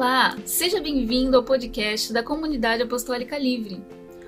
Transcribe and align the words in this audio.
Olá, 0.00 0.34
seja 0.46 0.80
bem-vindo 0.80 1.36
ao 1.36 1.44
podcast 1.44 2.10
da 2.10 2.22
Comunidade 2.22 2.82
Apostólica 2.82 3.36
Livre. 3.36 3.84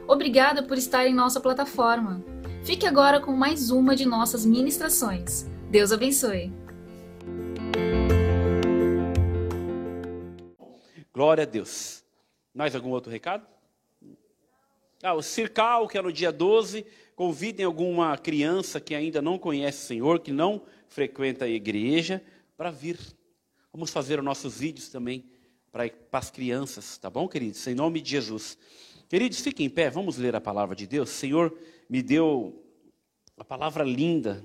Obrigada 0.07 0.63
por 0.63 0.77
estar 0.77 1.07
em 1.07 1.15
nossa 1.15 1.41
plataforma. 1.41 2.23
Fique 2.63 2.87
agora 2.87 3.19
com 3.19 3.33
mais 3.33 3.71
uma 3.71 3.97
de 3.97 4.05
nossas 4.05 4.45
ministrações. 4.45 5.47
Deus 5.71 5.91
abençoe. 5.91 6.53
Glória 11.11 11.45
a 11.45 11.47
Deus. 11.47 12.05
Mais 12.55 12.75
algum 12.75 12.91
outro 12.91 13.11
recado? 13.11 13.47
Ah, 15.03 15.15
o 15.15 15.23
Circal, 15.23 15.89
que 15.89 15.97
é 15.97 16.03
no 16.03 16.13
dia 16.13 16.31
12, 16.31 16.85
convidem 17.17 17.65
alguma 17.65 18.19
criança 18.19 18.79
que 18.79 18.95
ainda 18.95 19.23
não 19.23 19.39
conhece 19.39 19.85
o 19.85 19.87
Senhor, 19.87 20.21
que 20.21 20.33
não 20.33 20.61
frequenta 20.87 21.47
a 21.47 21.49
igreja, 21.49 22.23
para 22.59 22.71
vir. 22.71 22.99
Vamos 23.73 23.91
fazer 23.91 24.19
os 24.19 24.25
nossos 24.27 24.59
vídeos 24.59 24.91
também 24.91 25.32
para, 25.73 25.91
as 26.13 26.31
crianças, 26.31 26.99
tá 26.99 27.09
bom, 27.09 27.27
queridos? 27.27 27.67
Em 27.67 27.75
nome 27.75 28.03
de 28.03 28.11
Jesus. 28.11 28.59
Queridos, 29.09 29.41
fiquem 29.41 29.67
em 29.67 29.71
pé, 29.71 29.89
vamos 29.89 30.19
ler 30.19 30.37
a 30.37 30.41
palavra 30.41 30.77
de 30.77 30.87
Deus. 30.87 31.11
O 31.11 31.15
Senhor 31.15 31.59
me 31.89 32.03
deu 32.03 32.63
a 33.39 33.45
palavra 33.45 33.83
linda 33.83 34.45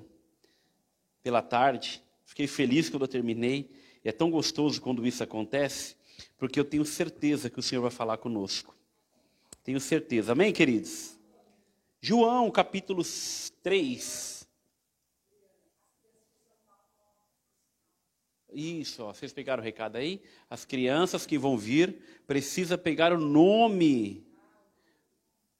pela 1.21 1.41
tarde. 1.41 2.01
Fiquei 2.25 2.47
feliz 2.47 2.89
quando 2.89 3.01
eu 3.01 3.07
terminei. 3.07 3.69
É 4.03 4.11
tão 4.11 4.31
gostoso 4.31 4.81
quando 4.81 5.05
isso 5.05 5.21
acontece, 5.21 5.97
porque 6.37 6.57
eu 6.57 6.63
tenho 6.63 6.85
certeza 6.85 7.49
que 7.49 7.59
o 7.59 7.63
Senhor 7.63 7.81
vai 7.81 7.91
falar 7.91 8.17
conosco. 8.17 8.73
Tenho 9.65 9.81
certeza. 9.81 10.31
Amém, 10.31 10.53
queridos? 10.53 11.19
João, 11.99 12.49
capítulo 12.49 13.03
3. 13.61 14.36
Isso, 18.59 19.03
ó, 19.03 19.13
vocês 19.13 19.31
pegaram 19.31 19.61
o 19.61 19.63
recado 19.63 19.97
aí? 19.97 20.19
As 20.49 20.65
crianças 20.65 21.27
que 21.27 21.37
vão 21.37 21.55
vir 21.55 22.01
precisa 22.25 22.75
pegar 22.75 23.13
o 23.13 23.19
nome 23.19 24.25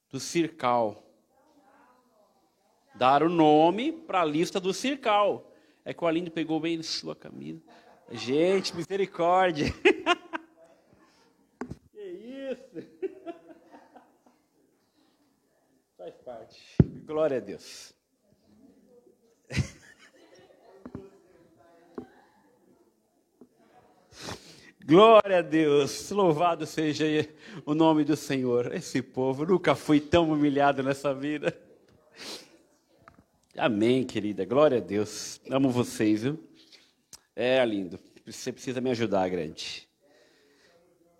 do 0.09 0.19
circal. 0.19 1.03
Dar 2.95 3.21
o 3.21 3.29
nome 3.29 3.91
para 3.91 4.21
a 4.21 4.25
lista 4.25 4.59
do 4.59 4.73
circal. 4.73 5.53
É 5.85 5.93
que 5.93 6.03
o 6.03 6.07
Aline 6.07 6.31
pegou 6.31 6.59
bem 6.59 6.81
sua 6.81 7.15
camisa. 7.15 7.61
Gente, 8.09 8.75
misericórdia. 8.75 9.71
que 11.93 12.01
isso? 12.01 12.81
Faz 15.95 16.15
parte. 16.25 16.59
Glória 17.05 17.37
a 17.37 17.41
Deus. 17.41 17.95
Glória 24.89 25.39
a 25.39 25.41
Deus, 25.41 26.09
louvado 26.11 26.65
seja 26.65 27.03
o 27.65 27.75
nome 27.75 28.05
do 28.05 28.15
Senhor. 28.15 28.73
Esse 28.73 29.01
povo 29.01 29.45
nunca 29.45 29.75
foi 29.75 29.99
tão 29.99 30.31
humilhado 30.31 30.81
nessa 30.81 31.13
vida. 31.13 31.53
Amém, 33.57 34.05
querida. 34.05 34.45
Glória 34.45 34.77
a 34.77 34.79
Deus. 34.79 35.41
Amo 35.51 35.69
vocês, 35.69 36.23
viu? 36.23 36.41
É 37.35 37.65
lindo. 37.65 37.99
Você 38.25 38.53
precisa 38.53 38.79
me 38.79 38.89
ajudar, 38.91 39.27
grande. 39.27 39.89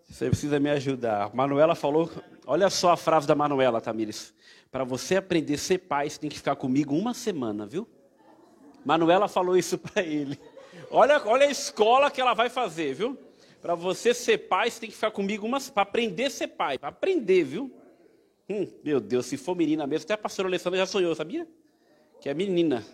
Você 0.07 0.29
precisa 0.29 0.61
me 0.61 0.69
ajudar. 0.69 1.35
Manuela 1.35 1.75
falou. 1.75 2.09
Olha 2.45 2.69
só 2.69 2.93
a 2.93 2.97
frase 2.97 3.27
da 3.27 3.35
Manuela, 3.35 3.81
Tamires. 3.81 4.33
Para 4.71 4.85
você 4.85 5.17
aprender 5.17 5.55
a 5.55 5.57
ser 5.57 5.79
pai, 5.79 6.09
você 6.09 6.17
tem 6.17 6.29
que 6.29 6.37
ficar 6.37 6.55
comigo 6.55 6.95
uma 6.95 7.13
semana, 7.13 7.65
viu? 7.65 7.85
Manuela 8.85 9.27
falou 9.27 9.57
isso 9.57 9.77
para 9.77 10.03
ele. 10.03 10.39
Olha, 10.89 11.21
olha 11.25 11.47
a 11.47 11.51
escola 11.51 12.09
que 12.09 12.21
ela 12.21 12.33
vai 12.33 12.49
fazer, 12.49 12.93
viu? 12.93 13.26
Para 13.61 13.75
você 13.75 14.13
ser 14.13 14.37
pai, 14.37 14.69
você 14.69 14.79
tem 14.79 14.89
que 14.89 14.95
ficar 14.95 15.11
comigo 15.11 15.45
umas 15.45 15.69
para 15.69 15.83
aprender 15.83 16.25
a 16.25 16.29
ser 16.29 16.47
pai, 16.47 16.77
para 16.77 16.89
aprender, 16.89 17.43
viu? 17.43 17.71
Hum, 18.49 18.67
meu 18.83 18.99
Deus, 18.99 19.25
se 19.25 19.35
for 19.35 19.55
menina 19.55 19.85
mesmo, 19.85 20.05
até 20.05 20.13
a 20.13 20.17
pastora 20.17 20.47
Alessandra 20.47 20.79
já 20.79 20.85
sonhou, 20.85 21.13
sabia? 21.13 21.47
Que 22.21 22.29
é 22.29 22.33
menina. 22.33 22.85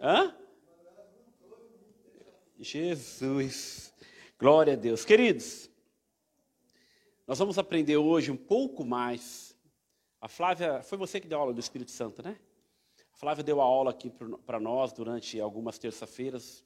Hã? 0.00 0.34
Jesus. 2.58 3.94
Glória 4.38 4.74
a 4.74 4.76
Deus. 4.76 5.04
Queridos, 5.04 5.70
nós 7.26 7.38
vamos 7.38 7.58
aprender 7.58 7.96
hoje 7.96 8.30
um 8.30 8.36
pouco 8.36 8.84
mais. 8.84 9.56
A 10.20 10.28
Flávia, 10.28 10.82
foi 10.82 10.98
você 10.98 11.20
que 11.20 11.28
deu 11.28 11.38
aula 11.38 11.54
do 11.54 11.60
Espírito 11.60 11.90
Santo, 11.90 12.22
né? 12.22 12.36
A 13.12 13.16
Flávia 13.16 13.44
deu 13.44 13.60
a 13.60 13.64
aula 13.64 13.90
aqui 13.90 14.12
para 14.44 14.58
nós 14.58 14.92
durante 14.92 15.40
algumas 15.40 15.78
terça-feiras 15.78 16.64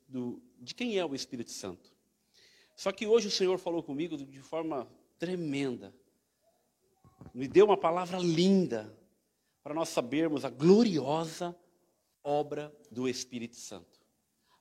de 0.58 0.74
quem 0.74 0.98
é 0.98 1.04
o 1.04 1.14
Espírito 1.14 1.50
Santo. 1.50 1.91
Só 2.74 2.90
que 2.92 3.06
hoje 3.06 3.28
o 3.28 3.30
Senhor 3.30 3.58
falou 3.58 3.82
comigo 3.82 4.16
de 4.16 4.40
forma 4.40 4.88
tremenda. 5.18 5.94
Me 7.32 7.46
deu 7.46 7.66
uma 7.66 7.76
palavra 7.76 8.18
linda 8.18 8.96
para 9.62 9.74
nós 9.74 9.88
sabermos 9.88 10.44
a 10.44 10.50
gloriosa 10.50 11.56
obra 12.24 12.74
do 12.90 13.08
Espírito 13.08 13.56
Santo. 13.56 14.00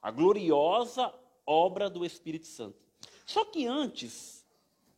A 0.02 0.12
gloriosa 0.12 1.14
obra 1.46 1.90
do 1.90 2.06
Espírito 2.06 2.46
Santo. 2.46 2.78
Só 3.26 3.46
que 3.46 3.66
antes 3.66 4.46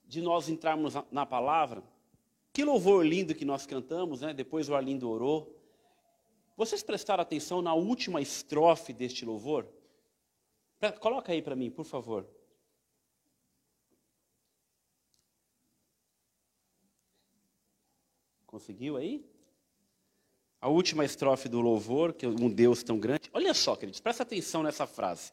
de 0.05 0.21
nós 0.21 0.49
entrarmos 0.49 0.93
na 1.11 1.25
palavra, 1.25 1.83
que 2.51 2.63
louvor 2.63 3.05
lindo 3.05 3.33
que 3.33 3.45
nós 3.45 3.65
cantamos, 3.65 4.21
né? 4.21 4.33
Depois 4.33 4.69
o 4.69 4.75
Arlindo 4.75 5.09
orou. 5.09 5.59
Vocês 6.55 6.83
prestaram 6.83 7.23
atenção 7.23 7.61
na 7.61 7.73
última 7.73 8.21
estrofe 8.21 8.93
deste 8.93 9.25
louvor? 9.25 9.67
Coloca 10.99 11.31
aí 11.31 11.41
para 11.41 11.55
mim, 11.55 11.71
por 11.71 11.85
favor. 11.85 12.27
Conseguiu 18.53 18.97
aí? 18.97 19.25
A 20.61 20.69
última 20.69 21.03
estrofe 21.03 21.49
do 21.49 21.59
louvor, 21.59 22.13
que 22.13 22.23
é 22.23 22.29
um 22.29 22.47
Deus 22.47 22.83
tão 22.83 22.99
grande. 22.99 23.27
Olha 23.33 23.51
só, 23.51 23.75
queridos, 23.75 23.99
presta 23.99 24.21
atenção 24.21 24.61
nessa 24.61 24.85
frase. 24.85 25.31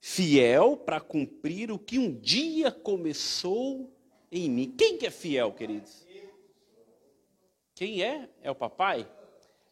Fiel 0.00 0.74
para 0.74 0.98
cumprir 0.98 1.70
o 1.70 1.78
que 1.78 1.98
um 1.98 2.10
dia 2.10 2.72
começou 2.72 3.94
em 4.32 4.48
mim. 4.48 4.74
Quem 4.78 4.96
que 4.96 5.04
é 5.06 5.10
fiel, 5.10 5.52
queridos? 5.52 6.06
Quem 7.74 8.02
é? 8.02 8.30
É 8.40 8.50
o 8.50 8.54
papai? 8.54 9.06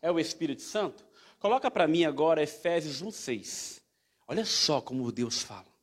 É 0.03 0.13
o 0.13 0.21
Espírito 0.21 0.61
Santo? 0.61 1.03
Coloca 1.39 1.71
para 1.71 1.89
mim 1.89 2.05
agora 2.05 2.43
Efésios 2.43 3.03
1:6. 3.03 3.81
Olha 4.29 4.45
só 4.45 4.83
como 4.83 5.11
Deus 5.11 5.43
fala. 5.43 5.76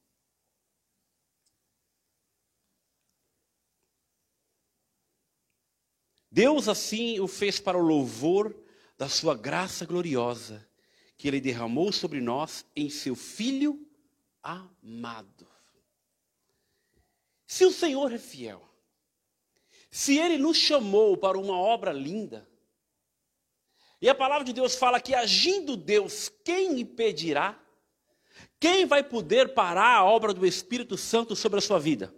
Deus 6.33 6.67
assim 6.67 7.19
o 7.19 7.27
fez 7.27 7.59
para 7.59 7.77
o 7.77 7.85
louvor 7.85 8.59
da 8.97 9.07
sua 9.07 9.35
graça 9.35 9.85
gloriosa, 9.85 10.67
que 11.15 11.27
ele 11.27 11.39
derramou 11.39 11.91
sobre 11.91 12.19
nós 12.19 12.65
em 12.75 12.89
seu 12.89 13.15
Filho 13.15 13.87
amado. 14.41 15.47
Se 17.45 17.63
o 17.63 17.71
Senhor 17.71 18.11
é 18.11 18.17
fiel, 18.17 18.67
se 19.91 20.17
ele 20.17 20.39
nos 20.39 20.57
chamou 20.57 21.15
para 21.15 21.37
uma 21.37 21.55
obra 21.55 21.93
linda, 21.93 22.49
e 24.01 24.09
a 24.09 24.15
palavra 24.15 24.43
de 24.43 24.53
Deus 24.53 24.73
fala 24.73 24.99
que 24.99 25.13
agindo 25.13 25.77
Deus, 25.77 26.29
quem 26.43 26.79
impedirá? 26.79 27.63
Quem 28.59 28.87
vai 28.87 29.03
poder 29.03 29.53
parar 29.53 29.97
a 29.97 30.03
obra 30.03 30.33
do 30.33 30.47
Espírito 30.47 30.97
Santo 30.97 31.35
sobre 31.35 31.59
a 31.59 31.61
sua 31.61 31.77
vida? 31.77 32.11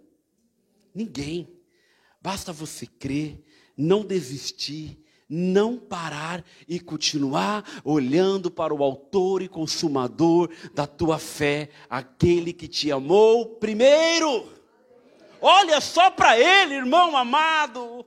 Ninguém. 0.94 1.54
Basta 2.18 2.52
você 2.52 2.86
crer, 2.86 3.44
não 3.76 4.04
desistir, 4.04 4.98
não 5.28 5.76
parar 5.76 6.44
e 6.68 6.78
continuar 6.78 7.64
olhando 7.84 8.50
para 8.50 8.72
o 8.72 8.82
Autor 8.82 9.42
e 9.42 9.48
Consumador 9.48 10.50
da 10.72 10.86
tua 10.86 11.18
fé, 11.18 11.68
aquele 11.90 12.52
que 12.52 12.68
te 12.68 12.90
amou 12.92 13.46
primeiro. 13.56 14.48
Olha 15.40 15.80
só 15.80 16.10
para 16.10 16.38
Ele, 16.38 16.74
irmão 16.74 17.16
amado. 17.16 18.06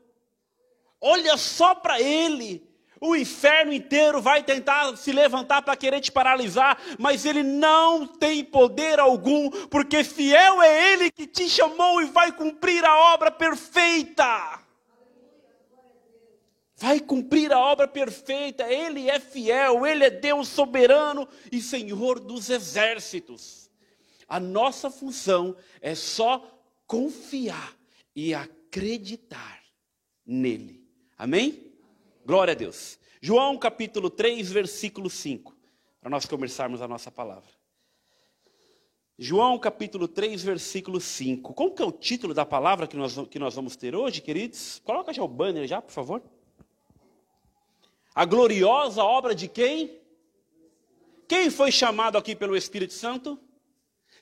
Olha 0.99 1.37
só 1.37 1.75
para 1.75 2.01
Ele. 2.01 2.67
O 3.01 3.15
inferno 3.15 3.71
inteiro 3.71 4.21
vai 4.21 4.43
tentar 4.43 4.97
se 4.97 5.13
levantar 5.13 5.61
para 5.61 5.75
querer 5.75 6.01
te 6.01 6.11
paralisar, 6.11 6.77
mas 6.97 7.23
ele 7.23 7.41
não 7.41 8.05
tem 8.05 8.43
poder 8.43 8.99
algum, 8.99 9.49
porque 9.67 10.03
fiel 10.03 10.61
é 10.61 10.91
ele 10.91 11.09
que 11.09 11.25
te 11.25 11.47
chamou 11.47 12.01
e 12.01 12.07
vai 12.07 12.29
cumprir 12.33 12.83
a 12.83 13.13
obra 13.13 13.31
perfeita 13.31 14.59
vai 16.79 17.01
cumprir 17.01 17.51
a 17.51 17.59
obra 17.59 17.87
perfeita, 17.87 18.71
Ele 18.71 19.09
é 19.09 19.19
fiel, 19.19 19.85
Ele 19.85 20.05
é 20.05 20.09
Deus 20.09 20.47
soberano 20.47 21.27
e 21.51 21.61
Senhor 21.61 22.21
dos 22.21 22.49
exércitos. 22.49 23.69
A 24.27 24.39
nossa 24.39 24.89
função 24.89 25.55
é 25.81 25.93
só 25.93 26.41
confiar 26.87 27.75
e 28.15 28.33
acreditar 28.33 29.61
nele. 30.25 30.87
Amém? 31.17 31.73
Glória 32.25 32.53
a 32.53 32.55
Deus. 32.55 32.97
João 33.21 33.57
capítulo 33.57 34.09
3, 34.09 34.49
versículo 34.49 35.09
5, 35.09 35.53
para 35.99 36.09
nós 36.09 36.25
começarmos 36.25 36.81
a 36.81 36.87
nossa 36.87 37.11
palavra. 37.11 37.49
João 39.17 39.59
capítulo 39.59 40.07
3, 40.07 40.41
versículo 40.43 41.01
5. 41.01 41.53
Como 41.53 41.75
que 41.75 41.81
é 41.81 41.85
o 41.85 41.91
título 41.91 42.33
da 42.33 42.45
palavra 42.45 42.87
que 42.87 42.95
nós, 42.95 43.17
que 43.29 43.37
nós 43.37 43.55
vamos 43.55 43.75
ter 43.75 43.93
hoje, 43.93 44.21
queridos? 44.21 44.81
Coloca 44.85 45.11
já 45.11 45.21
o 45.21 45.27
banner 45.27 45.67
já, 45.67 45.81
por 45.81 45.91
favor. 45.91 46.23
A 48.19 48.25
gloriosa 48.25 49.01
obra 49.01 49.33
de 49.33 49.47
quem? 49.47 49.97
Quem 51.25 51.49
foi 51.49 51.71
chamado 51.71 52.17
aqui 52.17 52.35
pelo 52.35 52.53
Espírito 52.53 52.91
Santo? 52.91 53.39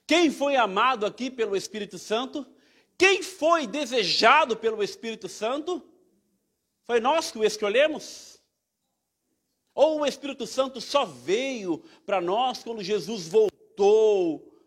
Quem 0.05 0.29
foi 0.29 0.55
amado 0.55 1.03
aqui 1.03 1.31
pelo 1.31 1.55
Espírito 1.55 1.97
Santo? 1.97 2.45
Quem 2.95 3.23
foi 3.23 3.65
desejado 3.65 4.55
pelo 4.55 4.83
Espírito 4.83 5.27
Santo? 5.27 5.83
Foi 6.83 6.99
nós 6.99 7.31
que 7.31 7.39
o 7.39 7.43
escolhemos? 7.43 8.39
Ou 9.73 10.01
o 10.01 10.05
Espírito 10.05 10.45
Santo 10.45 10.79
só 10.79 11.03
veio 11.03 11.83
para 12.05 12.21
nós 12.21 12.63
quando 12.63 12.83
Jesus 12.83 13.27
voltou 13.27 14.61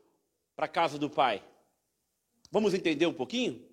para 0.56 0.64
a 0.64 0.68
casa 0.68 0.98
do 0.98 1.08
Pai? 1.08 1.40
Vamos 2.50 2.74
entender 2.74 3.06
um 3.06 3.14
pouquinho? 3.14 3.64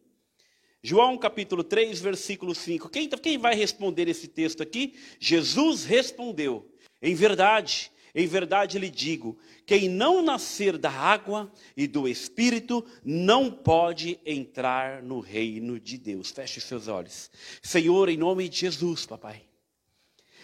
João 0.83 1.17
capítulo 1.17 1.63
3, 1.63 1.99
versículo 1.99 2.53
5. 2.53 2.89
Quem, 2.89 3.09
quem 3.09 3.37
vai 3.37 3.55
responder 3.55 4.07
esse 4.07 4.27
texto 4.27 4.61
aqui? 4.61 4.95
Jesus 5.19 5.83
respondeu: 5.83 6.69
Em 7.01 7.15
verdade, 7.15 7.91
em 8.13 8.25
verdade 8.25 8.79
lhe 8.79 8.89
digo: 8.89 9.37
quem 9.65 9.89
não 9.89 10.21
nascer 10.21 10.77
da 10.77 10.91
água 10.91 11.51
e 11.75 11.87
do 11.87 12.07
espírito 12.07 12.85
não 13.03 13.51
pode 13.51 14.19
entrar 14.25 15.03
no 15.03 15.19
reino 15.19 15.79
de 15.79 15.97
Deus. 15.97 16.31
Feche 16.31 16.61
seus 16.61 16.87
olhos. 16.87 17.29
Senhor, 17.61 18.09
em 18.09 18.17
nome 18.17 18.47
de 18.49 18.59
Jesus, 18.59 19.05
papai. 19.05 19.43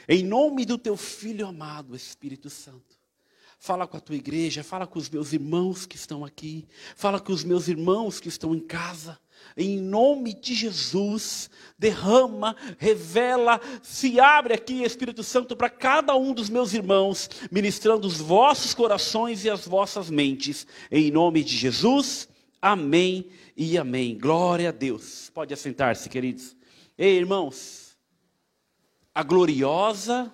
Em 0.07 0.23
nome 0.23 0.65
do 0.65 0.77
teu 0.77 0.97
filho 0.97 1.47
amado, 1.47 1.95
Espírito 1.95 2.49
Santo. 2.49 3.01
Fala 3.57 3.87
com 3.87 3.95
a 3.95 4.01
tua 4.01 4.17
igreja, 4.17 4.61
fala 4.61 4.85
com 4.85 4.99
os 4.99 5.09
meus 5.09 5.31
irmãos 5.31 5.85
que 5.85 5.95
estão 5.95 6.25
aqui, 6.25 6.67
fala 6.95 7.19
com 7.19 7.31
os 7.31 7.45
meus 7.45 7.69
irmãos 7.69 8.19
que 8.19 8.27
estão 8.27 8.53
em 8.53 8.59
casa. 8.59 9.17
Em 9.55 9.79
nome 9.79 10.33
de 10.33 10.53
Jesus, 10.53 11.49
derrama, 11.77 12.55
revela, 12.77 13.59
se 13.81 14.19
abre 14.19 14.53
aqui, 14.53 14.83
Espírito 14.83 15.23
Santo, 15.23 15.55
para 15.55 15.69
cada 15.69 16.15
um 16.15 16.33
dos 16.33 16.49
meus 16.49 16.73
irmãos, 16.73 17.29
ministrando 17.51 18.07
os 18.07 18.17
vossos 18.17 18.73
corações 18.73 19.45
e 19.45 19.49
as 19.49 19.67
vossas 19.67 20.09
mentes. 20.09 20.65
Em 20.91 21.11
nome 21.11 21.43
de 21.43 21.55
Jesus, 21.55 22.27
amém 22.61 23.29
e 23.55 23.77
amém. 23.77 24.17
Glória 24.17 24.69
a 24.69 24.71
Deus. 24.71 25.29
Pode 25.33 25.53
assentar-se, 25.53 26.09
queridos. 26.09 26.55
Ei, 26.97 27.17
irmãos, 27.17 27.97
a 29.13 29.23
gloriosa 29.23 30.33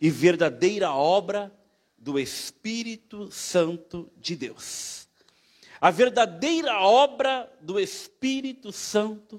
e 0.00 0.10
verdadeira 0.10 0.92
obra 0.92 1.52
do 1.96 2.18
Espírito 2.18 3.30
Santo 3.32 4.12
de 4.16 4.36
Deus. 4.36 5.03
A 5.84 5.90
verdadeira 5.90 6.80
obra 6.80 7.52
do 7.60 7.78
Espírito 7.78 8.72
Santo 8.72 9.38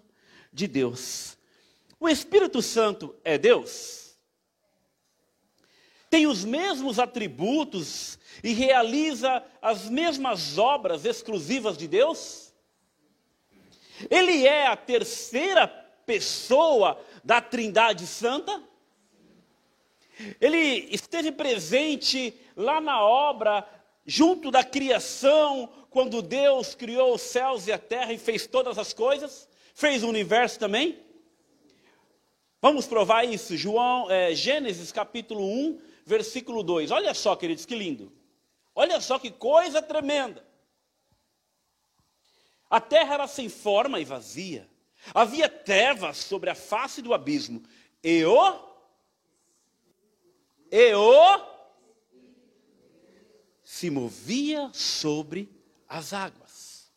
de 0.54 0.68
Deus. 0.68 1.36
O 2.00 2.08
Espírito 2.08 2.62
Santo 2.62 3.16
é 3.24 3.36
Deus? 3.36 4.16
Tem 6.08 6.28
os 6.28 6.46
mesmos 6.46 7.00
atributos 7.00 8.20
e 8.44 8.54
realiza 8.54 9.44
as 9.60 9.90
mesmas 9.90 10.60
obras 10.60 11.04
exclusivas 11.04 11.80
de 11.80 11.88
Deus? 11.88 12.54
Ele 14.08 14.46
é 14.46 14.68
a 14.68 14.78
terceira 14.78 15.68
pessoa 16.06 17.04
da 17.24 17.42
Trindade 17.42 18.06
Santa? 18.06 18.62
Ele 20.40 20.90
esteve 20.92 21.32
presente 21.32 22.40
lá 22.56 22.80
na 22.80 23.04
obra, 23.04 23.68
junto 24.06 24.52
da 24.52 24.64
criação, 24.64 25.85
quando 25.96 26.22
Deus 26.22 26.76
criou 26.76 27.16
os 27.16 27.22
céus 27.22 27.68
e 27.68 27.72
a 27.72 27.78
terra 27.78 28.12
e 28.12 28.18
fez 28.18 28.46
todas 28.46 28.78
as 28.78 28.92
coisas, 28.92 29.48
fez 29.74 30.04
o 30.04 30.10
universo 30.10 30.60
também. 30.60 31.00
Vamos 32.62 32.86
provar 32.86 33.24
isso, 33.24 33.56
João, 33.56 34.12
é, 34.12 34.36
Gênesis 34.36 34.92
capítulo 34.92 35.42
1, 35.42 35.80
versículo 36.06 36.64
2. 36.64 36.92
Olha 36.92 37.14
só, 37.14 37.34
queridos, 37.34 37.66
que 37.66 37.74
lindo. 37.74 38.12
Olha 38.76 39.00
só 39.00 39.18
que 39.18 39.32
coisa 39.32 39.82
tremenda. 39.82 40.46
A 42.70 42.82
terra 42.82 43.14
era 43.14 43.28
sem 43.28 43.48
forma 43.48 43.98
e 43.98 44.04
vazia. 44.04 44.70
Havia 45.14 45.48
trevas 45.48 46.18
sobre 46.18 46.50
a 46.50 46.56
face 46.56 47.02
do 47.02 47.14
abismo. 47.14 47.64
E 48.04 48.26
o 48.26 48.76
e 50.70 50.94
o 50.94 51.56
se 53.64 53.90
movia 53.90 54.70
sobre 54.74 55.55
as 55.96 56.14
águas. 56.14 56.92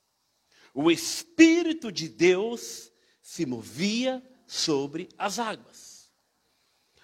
O 0.75 0.91
Espírito 0.91 1.91
de 1.91 2.09
Deus 2.09 2.93
se 3.23 3.47
movia 3.47 4.23
sobre 4.47 5.09
as 5.17 5.39
águas. 5.39 6.11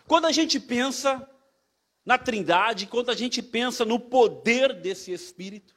Quando 0.06 0.26
a 0.26 0.32
gente 0.32 0.58
pensa 0.58 1.28
na 2.04 2.18
Trindade, 2.18 2.86
quando 2.86 3.10
a 3.10 3.14
gente 3.14 3.40
pensa 3.42 3.84
no 3.84 3.98
poder 3.98 4.74
desse 4.74 5.12
Espírito, 5.12 5.74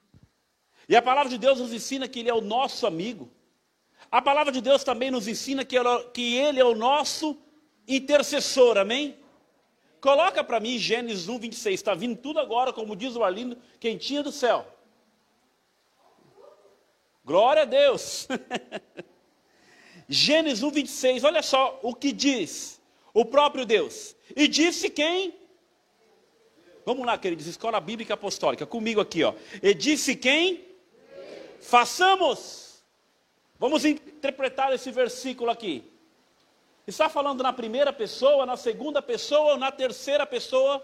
e 0.89 0.95
a 0.95 1.01
palavra 1.01 1.29
de 1.29 1.37
Deus 1.37 1.59
nos 1.59 1.71
ensina 1.71 2.07
que 2.07 2.19
Ele 2.19 2.29
é 2.29 2.33
o 2.33 2.41
nosso 2.41 2.87
amigo, 2.87 3.31
a 4.09 4.21
palavra 4.21 4.51
de 4.51 4.61
Deus 4.61 4.83
também 4.83 5.11
nos 5.11 5.27
ensina 5.27 5.65
que 5.65 6.35
Ele 6.35 6.59
é 6.59 6.65
o 6.65 6.75
nosso 6.75 7.37
intercessor, 7.87 8.77
amém? 8.77 9.17
Coloca 9.99 10.43
para 10.43 10.59
mim 10.59 10.77
Gênesis 10.77 11.27
1, 11.27 11.39
26. 11.39 11.79
Está 11.79 11.93
vindo 11.93 12.17
tudo 12.17 12.39
agora, 12.39 12.71
como 12.71 12.95
diz 12.95 13.15
o 13.15 13.23
Arlindo, 13.23 13.57
quentinha 13.79 14.23
do 14.23 14.31
céu. 14.31 14.73
Glória 17.27 17.63
a 17.63 17.65
Deus. 17.65 18.25
Gênesis 20.07 20.63
1, 20.63 20.71
26. 20.71 21.23
Olha 21.25 21.43
só 21.43 21.77
o 21.83 21.93
que 21.93 22.13
diz 22.13 22.79
o 23.13 23.25
próprio 23.25 23.65
Deus. 23.65 24.15
E 24.33 24.47
disse 24.47 24.89
quem? 24.89 25.37
Vamos 26.85 27.05
lá, 27.05 27.17
queridos, 27.17 27.45
escola 27.45 27.81
bíblica 27.81 28.13
apostólica, 28.13 28.65
comigo 28.65 29.01
aqui, 29.01 29.25
ó. 29.25 29.33
E 29.61 29.73
disse 29.73 30.15
quem? 30.15 30.65
Façamos. 31.59 32.81
Vamos 33.59 33.83
interpretar 33.83 34.71
esse 34.71 34.89
versículo 34.89 35.51
aqui. 35.51 35.83
Está 36.87 37.09
falando 37.09 37.43
na 37.43 37.51
primeira 37.51 37.91
pessoa, 37.91 38.45
na 38.45 38.55
segunda 38.55 39.01
pessoa 39.01 39.51
ou 39.51 39.57
na 39.57 39.69
terceira 39.69 40.25
pessoa? 40.25 40.81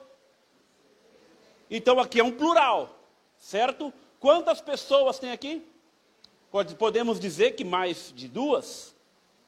Então 1.71 2.01
aqui 2.01 2.19
é 2.19 2.23
um 2.23 2.33
plural, 2.33 2.99
certo? 3.37 3.93
Quantas 4.19 4.59
pessoas 4.59 5.17
tem 5.19 5.31
aqui? 5.31 5.71
Podemos 6.77 7.19
dizer 7.19 7.55
que 7.55 7.63
mais 7.63 8.13
de 8.15 8.27
duas, 8.27 8.95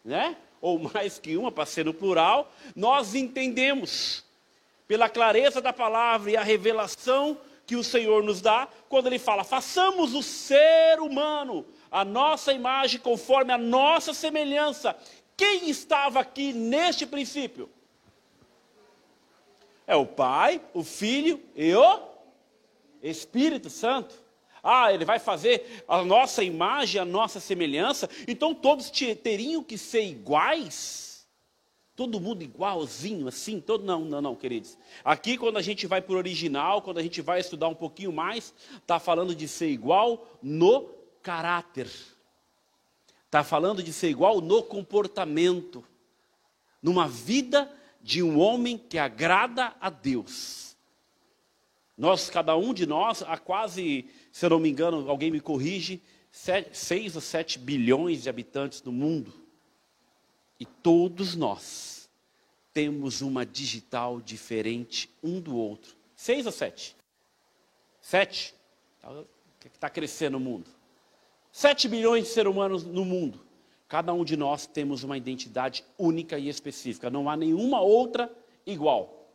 né? 0.03 0.35
Ou 0.59 0.79
mais 0.79 1.19
que 1.19 1.37
uma, 1.37 1.51
para 1.51 1.65
ser 1.65 1.85
no 1.85 1.93
plural. 1.93 2.51
Nós 2.75 3.13
entendemos, 3.13 4.23
pela 4.87 5.07
clareza 5.07 5.61
da 5.61 5.71
palavra 5.71 6.31
e 6.31 6.37
a 6.37 6.41
revelação 6.41 7.37
que 7.67 7.75
o 7.75 7.83
Senhor 7.83 8.23
nos 8.23 8.41
dá, 8.41 8.67
quando 8.89 9.05
Ele 9.05 9.19
fala: 9.19 9.43
façamos 9.43 10.15
o 10.15 10.23
ser 10.23 10.99
humano 10.99 11.63
a 11.91 12.03
nossa 12.03 12.51
imagem, 12.51 12.99
conforme 12.99 13.53
a 13.53 13.57
nossa 13.57 14.13
semelhança, 14.13 14.97
quem 15.37 15.69
estava 15.69 16.19
aqui 16.19 16.51
neste 16.53 17.05
princípio? 17.05 17.69
É 19.85 19.95
o 19.95 20.07
Pai, 20.07 20.59
o 20.73 20.83
Filho 20.83 21.39
e 21.55 21.75
o 21.75 21.99
Espírito 23.03 23.69
Santo. 23.69 24.24
Ah, 24.67 24.91
ele 24.91 25.05
vai 25.05 25.19
fazer 25.19 25.83
a 25.87 26.03
nossa 26.03 26.43
imagem, 26.43 26.99
a 26.99 27.05
nossa 27.05 27.39
semelhança. 27.39 28.09
Então 28.27 28.51
todos 28.51 28.89
teriam 28.89 29.63
que 29.63 29.77
ser 29.77 30.03
iguais? 30.03 31.27
Todo 31.95 32.19
mundo 32.19 32.43
igualzinho, 32.43 33.27
assim? 33.27 33.61
Todo 33.61 33.85
não, 33.85 34.01
não, 34.01 34.21
não, 34.21 34.35
queridos. 34.35 34.75
Aqui 35.03 35.37
quando 35.37 35.57
a 35.57 35.61
gente 35.61 35.85
vai 35.85 36.01
para 36.01 36.15
o 36.15 36.17
original, 36.17 36.81
quando 36.81 36.97
a 36.97 37.03
gente 37.03 37.21
vai 37.21 37.39
estudar 37.39 37.67
um 37.67 37.75
pouquinho 37.75 38.11
mais, 38.11 38.55
está 38.77 38.99
falando 38.99 39.35
de 39.35 39.47
ser 39.47 39.69
igual 39.69 40.27
no 40.41 40.89
caráter. 41.21 41.87
Está 43.25 43.43
falando 43.43 43.83
de 43.83 43.93
ser 43.93 44.09
igual 44.09 44.41
no 44.41 44.63
comportamento, 44.63 45.83
numa 46.81 47.07
vida 47.07 47.71
de 48.01 48.23
um 48.23 48.39
homem 48.39 48.77
que 48.77 48.97
agrada 48.97 49.75
a 49.79 49.89
Deus. 49.91 50.65
Nós, 51.97 52.29
cada 52.29 52.57
um 52.57 52.73
de 52.73 52.85
nós, 52.85 53.23
há 53.23 53.37
quase, 53.37 54.09
se 54.35 54.45
eu 54.45 54.49
não 54.49 54.59
me 54.59 54.67
engano, 54.67 55.09
alguém 55.09 55.31
me 55.31 55.39
corrige, 55.39 56.01
seis 56.29 57.15
ou 57.15 57.21
sete 57.21 57.57
bilhões 57.57 58.23
de 58.23 58.27
habitantes 58.27 58.83
no 58.83 58.91
mundo. 58.91 59.33
E 60.59 60.65
todos 60.65 61.37
nós 61.37 62.09
temos 62.73 63.21
uma 63.21 63.45
digital 63.45 64.19
diferente 64.19 65.09
um 65.23 65.39
do 65.39 65.55
outro. 65.55 65.95
Seis 66.17 66.45
ou 66.45 66.51
sete? 66.51 66.97
Sete? 68.01 68.53
O 69.05 69.23
que 69.57 69.67
está 69.67 69.89
crescendo 69.89 70.33
no 70.33 70.41
mundo? 70.41 70.69
7 71.49 71.87
bilhões 71.87 72.25
de 72.25 72.31
seres 72.31 72.51
humanos 72.51 72.83
no 72.83 73.05
mundo. 73.05 73.39
Cada 73.87 74.11
um 74.11 74.25
de 74.25 74.35
nós 74.35 74.67
temos 74.67 75.01
uma 75.01 75.15
identidade 75.15 75.85
única 75.97 76.37
e 76.37 76.49
específica. 76.49 77.09
Não 77.09 77.29
há 77.29 77.37
nenhuma 77.37 77.79
outra 77.79 78.29
igual. 78.65 79.31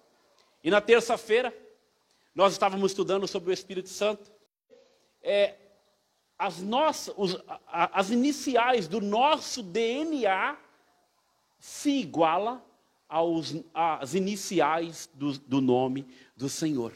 E 0.62 0.71
na 0.71 0.83
terça-feira, 0.83 1.57
nós 2.35 2.52
estávamos 2.52 2.92
estudando 2.92 3.26
sobre 3.26 3.49
o 3.49 3.54
Espírito 3.54 3.88
Santo. 3.88 4.30
É, 5.22 5.54
as, 6.38 6.60
nossas, 6.60 7.14
os, 7.16 7.36
as 7.66 8.10
iniciais 8.10 8.88
do 8.88 9.00
nosso 9.00 9.62
DNA 9.62 10.56
se 11.58 11.90
iguala 11.90 12.64
aos, 13.08 13.54
às 13.74 14.14
iniciais 14.14 15.10
do, 15.12 15.38
do 15.38 15.60
nome 15.60 16.06
do 16.36 16.48
Senhor. 16.48 16.94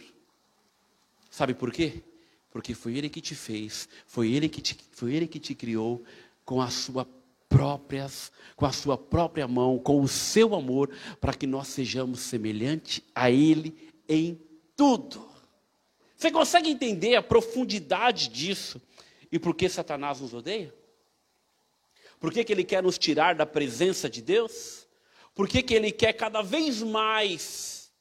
Sabe 1.30 1.52
por 1.52 1.72
quê? 1.72 2.02
Porque 2.50 2.72
foi 2.72 2.96
Ele 2.96 3.10
que 3.10 3.20
te 3.20 3.34
fez, 3.34 3.88
foi 4.06 4.32
Ele 4.32 4.48
que 4.48 4.62
te, 4.62 4.78
foi 4.92 5.12
Ele 5.12 5.26
que 5.26 5.40
te 5.40 5.54
criou 5.54 6.02
com 6.44 6.62
a 6.62 6.70
sua 6.70 7.06
próprias, 7.48 8.32
com 8.56 8.66
a 8.66 8.72
sua 8.72 8.96
própria 8.96 9.46
mão, 9.46 9.78
com 9.78 10.00
o 10.00 10.08
seu 10.08 10.54
amor, 10.54 10.90
para 11.20 11.34
que 11.34 11.46
nós 11.46 11.68
sejamos 11.68 12.20
semelhantes 12.20 13.02
a 13.14 13.30
Ele 13.30 13.92
em 14.08 14.40
tudo. 14.76 15.33
Você 16.24 16.30
consegue 16.30 16.70
entender 16.70 17.16
a 17.16 17.22
profundidade 17.22 18.30
disso? 18.30 18.80
E 19.30 19.38
por 19.38 19.54
que 19.54 19.68
Satanás 19.68 20.22
nos 20.22 20.32
odeia? 20.32 20.74
Por 22.18 22.32
que, 22.32 22.42
que 22.42 22.50
ele 22.50 22.64
quer 22.64 22.82
nos 22.82 22.96
tirar 22.96 23.34
da 23.34 23.44
presença 23.44 24.08
de 24.08 24.22
Deus? 24.22 24.88
Por 25.34 25.46
que, 25.46 25.62
que 25.62 25.74
ele 25.74 25.92
quer 25.92 26.14
cada 26.14 26.40
vez 26.40 26.80
mais 26.80 27.92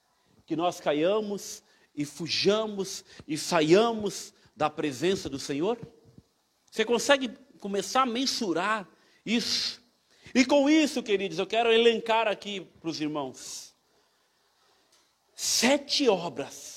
que 0.46 0.56
nós 0.56 0.80
caiamos 0.80 1.62
e 1.94 2.06
fujamos 2.06 3.04
e 3.28 3.38
saiamos 3.38 4.34
da 4.56 4.70
presença 4.70 5.28
do 5.28 5.38
Senhor? 5.38 5.78
Você 6.72 6.86
consegue 6.86 7.28
começar 7.60 8.04
a 8.04 8.06
mensurar 8.06 8.88
isso? 9.26 9.84
E 10.34 10.46
com 10.46 10.70
isso, 10.70 11.04
queridos, 11.04 11.40
eu 11.40 11.46
quero 11.46 11.74
elencar 11.74 12.30
aqui 12.30 12.62
para 12.80 12.90
os 12.90 13.02
irmãos 13.02 13.76
sete 15.36 16.08
obras, 16.08 16.73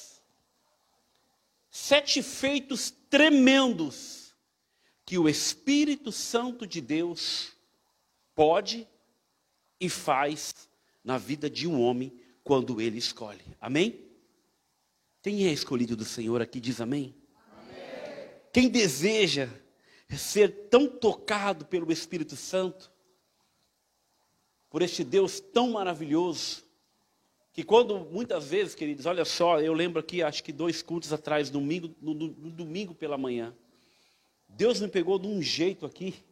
sete 1.76 2.22
feitos 2.22 2.90
tremendos 2.90 4.34
que 5.04 5.18
o 5.18 5.28
Espírito 5.28 6.10
Santo 6.10 6.66
de 6.66 6.80
Deus 6.80 7.52
pode 8.34 8.88
e 9.78 9.90
faz 9.90 10.70
na 11.04 11.18
vida 11.18 11.50
de 11.50 11.68
um 11.68 11.78
homem 11.78 12.18
quando 12.42 12.80
ele 12.80 12.96
escolhe. 12.96 13.44
Amém? 13.60 14.08
Quem 15.20 15.46
é 15.46 15.52
escolhido 15.52 15.94
do 15.94 16.04
Senhor 16.04 16.40
aqui 16.40 16.60
diz 16.60 16.80
amém? 16.80 17.14
amém? 17.52 18.30
Quem 18.54 18.70
deseja 18.70 19.46
ser 20.16 20.68
tão 20.70 20.88
tocado 20.88 21.66
pelo 21.66 21.92
Espírito 21.92 22.36
Santo, 22.36 22.90
por 24.70 24.80
este 24.80 25.04
Deus 25.04 25.40
tão 25.40 25.72
maravilhoso, 25.72 26.64
que 27.56 27.62
quando 27.62 28.00
muitas 28.12 28.50
vezes, 28.50 28.74
queridos, 28.74 29.06
olha 29.06 29.24
só, 29.24 29.58
eu 29.62 29.72
lembro 29.72 29.98
aqui, 29.98 30.22
acho 30.22 30.44
que 30.44 30.52
dois 30.52 30.82
cultos 30.82 31.10
atrás, 31.10 31.48
domingo, 31.48 31.90
no, 32.02 32.12
no 32.12 32.50
domingo 32.50 32.94
pela 32.94 33.16
manhã, 33.16 33.56
Deus 34.46 34.78
me 34.78 34.88
pegou 34.88 35.18
de 35.18 35.26
um 35.26 35.40
jeito 35.40 35.86
aqui 35.86 36.22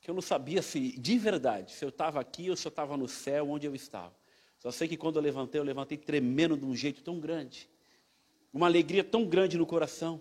que 0.00 0.10
eu 0.10 0.14
não 0.14 0.20
sabia 0.20 0.62
se, 0.62 0.98
de 0.98 1.16
verdade, 1.16 1.70
se 1.70 1.84
eu 1.84 1.90
estava 1.90 2.20
aqui 2.20 2.50
ou 2.50 2.56
se 2.56 2.66
eu 2.66 2.70
estava 2.70 2.96
no 2.96 3.06
céu, 3.06 3.48
onde 3.48 3.68
eu 3.68 3.74
estava. 3.74 4.12
Só 4.58 4.72
sei 4.72 4.88
que 4.88 4.96
quando 4.96 5.14
eu 5.14 5.22
levantei, 5.22 5.60
eu 5.60 5.64
levantei 5.64 5.96
tremendo 5.96 6.56
de 6.56 6.64
um 6.64 6.74
jeito 6.74 7.00
tão 7.00 7.20
grande. 7.20 7.70
Uma 8.52 8.66
alegria 8.66 9.04
tão 9.04 9.24
grande 9.24 9.56
no 9.56 9.64
coração. 9.64 10.20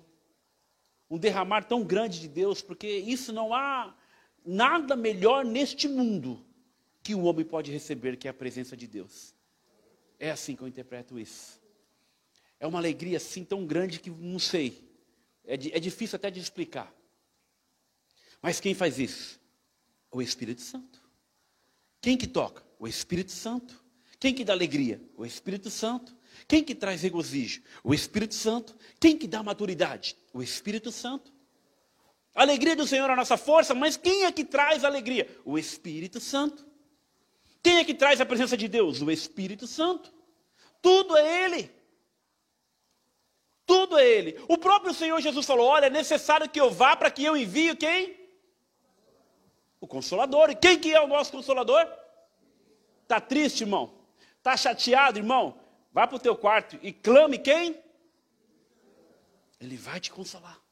Um 1.10 1.18
derramar 1.18 1.64
tão 1.64 1.84
grande 1.84 2.22
de 2.22 2.28
Deus, 2.28 2.62
porque 2.62 2.88
isso 2.88 3.34
não 3.34 3.56
há 3.56 3.96
nada 4.46 4.96
melhor 4.96 5.44
neste 5.44 5.88
mundo 5.88 6.46
que 7.02 7.16
o 7.16 7.24
homem 7.24 7.44
pode 7.44 7.72
receber, 7.72 8.18
que 8.18 8.28
é 8.28 8.32
a 8.32 8.36
presença 8.36 8.78
de 8.78 8.86
Deus. 8.86 9.34
É 10.24 10.32
assim 10.32 10.56
que 10.56 10.62
eu 10.62 10.68
interpreto 10.70 11.20
isso. 11.20 11.62
É 12.58 12.66
uma 12.66 12.80
alegria 12.80 13.18
assim 13.18 13.44
tão 13.44 13.66
grande 13.66 14.00
que 14.00 14.10
não 14.10 14.40
sei. 14.40 14.90
É, 15.44 15.56
é 15.56 15.80
difícil 15.82 16.16
até 16.16 16.32
de 16.32 16.40
explicar. 16.40 16.96
Mas 18.42 18.62
quem 18.62 18.74
faz 18.74 19.00
isso? 19.00 19.38
O 20.10 20.22
Espírito 20.22 20.62
Santo. 20.62 21.02
Quem 22.00 22.16
que 22.16 22.26
toca? 22.26 22.64
O 22.80 22.88
Espírito 22.88 23.34
Santo. 23.34 23.84
Quem 24.18 24.34
que 24.34 24.46
dá 24.46 24.54
alegria? 24.54 25.02
O 25.18 25.26
Espírito 25.26 25.70
Santo. 25.70 26.16
Quem 26.48 26.64
que 26.64 26.74
traz 26.74 27.02
regozijo? 27.02 27.62
O 27.84 27.94
Espírito 27.94 28.36
Santo. 28.36 28.78
Quem 29.02 29.18
que 29.18 29.28
dá 29.28 29.44
maturidade? 29.44 30.16
O 30.32 30.42
Espírito 30.42 30.90
Santo. 30.90 31.34
A 32.34 32.44
alegria 32.44 32.78
do 32.78 32.88
Senhor 32.88 33.10
é 33.10 33.12
a 33.12 33.18
nossa 33.18 33.36
força, 33.36 33.76
mas 33.76 33.98
quem 33.98 34.24
é 34.24 34.32
que 34.32 34.46
traz 34.46 34.86
alegria? 34.86 35.28
O 35.44 35.60
Espírito 35.60 36.22
Santo. 36.22 36.66
Quem 37.62 37.80
é 37.80 37.84
que 37.84 37.94
traz 37.94 38.22
a 38.22 38.26
presença 38.26 38.56
de 38.56 38.70
Deus? 38.70 39.02
O 39.02 39.12
Espírito 39.12 39.68
Santo. 39.68 40.13
Tudo 40.84 41.16
é 41.16 41.46
Ele. 41.46 41.72
Tudo 43.66 43.98
é 43.98 44.06
Ele. 44.06 44.44
O 44.50 44.58
próprio 44.58 44.94
Senhor 44.94 45.20
Jesus 45.22 45.46
falou: 45.46 45.66
Olha, 45.66 45.86
é 45.86 45.90
necessário 45.90 46.50
que 46.50 46.60
eu 46.60 46.70
vá 46.70 46.94
para 46.96 47.10
que 47.10 47.24
eu 47.24 47.38
envie 47.38 47.74
quem? 47.76 48.20
O 49.80 49.88
Consolador. 49.88 50.50
E 50.50 50.56
quem 50.56 50.78
que 50.78 50.94
é 50.94 51.02
o 51.02 51.08
nosso 51.08 51.32
Consolador? 51.32 51.88
Está 53.02 53.22
triste, 53.22 53.62
irmão? 53.62 53.94
Está 54.38 54.58
chateado, 54.58 55.18
irmão? 55.18 55.58
Vá 55.94 56.06
para 56.06 56.18
o 56.18 56.20
teu 56.20 56.36
quarto 56.36 56.78
e 56.82 56.92
clame 56.92 57.38
quem? 57.38 57.82
Ele 59.62 59.78
vai 59.78 60.02
te 60.02 60.12
consolar. 60.12 60.63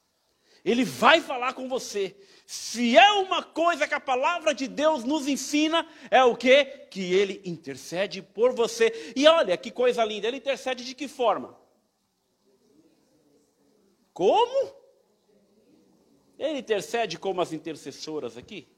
Ele 0.64 0.84
vai 0.84 1.20
falar 1.20 1.54
com 1.54 1.68
você. 1.68 2.16
Se 2.46 2.96
é 2.96 3.12
uma 3.12 3.42
coisa 3.42 3.88
que 3.88 3.94
a 3.94 4.00
palavra 4.00 4.54
de 4.54 4.68
Deus 4.68 5.04
nos 5.04 5.26
ensina, 5.26 5.86
é 6.10 6.22
o 6.22 6.36
que? 6.36 6.64
Que 6.64 7.14
ele 7.14 7.40
intercede 7.44 8.22
por 8.22 8.52
você. 8.52 9.12
E 9.16 9.26
olha 9.26 9.56
que 9.56 9.70
coisa 9.70 10.04
linda, 10.04 10.28
ele 10.28 10.36
intercede 10.36 10.84
de 10.84 10.94
que 10.94 11.08
forma? 11.08 11.58
Como? 14.12 14.74
Ele 16.38 16.58
intercede 16.58 17.18
como 17.18 17.40
as 17.40 17.52
intercessoras 17.52 18.36
aqui? 18.36 18.68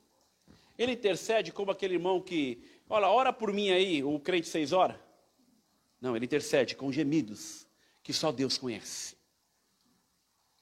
Ele 0.78 0.92
intercede 0.92 1.52
como 1.52 1.70
aquele 1.70 1.94
irmão 1.94 2.20
que, 2.20 2.62
olha, 2.88 3.08
ora 3.08 3.32
por 3.32 3.52
mim 3.52 3.70
aí, 3.70 4.02
o 4.02 4.18
crente 4.18 4.48
seis 4.48 4.72
horas? 4.72 4.96
Não, 6.00 6.14
ele 6.14 6.26
intercede 6.26 6.76
com 6.76 6.92
gemidos 6.92 7.66
que 8.02 8.12
só 8.12 8.30
Deus 8.30 8.58
conhece. 8.58 9.16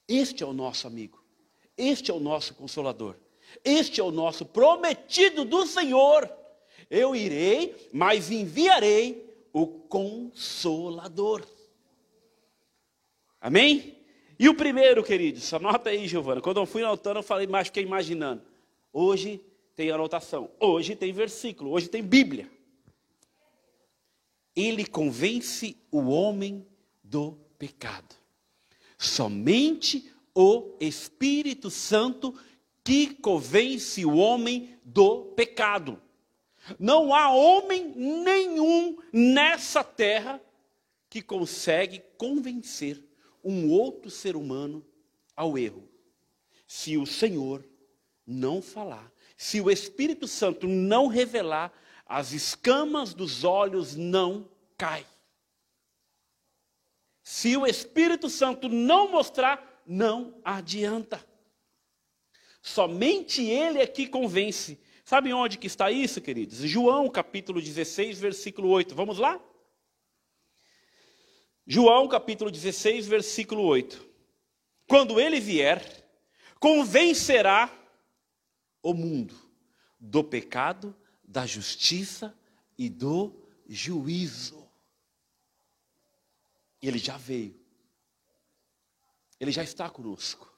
Este 0.07 0.43
é 0.43 0.45
o 0.45 0.53
nosso 0.53 0.87
amigo. 0.87 1.23
Este 1.77 2.11
é 2.11 2.13
o 2.13 2.19
nosso 2.19 2.53
consolador. 2.53 3.15
Este 3.63 3.99
é 3.99 4.03
o 4.03 4.11
nosso 4.11 4.45
prometido 4.45 5.45
do 5.45 5.65
Senhor. 5.65 6.31
Eu 6.89 7.15
irei, 7.15 7.89
mas 7.91 8.31
enviarei 8.31 9.33
o 9.51 9.67
consolador. 9.67 11.45
Amém? 13.39 13.97
E 14.39 14.49
o 14.49 14.55
primeiro, 14.55 15.03
queridos, 15.03 15.53
anota 15.53 15.89
aí, 15.89 16.07
Giovana. 16.07 16.41
Quando 16.41 16.59
eu 16.59 16.65
fui 16.65 16.83
anotando, 16.83 17.19
eu 17.19 17.23
falei, 17.23 17.47
mas 17.47 17.67
fiquei 17.67 17.83
imaginando. 17.83 18.41
Hoje 18.91 19.43
tem 19.75 19.91
anotação, 19.91 20.51
hoje 20.59 20.95
tem 20.95 21.11
versículo, 21.11 21.71
hoje 21.71 21.87
tem 21.87 22.03
Bíblia. 22.03 22.49
Ele 24.55 24.85
convence 24.85 25.75
o 25.91 26.09
homem 26.09 26.65
do 27.03 27.33
pecado. 27.57 28.22
Somente 29.05 30.11
o 30.33 30.75
Espírito 30.79 31.69
Santo 31.69 32.33
que 32.83 33.13
convence 33.15 34.05
o 34.05 34.15
homem 34.15 34.77
do 34.83 35.25
pecado. 35.35 36.01
Não 36.79 37.13
há 37.13 37.29
homem 37.29 37.93
nenhum 37.95 38.97
nessa 39.11 39.83
terra 39.83 40.41
que 41.09 41.21
consegue 41.21 42.01
convencer 42.17 43.03
um 43.43 43.69
outro 43.69 44.09
ser 44.09 44.35
humano 44.35 44.83
ao 45.35 45.57
erro. 45.57 45.87
Se 46.65 46.97
o 46.97 47.05
Senhor 47.05 47.63
não 48.25 48.61
falar, 48.61 49.11
se 49.35 49.59
o 49.59 49.69
Espírito 49.69 50.27
Santo 50.27 50.67
não 50.67 51.07
revelar, 51.07 51.73
as 52.05 52.31
escamas 52.31 53.13
dos 53.13 53.43
olhos 53.43 53.95
não 53.95 54.49
caem. 54.77 55.05
Se 57.23 57.55
o 57.55 57.65
Espírito 57.65 58.29
Santo 58.29 58.67
não 58.67 59.09
mostrar, 59.09 59.81
não 59.87 60.39
adianta. 60.43 61.25
Somente 62.61 63.41
Ele 63.43 63.79
é 63.79 63.87
que 63.87 64.07
convence. 64.07 64.79
Sabe 65.05 65.33
onde 65.33 65.57
que 65.57 65.67
está 65.67 65.89
isso, 65.89 66.21
queridos? 66.21 66.57
João 66.59 67.09
capítulo 67.09 67.61
16, 67.61 68.19
versículo 68.19 68.69
8. 68.69 68.93
Vamos 68.93 69.17
lá? 69.17 69.41
João 71.65 72.07
capítulo 72.07 72.51
16, 72.51 73.07
versículo 73.07 73.63
8. 73.63 74.05
Quando 74.87 75.19
ele 75.19 75.39
vier, 75.39 75.81
convencerá 76.59 77.71
o 78.81 78.93
mundo 78.93 79.33
do 79.97 80.23
pecado, 80.23 80.95
da 81.23 81.45
justiça 81.45 82.37
e 82.77 82.89
do 82.89 83.33
juízo. 83.67 84.62
Ele 86.87 86.99
já 86.99 87.17
veio. 87.17 87.59
Ele 89.39 89.51
já 89.51 89.63
está 89.63 89.89
conosco. 89.89 90.51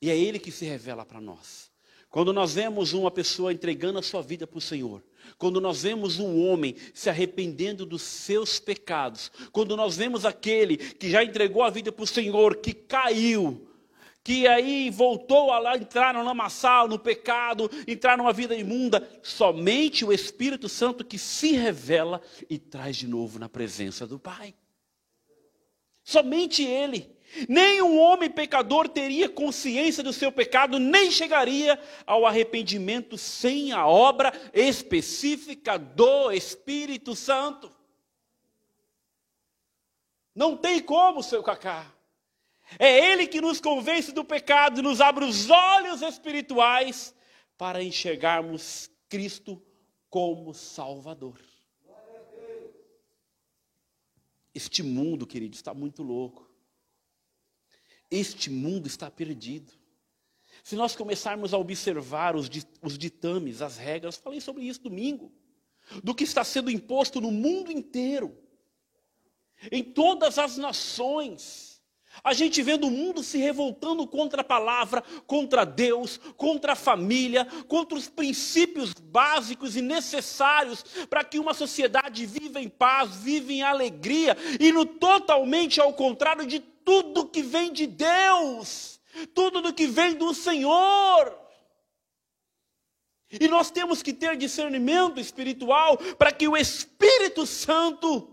E 0.00 0.10
é 0.10 0.16
Ele 0.16 0.38
que 0.38 0.50
se 0.50 0.64
revela 0.64 1.04
para 1.04 1.20
nós. 1.20 1.70
Quando 2.08 2.32
nós 2.32 2.54
vemos 2.54 2.92
uma 2.92 3.10
pessoa 3.10 3.52
entregando 3.52 3.98
a 3.98 4.02
sua 4.02 4.20
vida 4.20 4.46
para 4.46 4.58
o 4.58 4.60
Senhor, 4.60 5.02
quando 5.38 5.60
nós 5.60 5.82
vemos 5.82 6.18
um 6.18 6.46
homem 6.46 6.76
se 6.92 7.08
arrependendo 7.08 7.86
dos 7.86 8.02
seus 8.02 8.60
pecados, 8.60 9.30
quando 9.50 9.76
nós 9.76 9.96
vemos 9.96 10.26
aquele 10.26 10.76
que 10.76 11.08
já 11.08 11.24
entregou 11.24 11.62
a 11.62 11.70
vida 11.70 11.90
para 11.90 12.02
o 12.04 12.06
Senhor, 12.06 12.56
que 12.56 12.74
caiu, 12.74 13.66
que 14.22 14.46
aí 14.46 14.90
voltou 14.90 15.52
a 15.52 15.76
entrar 15.76 16.12
no 16.12 16.22
lamaçal, 16.22 16.86
no 16.86 16.98
pecado, 16.98 17.70
entrar 17.86 18.18
numa 18.18 18.32
vida 18.32 18.54
imunda, 18.54 19.08
somente 19.22 20.04
o 20.04 20.12
Espírito 20.12 20.68
Santo 20.68 21.04
que 21.04 21.18
se 21.18 21.52
revela 21.52 22.20
e 22.48 22.58
traz 22.58 22.96
de 22.96 23.08
novo 23.08 23.38
na 23.38 23.48
presença 23.48 24.06
do 24.06 24.18
Pai. 24.18 24.54
Somente 26.04 26.62
Ele. 26.64 27.10
Nem 27.48 27.80
um 27.80 27.98
homem 27.98 28.28
pecador 28.28 28.88
teria 28.88 29.28
consciência 29.28 30.02
do 30.02 30.12
seu 30.12 30.30
pecado, 30.30 30.78
nem 30.78 31.10
chegaria 31.10 31.80
ao 32.06 32.26
arrependimento 32.26 33.16
sem 33.16 33.72
a 33.72 33.86
obra 33.86 34.32
específica 34.52 35.78
do 35.78 36.30
Espírito 36.30 37.16
Santo. 37.16 37.72
Não 40.34 40.56
tem 40.56 40.80
como, 40.80 41.22
seu 41.22 41.42
Cacá. 41.42 41.90
É 42.78 43.12
Ele 43.12 43.26
que 43.26 43.40
nos 43.40 43.60
convence 43.60 44.12
do 44.12 44.24
pecado 44.24 44.80
e 44.80 44.82
nos 44.82 45.00
abre 45.00 45.24
os 45.24 45.48
olhos 45.50 46.02
espirituais 46.02 47.14
para 47.56 47.82
enxergarmos 47.82 48.90
Cristo 49.08 49.62
como 50.10 50.52
Salvador. 50.52 51.51
Este 54.54 54.82
mundo, 54.82 55.26
querido, 55.26 55.54
está 55.54 55.72
muito 55.72 56.02
louco. 56.02 56.50
Este 58.10 58.50
mundo 58.50 58.86
está 58.86 59.10
perdido. 59.10 59.72
Se 60.62 60.76
nós 60.76 60.94
começarmos 60.94 61.54
a 61.54 61.58
observar 61.58 62.36
os, 62.36 62.48
ditames, 62.98 63.62
as 63.62 63.76
regras, 63.76 64.16
falei 64.16 64.40
sobre 64.40 64.64
isso 64.64 64.82
domingo, 64.82 65.32
do 66.04 66.14
que 66.14 66.24
está 66.24 66.44
sendo 66.44 66.70
imposto 66.70 67.20
no 67.20 67.30
mundo 67.30 67.72
inteiro, 67.72 68.38
em 69.70 69.82
todas 69.82 70.38
as 70.38 70.56
nações, 70.56 71.71
a 72.22 72.32
gente 72.32 72.62
vendo 72.62 72.86
o 72.86 72.90
mundo 72.90 73.22
se 73.22 73.38
revoltando 73.38 74.06
contra 74.06 74.42
a 74.42 74.44
palavra, 74.44 75.02
contra 75.26 75.64
Deus, 75.64 76.18
contra 76.36 76.72
a 76.72 76.76
família, 76.76 77.46
contra 77.66 77.96
os 77.96 78.08
princípios 78.08 78.92
básicos 78.92 79.76
e 79.76 79.82
necessários 79.82 80.84
para 81.08 81.24
que 81.24 81.38
uma 81.38 81.54
sociedade 81.54 82.26
viva 82.26 82.60
em 82.60 82.68
paz, 82.68 83.16
viva 83.16 83.52
em 83.52 83.62
alegria, 83.62 84.36
e 84.60 84.72
no 84.72 84.84
totalmente 84.84 85.80
ao 85.80 85.92
contrário 85.94 86.46
de 86.46 86.60
tudo 86.60 87.28
que 87.28 87.42
vem 87.42 87.72
de 87.72 87.86
Deus, 87.86 89.00
tudo 89.34 89.60
do 89.60 89.72
que 89.72 89.86
vem 89.86 90.14
do 90.14 90.34
Senhor. 90.34 91.38
E 93.30 93.48
nós 93.48 93.70
temos 93.70 94.02
que 94.02 94.12
ter 94.12 94.36
discernimento 94.36 95.18
espiritual 95.18 95.96
para 96.18 96.30
que 96.30 96.46
o 96.46 96.56
Espírito 96.56 97.46
Santo 97.46 98.28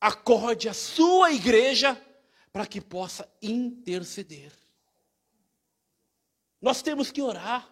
acorde 0.00 0.68
a 0.68 0.74
sua 0.74 1.30
igreja 1.32 2.00
para 2.56 2.66
que 2.66 2.80
possa 2.80 3.30
interceder. 3.42 4.50
Nós 6.58 6.80
temos 6.80 7.10
que 7.10 7.20
orar. 7.20 7.70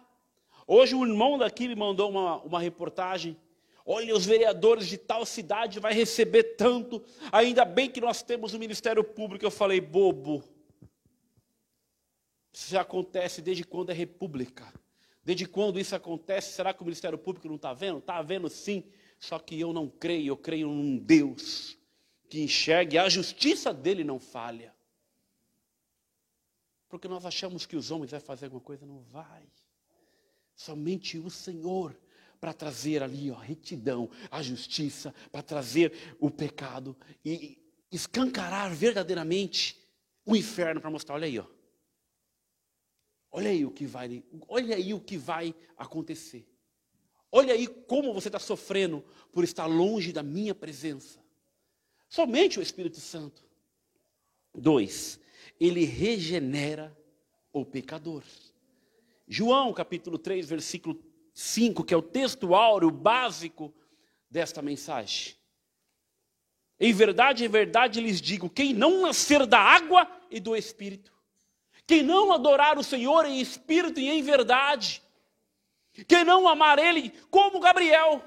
Hoje 0.67 0.93
o 0.93 1.03
irmão 1.03 1.39
daqui 1.39 1.67
me 1.67 1.73
mandou 1.73 2.07
uma, 2.11 2.37
uma 2.43 2.59
reportagem. 2.59 3.35
Olha, 3.83 4.15
os 4.15 4.27
vereadores 4.27 4.87
de 4.87 4.95
tal 4.95 5.25
cidade 5.25 5.79
vai 5.79 5.91
receber 5.91 6.55
tanto. 6.55 7.03
Ainda 7.31 7.65
bem 7.65 7.89
que 7.89 7.99
nós 7.99 8.21
temos 8.21 8.53
o 8.53 8.59
Ministério 8.59 9.03
Público. 9.03 9.43
Eu 9.43 9.49
falei, 9.49 9.81
bobo. 9.81 10.43
Isso 12.53 12.69
já 12.69 12.81
acontece 12.81 13.41
desde 13.41 13.63
quando 13.63 13.89
é 13.89 13.93
república. 13.93 14.71
Desde 15.23 15.47
quando 15.47 15.79
isso 15.79 15.95
acontece? 15.95 16.53
Será 16.53 16.75
que 16.75 16.83
o 16.83 16.85
Ministério 16.85 17.17
Público 17.17 17.47
não 17.47 17.55
está 17.55 17.73
vendo? 17.73 17.97
Está 17.97 18.21
vendo 18.21 18.47
sim. 18.51 18.83
Só 19.17 19.39
que 19.39 19.59
eu 19.59 19.73
não 19.73 19.89
creio, 19.89 20.27
eu 20.27 20.37
creio 20.37 20.67
num 20.67 20.95
Deus 20.95 21.75
que 22.29 22.43
enxergue, 22.43 22.99
a 22.99 23.09
justiça 23.09 23.73
dele 23.73 24.03
não 24.03 24.19
falha. 24.19 24.74
Porque 26.95 27.09
nós 27.09 27.25
achamos 27.25 27.65
que 27.65 27.75
os 27.75 27.91
homens 27.91 28.11
vão 28.11 28.21
fazer 28.21 28.45
alguma 28.45 28.61
coisa, 28.61 28.85
não 28.85 29.01
vai. 29.01 29.45
Somente 30.55 31.17
o 31.17 31.29
Senhor 31.29 31.93
para 32.39 32.53
trazer 32.53 33.03
ali 33.03 33.29
a 33.29 33.37
retidão, 33.37 34.09
a 34.31 34.41
justiça, 34.41 35.13
para 35.29 35.43
trazer 35.43 36.15
o 36.21 36.31
pecado 36.31 36.95
e 37.25 37.61
escancarar 37.91 38.73
verdadeiramente 38.73 39.77
o 40.25 40.37
inferno 40.37 40.79
para 40.79 40.89
mostrar, 40.89 41.15
olha 41.15 41.25
aí, 41.27 41.37
ó. 41.37 41.45
Olha 43.29 43.49
aí 43.49 43.65
o 43.65 43.71
que 43.71 43.85
vai, 43.85 44.23
olha 44.47 44.77
aí 44.77 44.93
o 44.93 45.01
que 45.01 45.17
vai 45.17 45.53
acontecer. 45.75 46.47
Olha 47.29 47.53
aí 47.53 47.67
como 47.67 48.13
você 48.13 48.29
está 48.29 48.39
sofrendo 48.39 49.03
por 49.33 49.43
estar 49.43 49.65
longe 49.65 50.13
da 50.13 50.23
minha 50.23 50.55
presença. 50.55 51.19
Somente 52.07 52.57
o 52.57 52.61
Espírito 52.61 53.01
Santo. 53.01 53.43
Dois, 54.53 55.19
ele 55.59 55.85
regenera 55.85 56.95
o 57.51 57.65
pecador. 57.65 58.23
João 59.27 59.73
capítulo 59.73 60.17
3, 60.17 60.47
versículo 60.47 61.01
5, 61.33 61.83
que 61.83 61.93
é 61.93 61.97
o 61.97 62.01
texto 62.01 62.53
áureo 62.53 62.91
básico 62.91 63.73
desta 64.29 64.61
mensagem. 64.61 65.35
Em 66.79 66.93
verdade, 66.93 67.45
em 67.45 67.47
verdade 67.47 68.01
lhes 68.01 68.21
digo: 68.21 68.49
quem 68.49 68.73
não 68.73 69.01
nascer 69.01 69.45
da 69.45 69.59
água 69.59 70.09
e 70.29 70.39
do 70.39 70.55
espírito, 70.55 71.13
quem 71.87 72.03
não 72.03 72.31
adorar 72.31 72.77
o 72.77 72.83
Senhor 72.83 73.25
em 73.25 73.39
espírito 73.39 73.99
e 73.99 74.09
em 74.09 74.21
verdade, 74.21 75.01
quem 76.07 76.23
não 76.23 76.47
amar 76.47 76.77
Ele 76.77 77.11
como 77.31 77.59
Gabriel, 77.59 78.21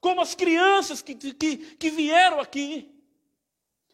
como 0.00 0.20
as 0.20 0.34
crianças 0.34 1.02
que, 1.02 1.14
que, 1.14 1.56
que 1.76 1.90
vieram 1.90 2.40
aqui, 2.40 2.90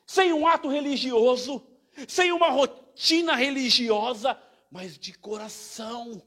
sem 0.06 0.32
um 0.32 0.46
ato 0.46 0.68
religioso, 0.68 1.66
sem 2.08 2.32
uma 2.32 2.50
rotina 2.50 3.34
religiosa, 3.34 4.40
mas 4.70 4.98
de 4.98 5.12
coração 5.12 6.22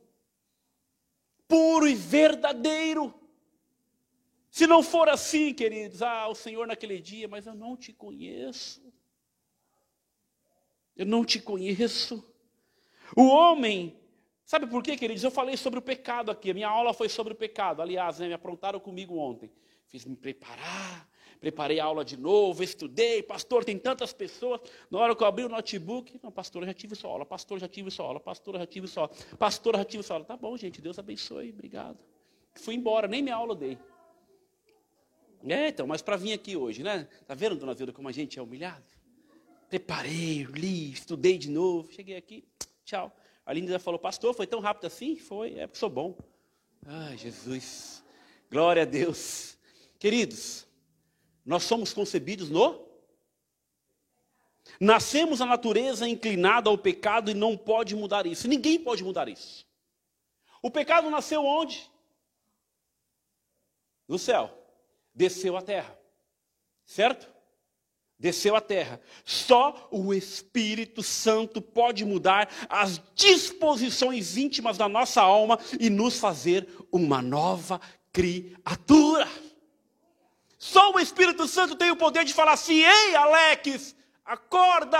puro 1.47 1.87
e 1.87 1.93
verdadeiro. 1.93 3.13
Se 4.49 4.67
não 4.67 4.83
for 4.83 5.09
assim, 5.09 5.53
queridos, 5.53 6.01
ah, 6.01 6.27
o 6.27 6.35
Senhor 6.35 6.67
naquele 6.67 6.99
dia, 6.99 7.27
mas 7.27 7.45
eu 7.45 7.55
não 7.55 7.75
te 7.75 7.91
conheço. 7.93 8.81
Eu 10.95 11.05
não 11.05 11.25
te 11.25 11.39
conheço. 11.39 12.23
O 13.15 13.23
homem, 13.23 13.99
sabe 14.45 14.67
por 14.67 14.83
quê, 14.83 14.95
queridos? 14.95 15.23
Eu 15.23 15.31
falei 15.31 15.57
sobre 15.57 15.79
o 15.79 15.81
pecado 15.81 16.31
aqui. 16.31 16.51
A 16.51 16.53
minha 16.53 16.67
aula 16.67 16.93
foi 16.93 17.09
sobre 17.09 17.33
o 17.33 17.35
pecado. 17.35 17.81
Aliás, 17.81 18.19
né, 18.19 18.27
me 18.27 18.33
aprontaram 18.33 18.79
comigo 18.79 19.17
ontem. 19.17 19.51
Fiz 19.87 20.05
me 20.05 20.15
preparar, 20.15 21.07
preparei 21.39 21.79
a 21.79 21.85
aula 21.85 22.03
de 22.03 22.17
novo, 22.17 22.63
estudei, 22.63 23.21
pastor, 23.23 23.63
tem 23.63 23.77
tantas 23.77 24.13
pessoas. 24.13 24.61
Na 24.89 24.99
hora 24.99 25.15
que 25.15 25.23
eu 25.23 25.27
abri 25.27 25.43
o 25.43 25.49
notebook, 25.49 26.19
não, 26.21 26.31
pastor, 26.31 26.65
já 26.65 26.73
tive 26.73 26.95
sua 26.95 27.09
aula, 27.09 27.25
pastor, 27.25 27.59
já 27.59 27.67
tive 27.67 27.91
sua 27.91 28.05
aula, 28.05 28.19
pastor, 28.19 28.57
já 28.57 28.65
tive 28.65 28.87
sua 28.87 29.03
aula, 29.03 29.15
pastor, 29.37 29.77
já 29.77 29.85
tive 29.85 30.03
sua 30.03 30.15
aula. 30.15 30.25
Tá 30.25 30.37
bom, 30.37 30.55
gente, 30.57 30.81
Deus 30.81 30.97
abençoe, 30.97 31.49
obrigado. 31.49 31.97
Fui 32.55 32.75
embora, 32.75 33.07
nem 33.07 33.21
minha 33.21 33.35
aula 33.35 33.55
dei. 33.55 33.77
É, 35.45 35.67
então, 35.67 35.85
mas 35.85 36.01
para 36.01 36.15
vir 36.15 36.33
aqui 36.33 36.55
hoje, 36.55 36.83
né? 36.83 37.07
Tá 37.27 37.33
vendo, 37.33 37.55
dona 37.55 37.73
Zilda, 37.73 37.91
como 37.91 38.07
a 38.07 38.11
gente 38.11 38.39
é 38.39 38.41
humilhado? 38.41 38.83
Preparei, 39.69 40.43
li, 40.43 40.91
estudei 40.91 41.37
de 41.37 41.49
novo, 41.49 41.91
cheguei 41.91 42.15
aqui, 42.15 42.45
tchau. 42.85 43.13
A 43.45 43.51
Linda 43.51 43.77
falou, 43.77 43.99
pastor, 43.99 44.33
foi 44.33 44.47
tão 44.47 44.61
rápido 44.61 44.85
assim? 44.85 45.17
Foi, 45.17 45.55
é 45.55 45.67
porque 45.67 45.79
sou 45.79 45.89
bom. 45.89 46.15
Ai, 46.85 47.17
Jesus. 47.17 48.03
Glória 48.49 48.83
a 48.83 48.85
Deus. 48.85 49.57
Queridos, 49.99 50.65
nós 51.45 51.63
somos 51.63 51.93
concebidos 51.93 52.49
no. 52.49 52.87
Nascemos 54.79 55.41
a 55.41 55.45
natureza 55.45 56.07
inclinada 56.07 56.69
ao 56.69 56.77
pecado 56.77 57.29
e 57.29 57.33
não 57.33 57.57
pode 57.57 57.95
mudar 57.95 58.25
isso. 58.25 58.47
Ninguém 58.47 58.79
pode 58.79 59.03
mudar 59.03 59.27
isso. 59.27 59.65
O 60.61 60.71
pecado 60.71 61.09
nasceu 61.09 61.45
onde? 61.45 61.91
No 64.07 64.17
céu. 64.17 64.57
Desceu 65.13 65.57
à 65.57 65.61
terra. 65.61 65.97
Certo? 66.85 67.31
Desceu 68.17 68.55
à 68.55 68.61
terra. 68.61 69.01
Só 69.25 69.89
o 69.91 70.13
Espírito 70.13 71.03
Santo 71.03 71.61
pode 71.61 72.05
mudar 72.05 72.49
as 72.69 73.01
disposições 73.13 74.37
íntimas 74.37 74.77
da 74.77 74.87
nossa 74.87 75.21
alma 75.21 75.59
e 75.77 75.89
nos 75.89 76.19
fazer 76.19 76.67
uma 76.91 77.21
nova 77.21 77.81
criatura. 78.13 79.27
Só 80.63 80.93
o 80.93 80.99
Espírito 80.99 81.45
Santo 81.45 81.75
tem 81.75 81.91
o 81.91 81.95
poder 81.97 82.23
de 82.23 82.33
falar 82.33 82.53
assim: 82.53 82.85
ei, 82.85 83.15
Alex, 83.17 83.93
acorda! 84.23 84.97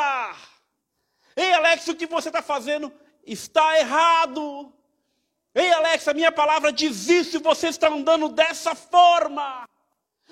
Ei, 1.37 1.53
Alex, 1.53 1.87
o 1.87 1.95
que 1.95 2.05
você 2.05 2.27
está 2.27 2.41
fazendo 2.41 2.91
está 3.25 3.79
errado. 3.79 4.73
Ei, 5.55 5.71
Alex, 5.71 6.05
a 6.09 6.13
minha 6.13 6.33
palavra 6.33 6.69
diz 6.69 7.07
isso 7.07 7.37
e 7.37 7.39
você 7.39 7.69
está 7.69 7.87
andando 7.87 8.27
dessa 8.27 8.75
forma. 8.75 9.65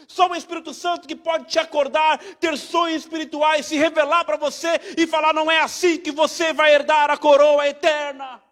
Só 0.06 0.28
o 0.28 0.36
Espírito 0.36 0.74
Santo 0.74 1.08
que 1.08 1.15
pode 1.15 1.46
te 1.46 1.60
acordar, 1.60 2.17
ter 2.36 2.58
sonhos 2.58 3.04
espirituais, 3.04 3.67
se 3.67 3.78
revelar 3.78 4.26
para 4.26 4.36
você 4.36 4.82
e 4.98 5.08
falar: 5.08 5.34
não 5.34 5.50
é 5.50 5.62
assim 5.62 5.98
que 5.98 6.12
você 6.12 6.52
vai 6.52 6.74
herdar 6.74 7.10
a 7.10 7.15
coroa 7.15 7.65
eterna. 7.65 8.44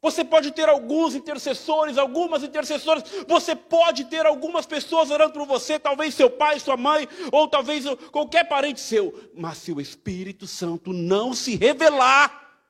Você 0.00 0.24
pode 0.24 0.52
ter 0.52 0.68
alguns 0.68 1.16
intercessores, 1.16 1.98
algumas 1.98 2.44
intercessoras, 2.44 3.02
você 3.26 3.56
pode 3.56 4.04
ter 4.04 4.24
algumas 4.26 4.64
pessoas 4.64 5.10
orando 5.10 5.32
por 5.32 5.44
você, 5.44 5.76
talvez 5.76 6.14
seu 6.14 6.30
pai, 6.30 6.60
sua 6.60 6.76
mãe, 6.76 7.08
ou 7.32 7.48
talvez 7.48 7.84
qualquer 8.12 8.48
parente 8.48 8.80
seu, 8.80 9.30
mas 9.34 9.58
se 9.58 9.72
o 9.72 9.80
Espírito 9.80 10.46
Santo 10.46 10.92
não 10.92 11.34
se 11.34 11.56
revelar, 11.56 12.60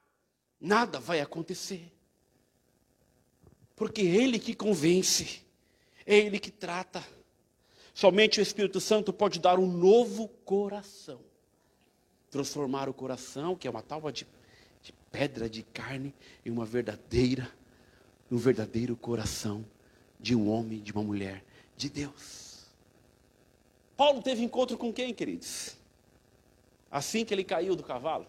nada 0.59 0.99
vai 0.99 1.21
acontecer. 1.21 1.93
Porque 3.77 4.01
é 4.01 4.07
Ele 4.07 4.39
que 4.39 4.55
convence, 4.55 5.43
é 6.07 6.17
Ele 6.17 6.39
que 6.39 6.51
trata. 6.51 7.05
Somente 7.93 8.41
o 8.41 8.43
Espírito 8.43 8.81
Santo 8.81 9.13
pode 9.13 9.39
dar 9.39 9.59
um 9.59 9.67
novo 9.67 10.29
coração, 10.47 11.21
transformar 12.31 12.89
o 12.89 12.95
coração, 12.95 13.55
que 13.55 13.69
é 13.69 13.71
uma 13.71 13.83
tábua 13.83 14.11
de 14.11 14.27
pedra 15.11 15.49
de 15.49 15.63
carne 15.63 16.15
em 16.45 16.51
uma 16.51 16.65
verdadeira, 16.65 17.51
um 18.31 18.37
verdadeiro 18.37 18.97
coração 18.97 19.65
de 20.21 20.35
um 20.35 20.51
homem, 20.51 20.81
de 20.81 20.93
uma 20.93 21.03
mulher, 21.03 21.45
de 21.77 21.89
Deus. 21.89 22.67
Paulo 23.97 24.23
teve 24.23 24.43
encontro 24.43 24.77
com 24.77 24.93
quem, 24.93 25.13
queridos? 25.13 25.77
Assim 26.91 27.25
que 27.25 27.35
ele 27.35 27.45
caiu 27.45 27.75
do 27.75 27.83
cavalo. 27.83 28.27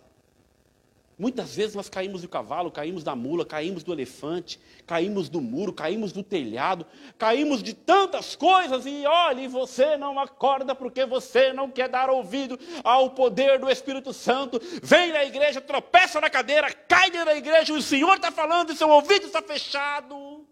Muitas 1.19 1.53
vezes 1.53 1.75
nós 1.75 1.89
caímos 1.89 2.21
do 2.21 2.29
cavalo, 2.29 2.71
caímos 2.71 3.03
da 3.03 3.13
mula, 3.13 3.45
caímos 3.45 3.84
do 3.84 3.91
elefante, 3.91 4.58
caímos 4.88 5.27
do 5.27 5.41
muro, 5.41 5.73
caímos 5.73 6.13
do 6.13 6.23
telhado, 6.23 6.86
caímos 7.17 7.62
de 7.62 7.73
tantas 7.73 8.38
coisas 8.38 8.86
e 8.86 9.05
olhe, 9.05 9.45
você 9.49 9.97
não 9.97 10.17
acorda 10.17 10.73
porque 10.73 11.05
você 11.05 11.51
não 11.51 11.69
quer 11.69 11.89
dar 11.89 12.10
ouvido 12.10 12.58
ao 12.86 13.10
poder 13.10 13.60
do 13.60 13.69
Espírito 13.69 14.13
Santo. 14.13 14.62
Vem 14.82 15.12
na 15.12 15.25
igreja, 15.25 15.60
tropeça 15.60 16.21
na 16.21 16.29
cadeira, 16.29 16.71
cai 16.71 17.12
da 17.12 17.36
igreja, 17.36 17.73
o 17.73 17.82
Senhor 17.82 18.15
está 18.15 18.32
falando 18.32 18.71
e 18.71 18.77
seu 18.77 18.88
ouvido 18.88 19.25
está 19.25 19.41
fechado. 19.41 20.47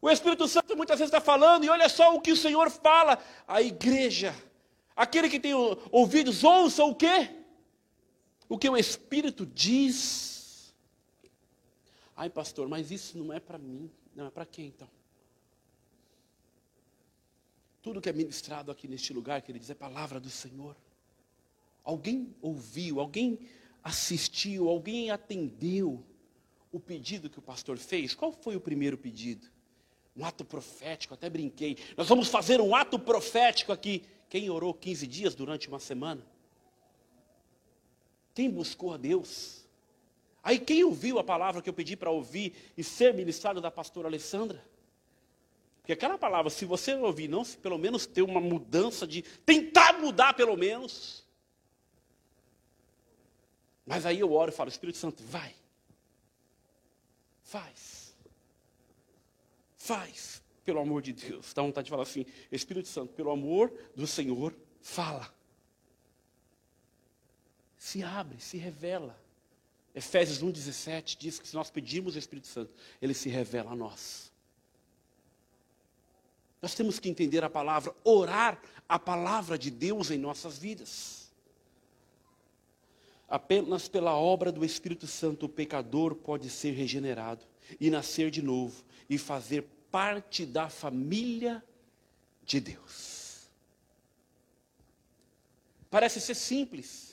O 0.00 0.08
Espírito 0.08 0.48
Santo 0.48 0.74
muitas 0.74 0.98
vezes 0.98 1.12
está 1.12 1.20
falando, 1.20 1.64
e 1.64 1.68
olha 1.68 1.90
só 1.90 2.14
o 2.14 2.22
que 2.22 2.32
o 2.32 2.36
Senhor 2.36 2.70
fala. 2.70 3.18
A 3.46 3.60
igreja, 3.60 4.34
aquele 4.96 5.28
que 5.28 5.38
tem 5.38 5.52
ouvidos, 5.90 6.42
ouça 6.42 6.82
o 6.84 6.94
quê? 6.94 7.39
O 8.50 8.58
que 8.58 8.68
o 8.68 8.76
Espírito 8.76 9.46
diz. 9.46 10.74
Ai, 12.16 12.28
pastor, 12.28 12.68
mas 12.68 12.90
isso 12.90 13.16
não 13.16 13.32
é 13.32 13.38
para 13.38 13.56
mim. 13.56 13.88
Não 14.14 14.26
é 14.26 14.30
para 14.30 14.44
quem 14.44 14.66
então? 14.66 14.88
Tudo 17.80 18.00
que 18.00 18.08
é 18.08 18.12
ministrado 18.12 18.72
aqui 18.72 18.88
neste 18.88 19.12
lugar, 19.12 19.40
que 19.40 19.52
ele 19.52 19.60
diz, 19.60 19.70
é 19.70 19.74
palavra 19.74 20.18
do 20.18 20.28
Senhor. 20.28 20.76
Alguém 21.84 22.34
ouviu, 22.42 22.98
alguém 22.98 23.38
assistiu, 23.84 24.68
alguém 24.68 25.12
atendeu 25.12 26.04
o 26.72 26.80
pedido 26.80 27.30
que 27.30 27.38
o 27.38 27.42
pastor 27.42 27.78
fez? 27.78 28.14
Qual 28.14 28.32
foi 28.32 28.56
o 28.56 28.60
primeiro 28.60 28.98
pedido? 28.98 29.46
Um 30.16 30.24
ato 30.24 30.44
profético, 30.44 31.14
até 31.14 31.30
brinquei. 31.30 31.78
Nós 31.96 32.08
vamos 32.08 32.26
fazer 32.26 32.60
um 32.60 32.74
ato 32.74 32.98
profético 32.98 33.70
aqui. 33.70 34.02
Quem 34.28 34.50
orou 34.50 34.74
15 34.74 35.06
dias 35.06 35.36
durante 35.36 35.68
uma 35.68 35.78
semana? 35.78 36.26
Quem 38.40 38.48
buscou 38.48 38.94
a 38.94 38.96
Deus? 38.96 39.68
Aí 40.42 40.58
quem 40.58 40.82
ouviu 40.82 41.18
a 41.18 41.22
palavra 41.22 41.60
que 41.60 41.68
eu 41.68 41.74
pedi 41.74 41.94
para 41.94 42.10
ouvir 42.10 42.54
e 42.74 42.82
ser 42.82 43.12
ministrado 43.12 43.60
da 43.60 43.70
pastora 43.70 44.08
Alessandra? 44.08 44.64
Porque 45.76 45.92
aquela 45.92 46.16
palavra, 46.16 46.48
se 46.48 46.64
você 46.64 46.94
ouvir, 46.94 47.28
não 47.28 47.44
se 47.44 47.58
pelo 47.58 47.76
menos 47.76 48.06
ter 48.06 48.22
uma 48.22 48.40
mudança 48.40 49.06
de 49.06 49.20
tentar 49.44 50.00
mudar 50.00 50.32
pelo 50.32 50.56
menos. 50.56 51.22
Mas 53.84 54.06
aí 54.06 54.18
eu 54.18 54.32
oro 54.32 54.50
e 54.50 54.54
falo, 54.54 54.70
Espírito 54.70 54.96
Santo, 54.96 55.22
vai. 55.22 55.54
Faz. 57.42 58.16
Faz, 59.76 60.42
pelo 60.64 60.80
amor 60.80 61.02
de 61.02 61.12
Deus. 61.12 61.52
Dá 61.52 61.60
vontade 61.60 61.84
de 61.84 61.90
falar 61.90 62.04
assim, 62.04 62.24
Espírito 62.50 62.88
Santo, 62.88 63.12
pelo 63.12 63.32
amor 63.32 63.70
do 63.94 64.06
Senhor, 64.06 64.56
fala 64.80 65.30
se 67.80 68.02
abre, 68.02 68.38
se 68.38 68.58
revela. 68.58 69.18
Efésios 69.94 70.42
1,17 70.42 71.16
diz 71.18 71.38
que 71.38 71.48
se 71.48 71.54
nós 71.54 71.70
pedirmos 71.70 72.14
o 72.14 72.18
Espírito 72.18 72.46
Santo, 72.46 72.70
ele 73.00 73.14
se 73.14 73.30
revela 73.30 73.72
a 73.72 73.74
nós. 73.74 74.30
Nós 76.60 76.74
temos 76.74 76.98
que 76.98 77.08
entender 77.08 77.42
a 77.42 77.48
palavra, 77.48 77.96
orar 78.04 78.60
a 78.86 78.98
palavra 78.98 79.58
de 79.58 79.70
Deus 79.70 80.10
em 80.10 80.18
nossas 80.18 80.58
vidas. 80.58 81.32
Apenas 83.26 83.88
pela 83.88 84.14
obra 84.14 84.52
do 84.52 84.62
Espírito 84.62 85.06
Santo 85.06 85.46
o 85.46 85.48
pecador 85.48 86.14
pode 86.14 86.50
ser 86.50 86.72
regenerado 86.72 87.46
e 87.80 87.88
nascer 87.88 88.30
de 88.30 88.42
novo 88.42 88.84
e 89.08 89.16
fazer 89.16 89.66
parte 89.90 90.44
da 90.44 90.68
família 90.68 91.64
de 92.44 92.60
Deus. 92.60 93.48
Parece 95.88 96.20
ser 96.20 96.34
simples. 96.34 97.09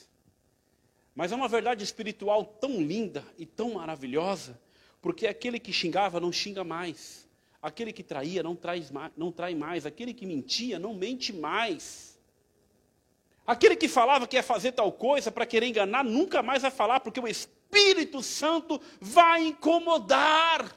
Mas 1.18 1.32
é 1.32 1.34
uma 1.34 1.48
verdade 1.48 1.82
espiritual 1.82 2.44
tão 2.44 2.80
linda 2.80 3.24
e 3.36 3.44
tão 3.44 3.72
maravilhosa, 3.72 4.56
porque 5.02 5.26
aquele 5.26 5.58
que 5.58 5.72
xingava 5.72 6.20
não 6.20 6.30
xinga 6.30 6.62
mais, 6.62 7.28
aquele 7.60 7.92
que 7.92 8.04
traía 8.04 8.40
não, 8.40 8.54
traz, 8.54 8.92
não 9.16 9.32
trai 9.32 9.52
mais, 9.52 9.84
aquele 9.84 10.14
que 10.14 10.24
mentia 10.24 10.78
não 10.78 10.94
mente 10.94 11.32
mais. 11.32 12.16
Aquele 13.44 13.74
que 13.74 13.88
falava 13.88 14.28
que 14.28 14.36
ia 14.36 14.44
fazer 14.44 14.70
tal 14.70 14.92
coisa 14.92 15.28
para 15.28 15.44
querer 15.44 15.66
enganar, 15.66 16.04
nunca 16.04 16.40
mais 16.40 16.62
vai 16.62 16.70
falar, 16.70 17.00
porque 17.00 17.18
o 17.18 17.26
Espírito 17.26 18.22
Santo 18.22 18.80
vai 19.00 19.48
incomodar. 19.48 20.72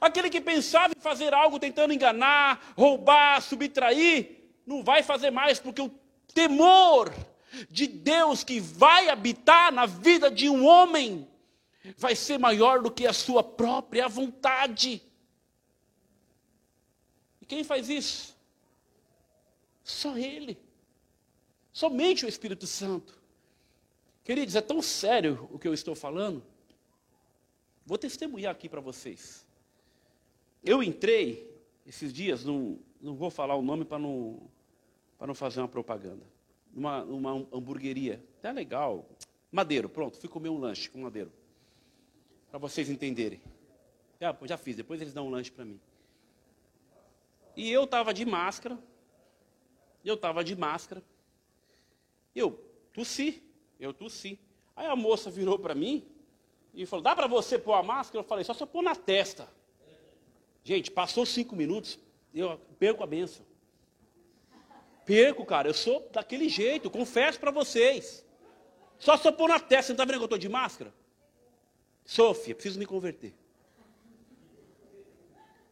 Aquele 0.00 0.30
que 0.30 0.40
pensava 0.40 0.94
em 0.96 1.00
fazer 1.00 1.34
algo 1.34 1.58
tentando 1.58 1.92
enganar, 1.92 2.72
roubar, 2.76 3.42
subtrair, 3.42 4.44
não 4.64 4.84
vai 4.84 5.02
fazer 5.02 5.32
mais, 5.32 5.58
porque 5.58 5.82
o 5.82 5.90
temor 6.32 7.12
de 7.70 7.86
Deus 7.86 8.42
que 8.42 8.60
vai 8.60 9.08
habitar 9.08 9.72
na 9.72 9.86
vida 9.86 10.30
de 10.30 10.48
um 10.48 10.64
homem 10.66 11.28
vai 11.96 12.14
ser 12.14 12.38
maior 12.38 12.80
do 12.80 12.90
que 12.90 13.06
a 13.06 13.12
sua 13.12 13.42
própria 13.42 14.08
vontade. 14.08 15.02
E 17.40 17.46
quem 17.46 17.64
faz 17.64 17.88
isso? 17.88 18.36
Só 19.82 20.16
Ele. 20.16 20.56
Somente 21.72 22.24
o 22.24 22.28
Espírito 22.28 22.66
Santo. 22.66 23.20
Queridos, 24.24 24.54
é 24.54 24.60
tão 24.60 24.80
sério 24.80 25.48
o 25.50 25.58
que 25.58 25.66
eu 25.66 25.74
estou 25.74 25.94
falando. 25.94 26.44
Vou 27.84 27.98
testemunhar 27.98 28.52
aqui 28.52 28.68
para 28.68 28.80
vocês. 28.80 29.44
Eu 30.62 30.82
entrei 30.82 31.50
esses 31.84 32.12
dias, 32.12 32.44
num, 32.44 32.78
não 33.00 33.16
vou 33.16 33.30
falar 33.30 33.56
o 33.56 33.62
nome 33.62 33.84
para 33.84 33.98
não, 33.98 34.48
não 35.20 35.34
fazer 35.34 35.60
uma 35.60 35.68
propaganda 35.68 36.24
numa, 36.72 37.04
numa 37.04 37.30
hamburgueria. 37.52 38.22
Até 38.38 38.52
legal. 38.52 39.08
Madeiro, 39.50 39.88
pronto, 39.88 40.16
fui 40.16 40.28
comer 40.28 40.48
um 40.48 40.58
lanche 40.58 40.88
com 40.88 41.00
madeiro. 41.00 41.32
Para 42.50 42.58
vocês 42.58 42.88
entenderem. 42.88 43.40
Já, 44.20 44.36
já 44.42 44.56
fiz, 44.56 44.76
depois 44.76 45.00
eles 45.00 45.12
dão 45.12 45.26
um 45.26 45.30
lanche 45.30 45.50
para 45.50 45.64
mim. 45.64 45.80
E 47.56 47.70
eu 47.70 47.84
estava 47.84 48.14
de 48.14 48.24
máscara. 48.24 48.78
Eu 50.04 50.14
estava 50.14 50.42
de 50.42 50.56
máscara. 50.56 51.02
Eu 52.34 52.52
tossi, 52.92 53.42
eu 53.78 53.92
tossi. 53.92 54.38
Aí 54.74 54.86
a 54.86 54.96
moça 54.96 55.30
virou 55.30 55.58
para 55.58 55.74
mim 55.74 56.06
e 56.72 56.86
falou: 56.86 57.02
Dá 57.02 57.14
para 57.14 57.26
você 57.26 57.58
pôr 57.58 57.74
a 57.74 57.82
máscara? 57.82 58.20
Eu 58.20 58.28
falei: 58.28 58.44
Só 58.44 58.54
se 58.54 58.62
eu 58.62 58.66
pôr 58.66 58.82
na 58.82 58.96
testa. 58.96 59.48
Gente, 60.64 60.90
passou 60.90 61.26
cinco 61.26 61.56
minutos, 61.56 61.98
eu 62.32 62.58
perco 62.78 63.02
a 63.02 63.06
benção. 63.06 63.44
Perco, 65.04 65.44
cara. 65.44 65.68
Eu 65.68 65.74
sou 65.74 66.08
daquele 66.12 66.48
jeito, 66.48 66.90
confesso 66.90 67.38
para 67.38 67.50
vocês. 67.50 68.24
Só 68.98 69.16
se 69.16 69.26
eu 69.26 69.32
pôr 69.32 69.48
na 69.48 69.58
testa, 69.58 69.86
você 69.86 69.92
não 69.92 69.94
está 69.94 70.04
vendo 70.04 70.18
que 70.18 70.22
eu 70.22 70.26
estou 70.26 70.38
de 70.38 70.48
máscara? 70.48 70.94
Sofia, 72.04 72.54
preciso 72.54 72.78
me 72.78 72.86
converter. 72.86 73.34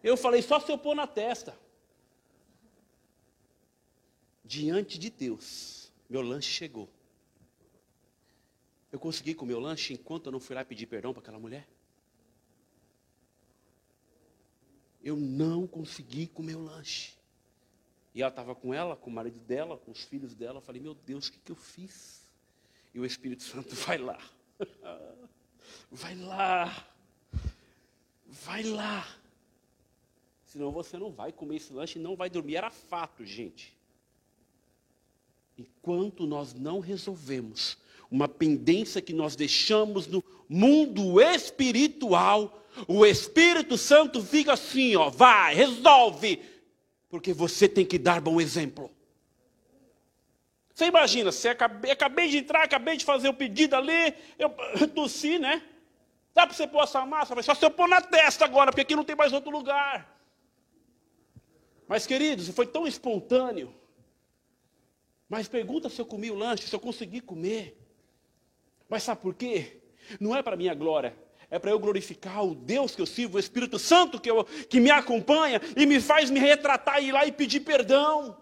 Eu 0.03 0.17
falei, 0.17 0.43
só 0.43 0.59
se 0.59 0.71
eu 0.71 0.79
pôr 0.79 0.95
na 0.95 1.07
testa. 1.07 1.59
Diante 4.45 4.99
de 4.99 5.11
Deus, 5.11 5.93
meu 6.09 6.23
lanche 6.23 6.51
chegou. 6.51 6.89
Eu 8.91 8.99
consegui 8.99 9.35
comer 9.35 9.55
o 9.55 9.61
lanche 9.61 9.95
enquanto 9.95 10.27
eu 10.27 10.33
não 10.33 10.41
fui 10.41 10.57
lá 10.57 10.65
pedir 10.65 10.87
perdão 10.87 11.13
para 11.13 11.23
aquela 11.23 11.39
mulher? 11.39 11.69
Eu 15.03 15.17
não 15.17 15.67
consegui 15.67 16.27
comer 16.27 16.57
o 16.57 16.65
lanche. 16.65 17.20
E 18.15 18.23
ela 18.23 18.31
estava 18.31 18.55
com 18.55 18.75
ela, 18.75 18.97
com 18.97 19.11
o 19.11 19.13
marido 19.13 19.39
dela, 19.41 19.77
com 19.77 19.91
os 19.91 20.03
filhos 20.03 20.35
dela. 20.35 20.59
Eu 20.59 20.63
falei, 20.63 20.81
meu 20.81 20.95
Deus, 20.95 21.29
o 21.29 21.33
que, 21.33 21.39
que 21.39 21.53
eu 21.53 21.57
fiz? 21.57 22.23
E 22.93 22.99
o 22.99 23.07
Espírito 23.07 23.43
Santo 23.43 23.75
vai 23.87 23.99
lá. 23.99 24.19
vai 25.91 26.15
lá. 26.17 26.87
Vai 28.27 28.63
lá. 28.63 29.07
Senão 30.45 30.73
você 30.73 30.99
não 30.99 31.13
vai 31.13 31.31
comer 31.31 31.57
esse 31.57 31.73
lanche 31.73 31.99
e 31.99 32.03
não 32.03 32.17
vai 32.17 32.29
dormir. 32.29 32.57
Era 32.57 32.71
fato, 32.71 33.25
gente. 33.25 33.77
Enquanto 35.57 36.27
nós 36.27 36.55
não 36.55 36.81
resolvemos 36.81 37.79
uma 38.11 38.27
pendência 38.27 39.01
que 39.01 39.13
nós 39.13 39.37
deixamos 39.37 40.09
no, 40.09 40.25
mundo 40.51 41.21
espiritual, 41.21 42.67
o 42.89 43.07
Espírito 43.07 43.79
Santo 43.79 44.21
fica 44.21 44.55
assim, 44.55 44.97
ó, 44.97 45.09
vai, 45.09 45.55
resolve, 45.55 46.41
porque 47.11 47.35
você 47.35 47.69
tem 47.69 47.85
que 47.85 47.99
dar 47.99 48.21
bom 48.21 48.41
exemplo. 48.41 48.91
Você 50.73 50.87
imagina, 50.87 51.33
se 51.33 51.49
acabei, 51.49 51.91
acabei 51.91 52.29
de 52.29 52.39
entrar, 52.39 52.63
acabei 52.63 52.97
de 52.97 53.05
fazer 53.05 53.29
o 53.29 53.35
pedido 53.35 53.75
ali, 53.75 54.15
eu 54.39 54.49
tossi, 54.95 55.39
né? 55.39 55.63
Dá 56.33 56.47
para 56.47 56.55
você 56.57 56.67
pôr 56.67 56.85
essa 56.85 57.05
massa? 57.05 57.35
Mas 57.35 57.45
só 57.45 57.55
se 57.55 57.65
eu 57.65 57.71
pôr 57.71 57.89
na 57.89 58.01
testa 58.01 58.45
agora, 58.45 58.71
porque 58.71 58.83
aqui 58.83 58.97
não 58.97 59.05
tem 59.05 59.17
mais 59.17 59.33
outro 59.33 59.51
lugar. 59.51 60.17
Mas, 61.89 62.07
queridos, 62.07 62.49
foi 62.51 62.67
tão 62.67 62.87
espontâneo. 62.87 63.75
Mas 65.29 65.49
pergunta 65.49 65.89
se 65.89 66.01
eu 66.01 66.07
comi 66.07 66.31
o 66.31 66.37
lanche, 66.37 66.69
se 66.69 66.75
eu 66.75 66.81
consegui 66.81 67.21
comer. 67.21 67.77
Mas 68.89 69.03
sabe 69.03 69.21
por 69.21 69.35
quê? 69.35 69.81
Não 70.21 70.35
é 70.35 70.43
para 70.43 70.57
minha 70.57 70.73
glória, 70.73 71.17
é 71.51 71.59
para 71.59 71.71
eu 71.71 71.79
glorificar 71.79 72.45
o 72.45 72.55
Deus 72.55 72.95
que 72.95 73.03
eu 73.03 73.07
sirvo, 73.07 73.37
o 73.37 73.41
Espírito 73.41 73.79
Santo 73.79 74.21
que, 74.21 74.31
eu, 74.31 74.45
que 74.45 74.79
me 74.79 74.91
acompanha 74.91 75.61
e 75.77 75.85
me 75.85 76.01
faz 76.01 76.31
me 76.31 76.39
retratar 76.39 77.03
e 77.03 77.09
ir 77.09 77.13
lá 77.13 77.27
e 77.27 77.33
pedir 77.33 77.61
perdão. 77.61 78.37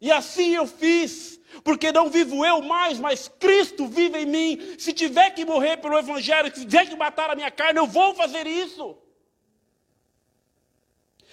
E 0.00 0.10
assim 0.10 0.54
eu 0.54 0.66
fiz, 0.66 1.40
porque 1.62 1.92
não 1.92 2.10
vivo 2.10 2.44
eu 2.44 2.60
mais, 2.62 2.98
mas 2.98 3.28
Cristo 3.28 3.86
vive 3.86 4.18
em 4.18 4.26
mim. 4.26 4.74
Se 4.78 4.92
tiver 4.92 5.30
que 5.30 5.44
morrer 5.44 5.76
pelo 5.76 5.98
Evangelho, 5.98 6.52
se 6.54 6.64
tiver 6.64 6.86
que 6.86 6.96
matar 6.96 7.30
a 7.30 7.36
minha 7.36 7.50
carne, 7.50 7.78
eu 7.78 7.86
vou 7.86 8.14
fazer 8.14 8.46
isso. 8.46 8.96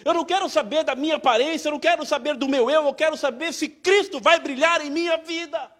Eu 0.03 0.13
não 0.13 0.25
quero 0.25 0.47
saber 0.49 0.83
da 0.83 0.95
minha 0.95 1.15
aparência, 1.15 1.67
eu 1.67 1.73
não 1.73 1.79
quero 1.79 2.05
saber 2.05 2.35
do 2.35 2.47
meu 2.47 2.69
eu, 2.69 2.85
eu 2.85 2.93
quero 2.93 3.17
saber 3.17 3.53
se 3.53 3.67
Cristo 3.67 4.19
vai 4.19 4.39
brilhar 4.39 4.85
em 4.85 4.91
minha 4.91 5.17
vida. 5.17 5.71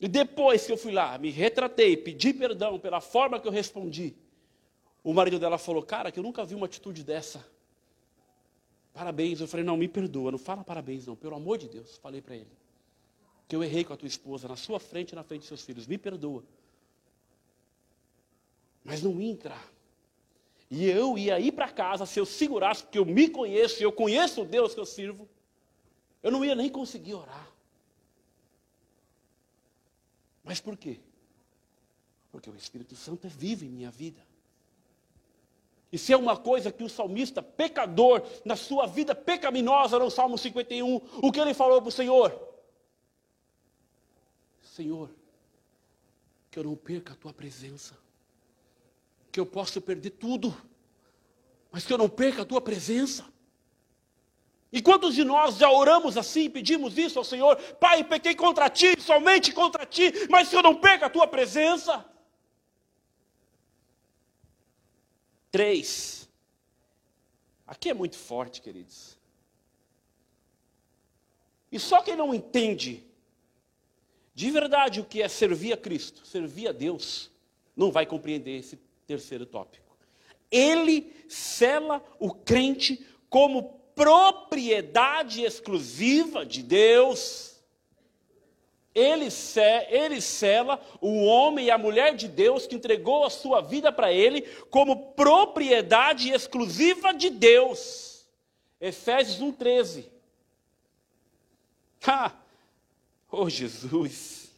E 0.00 0.08
depois 0.08 0.64
que 0.64 0.72
eu 0.72 0.78
fui 0.78 0.92
lá, 0.92 1.18
me 1.18 1.30
retratei, 1.30 1.96
pedi 1.96 2.32
perdão 2.32 2.80
pela 2.80 3.00
forma 3.00 3.38
que 3.38 3.46
eu 3.46 3.52
respondi, 3.52 4.16
o 5.04 5.12
marido 5.12 5.38
dela 5.38 5.58
falou: 5.58 5.82
Cara, 5.82 6.10
que 6.10 6.18
eu 6.18 6.22
nunca 6.22 6.44
vi 6.44 6.54
uma 6.54 6.66
atitude 6.66 7.04
dessa. 7.04 7.46
Parabéns. 8.94 9.40
Eu 9.40 9.48
falei: 9.48 9.64
Não, 9.64 9.76
me 9.76 9.88
perdoa, 9.88 10.32
não 10.32 10.38
fala 10.38 10.64
parabéns, 10.64 11.06
não, 11.06 11.16
pelo 11.16 11.34
amor 11.34 11.58
de 11.58 11.68
Deus. 11.68 11.96
Falei 11.98 12.22
para 12.22 12.36
ele: 12.36 12.50
Que 13.46 13.54
eu 13.54 13.62
errei 13.62 13.84
com 13.84 13.92
a 13.92 13.96
tua 13.96 14.08
esposa, 14.08 14.48
na 14.48 14.56
sua 14.56 14.80
frente 14.80 15.12
e 15.12 15.14
na 15.14 15.22
frente 15.22 15.40
dos 15.40 15.48
seus 15.48 15.62
filhos, 15.62 15.86
me 15.86 15.98
perdoa. 15.98 16.44
Mas 18.82 19.02
não 19.02 19.20
ia 19.20 19.30
entrar. 19.30 19.70
E 20.70 20.86
eu 20.86 21.18
ia 21.18 21.38
ir 21.40 21.52
para 21.52 21.68
casa, 21.68 22.06
se 22.06 22.20
eu 22.20 22.24
segurasse, 22.24 22.84
porque 22.84 22.98
eu 22.98 23.04
me 23.04 23.28
conheço, 23.28 23.82
eu 23.82 23.90
conheço 23.90 24.42
o 24.42 24.44
Deus 24.44 24.72
que 24.72 24.78
eu 24.78 24.86
sirvo, 24.86 25.28
eu 26.22 26.30
não 26.30 26.44
ia 26.44 26.54
nem 26.54 26.68
conseguir 26.70 27.14
orar. 27.14 27.49
Mas 30.50 30.60
por 30.60 30.76
quê? 30.76 30.98
Porque 32.32 32.50
o 32.50 32.56
Espírito 32.56 32.96
Santo 32.96 33.24
é 33.24 33.30
vivo 33.30 33.64
em 33.64 33.68
minha 33.68 33.88
vida. 33.88 34.20
E 35.92 35.96
se 35.96 36.12
é 36.12 36.16
uma 36.16 36.36
coisa 36.36 36.72
que 36.72 36.82
o 36.82 36.88
salmista, 36.88 37.40
pecador, 37.40 38.20
na 38.44 38.56
sua 38.56 38.84
vida 38.84 39.14
pecaminosa, 39.14 39.96
no 39.96 40.10
Salmo 40.10 40.36
51, 40.36 40.96
o 41.22 41.30
que 41.30 41.38
ele 41.38 41.54
falou 41.54 41.80
para 41.80 41.88
o 41.88 41.92
Senhor? 41.92 42.36
Senhor, 44.60 45.08
que 46.50 46.58
eu 46.58 46.64
não 46.64 46.74
perca 46.74 47.12
a 47.12 47.16
tua 47.16 47.32
presença, 47.32 47.96
que 49.30 49.38
eu 49.38 49.46
possa 49.46 49.80
perder 49.80 50.10
tudo, 50.10 50.52
mas 51.70 51.86
que 51.86 51.92
eu 51.92 51.98
não 51.98 52.08
perca 52.08 52.42
a 52.42 52.44
tua 52.44 52.60
presença. 52.60 53.24
E 54.72 54.80
quantos 54.80 55.14
de 55.14 55.24
nós 55.24 55.56
já 55.56 55.70
oramos 55.70 56.16
assim, 56.16 56.48
pedimos 56.48 56.96
isso 56.96 57.18
ao 57.18 57.24
Senhor? 57.24 57.56
Pai, 57.74 58.04
pequei 58.04 58.34
contra 58.34 58.70
ti, 58.70 59.00
somente 59.00 59.52
contra 59.52 59.84
ti, 59.84 60.12
mas 60.28 60.48
que 60.48 60.56
eu 60.56 60.62
não 60.62 60.76
perca 60.76 61.06
a 61.06 61.10
tua 61.10 61.26
presença. 61.26 62.04
Três. 65.50 66.28
Aqui 67.66 67.90
é 67.90 67.94
muito 67.94 68.16
forte, 68.16 68.62
queridos. 68.62 69.18
E 71.72 71.78
só 71.78 72.02
quem 72.02 72.16
não 72.16 72.32
entende 72.32 73.04
de 74.34 74.50
verdade 74.50 75.00
o 75.00 75.04
que 75.04 75.20
é 75.20 75.28
servir 75.28 75.72
a 75.72 75.76
Cristo, 75.76 76.24
servir 76.24 76.68
a 76.68 76.72
Deus, 76.72 77.30
não 77.76 77.90
vai 77.90 78.06
compreender 78.06 78.58
esse 78.58 78.76
terceiro 79.06 79.44
tópico. 79.44 79.96
Ele 80.50 81.12
cela 81.28 82.02
o 82.18 82.32
crente 82.32 83.04
como 83.28 83.79
propriedade 84.00 85.42
exclusiva 85.42 86.46
de 86.46 86.62
Deus. 86.62 87.60
Ele, 88.94 89.28
ele 89.90 90.22
cela 90.22 90.80
o 91.02 91.22
homem 91.26 91.66
e 91.66 91.70
a 91.70 91.76
mulher 91.76 92.16
de 92.16 92.26
Deus 92.26 92.66
que 92.66 92.74
entregou 92.74 93.26
a 93.26 93.30
sua 93.30 93.60
vida 93.60 93.92
para 93.92 94.10
ele 94.10 94.40
como 94.70 95.12
propriedade 95.12 96.30
exclusiva 96.30 97.12
de 97.12 97.28
Deus. 97.28 98.26
Efésios 98.80 99.38
1,13. 99.38 100.06
Ah, 102.06 102.32
oh 103.30 103.50
Jesus! 103.50 104.50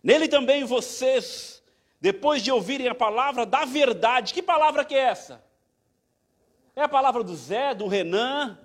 Nele 0.00 0.28
também 0.28 0.62
vocês, 0.62 1.60
depois 2.00 2.40
de 2.40 2.52
ouvirem 2.52 2.86
a 2.86 2.94
palavra 2.94 3.44
da 3.44 3.64
verdade, 3.64 4.32
que 4.32 4.40
palavra 4.40 4.84
que 4.84 4.94
é 4.94 5.00
essa? 5.00 5.45
É 6.76 6.82
a 6.82 6.88
palavra 6.88 7.24
do 7.24 7.34
Zé, 7.34 7.74
do 7.74 7.88
Renan, 7.88 8.58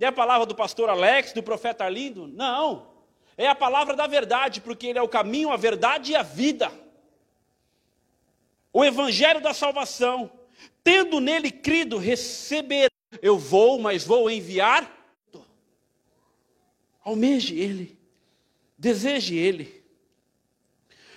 é 0.00 0.06
a 0.06 0.12
palavra 0.12 0.46
do 0.46 0.54
pastor 0.54 0.90
Alex, 0.90 1.32
do 1.32 1.42
profeta 1.42 1.84
Arlindo? 1.84 2.26
Não. 2.26 2.92
É 3.36 3.48
a 3.48 3.54
palavra 3.54 3.96
da 3.96 4.06
verdade, 4.06 4.60
porque 4.60 4.88
ele 4.88 4.98
é 4.98 5.02
o 5.02 5.08
caminho, 5.08 5.50
a 5.50 5.56
verdade 5.56 6.12
e 6.12 6.16
a 6.16 6.22
vida. 6.22 6.70
O 8.72 8.84
evangelho 8.84 9.40
da 9.40 9.54
salvação. 9.54 10.30
Tendo 10.82 11.20
nele 11.20 11.50
crido, 11.50 11.96
receber. 11.96 12.90
Eu 13.22 13.38
vou, 13.38 13.78
mas 13.78 14.04
vou 14.04 14.30
enviar. 14.30 14.90
Almeje 17.02 17.58
ele. 17.58 17.98
Deseje 18.76 19.36
ele. 19.36 19.84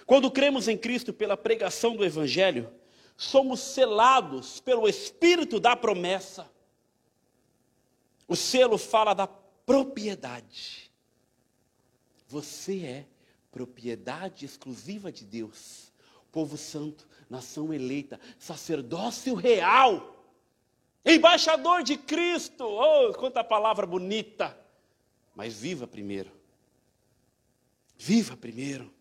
Quando 0.05 0.31
cremos 0.31 0.67
em 0.67 0.77
Cristo 0.77 1.11
pela 1.11 1.35
pregação 1.35 1.95
do 1.95 2.05
evangelho, 2.05 2.73
somos 3.17 3.59
selados 3.59 4.59
pelo 4.59 4.87
espírito 4.87 5.59
da 5.59 5.75
promessa. 5.75 6.49
O 8.27 8.35
selo 8.35 8.77
fala 8.77 9.15
da 9.15 9.25
propriedade. 9.25 10.91
Você 12.27 12.85
é 12.85 13.07
propriedade 13.51 14.45
exclusiva 14.45 15.11
de 15.11 15.25
Deus, 15.25 15.91
povo 16.31 16.57
santo, 16.57 17.07
nação 17.27 17.73
eleita, 17.73 18.19
sacerdócio 18.37 19.33
real, 19.33 20.23
embaixador 21.03 21.81
de 21.81 21.97
Cristo. 21.97 22.65
Oh, 22.65 23.13
quanta 23.13 23.43
palavra 23.43 23.87
bonita! 23.87 24.55
Mas 25.33 25.55
viva 25.55 25.87
primeiro. 25.87 26.31
Viva 27.97 28.37
primeiro. 28.37 28.93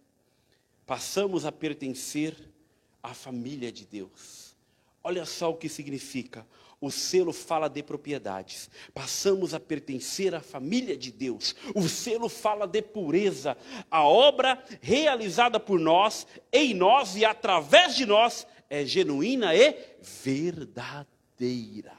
Passamos 0.87 1.45
a 1.45 1.53
pertencer 1.53 2.56
à 3.11 3.15
família 3.15 3.71
de 3.71 3.85
Deus. 3.85 4.57
Olha 5.03 5.25
só 5.25 5.51
o 5.51 5.57
que 5.57 5.69
significa 5.69 6.47
o 6.81 6.91
selo 6.91 7.33
fala 7.33 7.69
de 7.69 7.83
propriedades. 7.83 8.71
Passamos 8.93 9.55
a 9.55 9.61
pertencer 9.61 10.35
à 10.35 10.41
família 10.41 10.95
de 10.97 11.11
Deus. 11.11 11.55
O 11.75 11.89
selo 11.89 12.29
fala 12.29 12.67
de 12.67 12.83
pureza. 12.83 13.57
A 13.91 14.05
obra 14.05 14.63
realizada 14.81 15.59
por 15.59 15.81
nós, 15.81 16.27
em 16.53 16.75
nós 16.75 17.17
e 17.17 17.25
através 17.25 17.97
de 17.97 18.05
nós 18.05 18.47
é 18.69 18.85
genuína 18.85 19.55
e 19.55 19.75
verdadeira. 20.01 21.97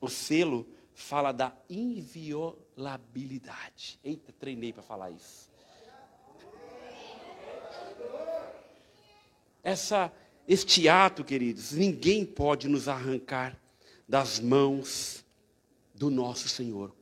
O 0.00 0.08
selo 0.08 0.66
fala 0.94 1.32
da 1.32 1.54
inviolabilidade. 1.68 4.00
Eita, 4.02 4.32
treinei 4.32 4.72
para 4.72 4.82
falar 4.82 5.10
isso. 5.10 5.52
Essa 9.64 10.12
este 10.46 10.88
ato, 10.88 11.24
queridos, 11.24 11.72
ninguém 11.72 12.24
pode 12.24 12.68
nos 12.68 12.86
arrancar 12.86 13.58
das 14.06 14.38
mãos 14.38 15.24
do 15.94 16.10
nosso 16.10 16.48
Senhor. 16.50 16.94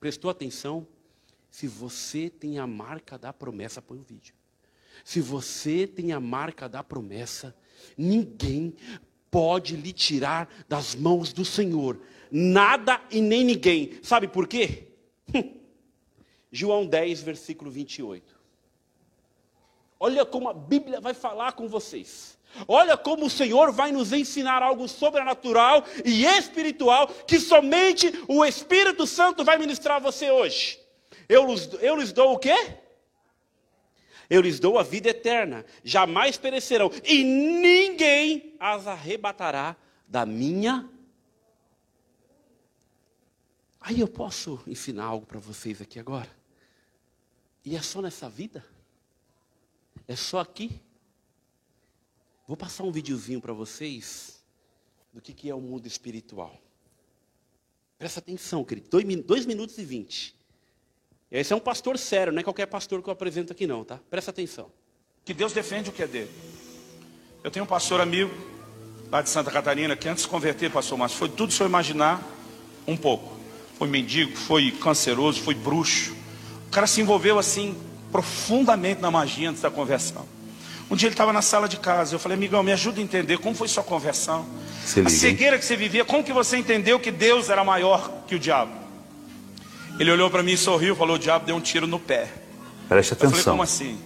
Prestou 0.00 0.28
atenção? 0.28 0.86
Se 1.48 1.68
você 1.68 2.28
tem 2.28 2.58
a 2.58 2.66
marca 2.66 3.16
da 3.16 3.32
promessa, 3.32 3.80
põe 3.80 3.98
o 3.98 4.02
vídeo. 4.02 4.34
Se 5.04 5.20
você 5.20 5.86
tem 5.86 6.12
a 6.12 6.18
marca 6.18 6.68
da 6.68 6.82
promessa, 6.82 7.54
ninguém 7.96 8.74
pode 9.30 9.76
lhe 9.76 9.92
tirar 9.92 10.48
das 10.68 10.96
mãos 10.96 11.32
do 11.32 11.44
Senhor. 11.44 12.00
Nada 12.30 13.00
e 13.10 13.20
nem 13.20 13.44
ninguém. 13.44 13.98
Sabe 14.02 14.26
por 14.26 14.48
quê? 14.48 14.88
João 16.50 16.84
10, 16.84 17.22
versículo 17.22 17.70
28. 17.70 18.37
Olha 20.00 20.24
como 20.24 20.48
a 20.48 20.54
Bíblia 20.54 21.00
vai 21.00 21.14
falar 21.14 21.52
com 21.52 21.68
vocês. 21.68 22.38
Olha 22.66 22.96
como 22.96 23.26
o 23.26 23.30
Senhor 23.30 23.72
vai 23.72 23.92
nos 23.92 24.12
ensinar 24.12 24.62
algo 24.62 24.88
sobrenatural 24.88 25.84
e 26.04 26.24
espiritual 26.24 27.08
que 27.08 27.38
somente 27.38 28.12
o 28.26 28.44
Espírito 28.44 29.06
Santo 29.06 29.44
vai 29.44 29.58
ministrar 29.58 29.96
a 29.96 30.00
você 30.00 30.30
hoje. 30.30 30.78
Eu, 31.28 31.46
eu 31.80 31.96
lhes 31.96 32.12
dou 32.12 32.34
o 32.34 32.38
quê? 32.38 32.56
Eu 34.30 34.40
lhes 34.40 34.60
dou 34.60 34.78
a 34.78 34.82
vida 34.82 35.08
eterna, 35.08 35.64
jamais 35.82 36.36
perecerão, 36.36 36.90
e 37.04 37.24
ninguém 37.24 38.54
as 38.60 38.86
arrebatará 38.86 39.74
da 40.06 40.26
minha. 40.26 40.88
Aí 43.80 44.00
eu 44.00 44.08
posso 44.08 44.60
ensinar 44.66 45.04
algo 45.04 45.24
para 45.24 45.38
vocês 45.38 45.80
aqui 45.80 45.98
agora. 45.98 46.28
E 47.64 47.74
é 47.74 47.80
só 47.80 48.02
nessa 48.02 48.28
vida? 48.28 48.64
É 50.08 50.16
só 50.16 50.40
aqui? 50.40 50.80
Vou 52.46 52.56
passar 52.56 52.82
um 52.82 52.90
videozinho 52.90 53.42
para 53.42 53.52
vocês 53.52 54.42
do 55.12 55.20
que, 55.20 55.34
que 55.34 55.50
é 55.50 55.54
o 55.54 55.60
mundo 55.60 55.86
espiritual. 55.86 56.58
Presta 57.98 58.20
atenção, 58.20 58.64
querido. 58.64 58.88
Dois, 58.88 59.04
dois 59.24 59.44
minutos 59.44 59.76
e 59.76 59.84
vinte. 59.84 60.34
Esse 61.30 61.52
é 61.52 61.56
um 61.56 61.60
pastor 61.60 61.98
sério, 61.98 62.32
não 62.32 62.40
é 62.40 62.42
qualquer 62.42 62.66
pastor 62.66 63.02
que 63.02 63.08
eu 63.08 63.12
apresento 63.12 63.52
aqui 63.52 63.66
não, 63.66 63.84
tá? 63.84 64.00
Presta 64.08 64.30
atenção. 64.30 64.72
Que 65.26 65.34
Deus 65.34 65.52
defende 65.52 65.90
o 65.90 65.92
que 65.92 66.02
é 66.02 66.06
dele. 66.06 66.30
Eu 67.44 67.50
tenho 67.50 67.66
um 67.66 67.68
pastor 67.68 68.00
amigo 68.00 68.32
lá 69.10 69.20
de 69.20 69.28
Santa 69.28 69.50
Catarina 69.50 69.94
que 69.94 70.08
antes 70.08 70.22
de 70.22 70.26
se 70.26 70.30
converter, 70.30 70.72
pastor 70.72 70.96
mas 70.96 71.12
foi 71.12 71.28
tudo 71.28 71.52
se 71.52 71.62
eu 71.62 71.66
imaginar 71.66 72.26
um 72.86 72.96
pouco. 72.96 73.36
Foi 73.76 73.86
mendigo, 73.86 74.34
foi 74.34 74.70
canceroso, 74.72 75.42
foi 75.42 75.54
bruxo. 75.54 76.16
O 76.66 76.70
cara 76.70 76.86
se 76.86 77.02
envolveu 77.02 77.38
assim 77.38 77.76
profundamente 78.10 79.00
na 79.00 79.10
magia 79.10 79.50
antes 79.50 79.62
da 79.62 79.70
conversão. 79.70 80.26
Um 80.90 80.96
dia 80.96 81.08
ele 81.08 81.14
estava 81.14 81.32
na 81.32 81.42
sala 81.42 81.68
de 81.68 81.76
casa, 81.76 82.14
eu 82.14 82.18
falei, 82.18 82.36
amigão, 82.36 82.62
me 82.62 82.72
ajuda 82.72 83.00
a 83.00 83.02
entender 83.02 83.38
como 83.38 83.54
foi 83.54 83.68
sua 83.68 83.82
conversão. 83.82 84.46
a 85.04 85.10
cegueira 85.10 85.58
que 85.58 85.64
você 85.64 85.76
vivia, 85.76 86.04
como 86.04 86.24
que 86.24 86.32
você 86.32 86.56
entendeu 86.56 86.98
que 86.98 87.10
Deus 87.10 87.50
era 87.50 87.62
maior 87.62 88.10
que 88.26 88.34
o 88.34 88.38
diabo? 88.38 88.72
Ele 89.98 90.10
olhou 90.10 90.30
para 90.30 90.42
mim 90.42 90.52
e 90.52 90.56
sorriu, 90.56 90.96
falou, 90.96 91.16
o 91.16 91.18
diabo 91.18 91.44
deu 91.44 91.56
um 91.56 91.60
tiro 91.60 91.86
no 91.86 91.98
pé. 91.98 92.28
Preste 92.88 93.12
atenção. 93.12 93.28
Eu 93.28 93.42
falei, 93.42 93.44
como 93.44 93.62
assim? 93.62 93.98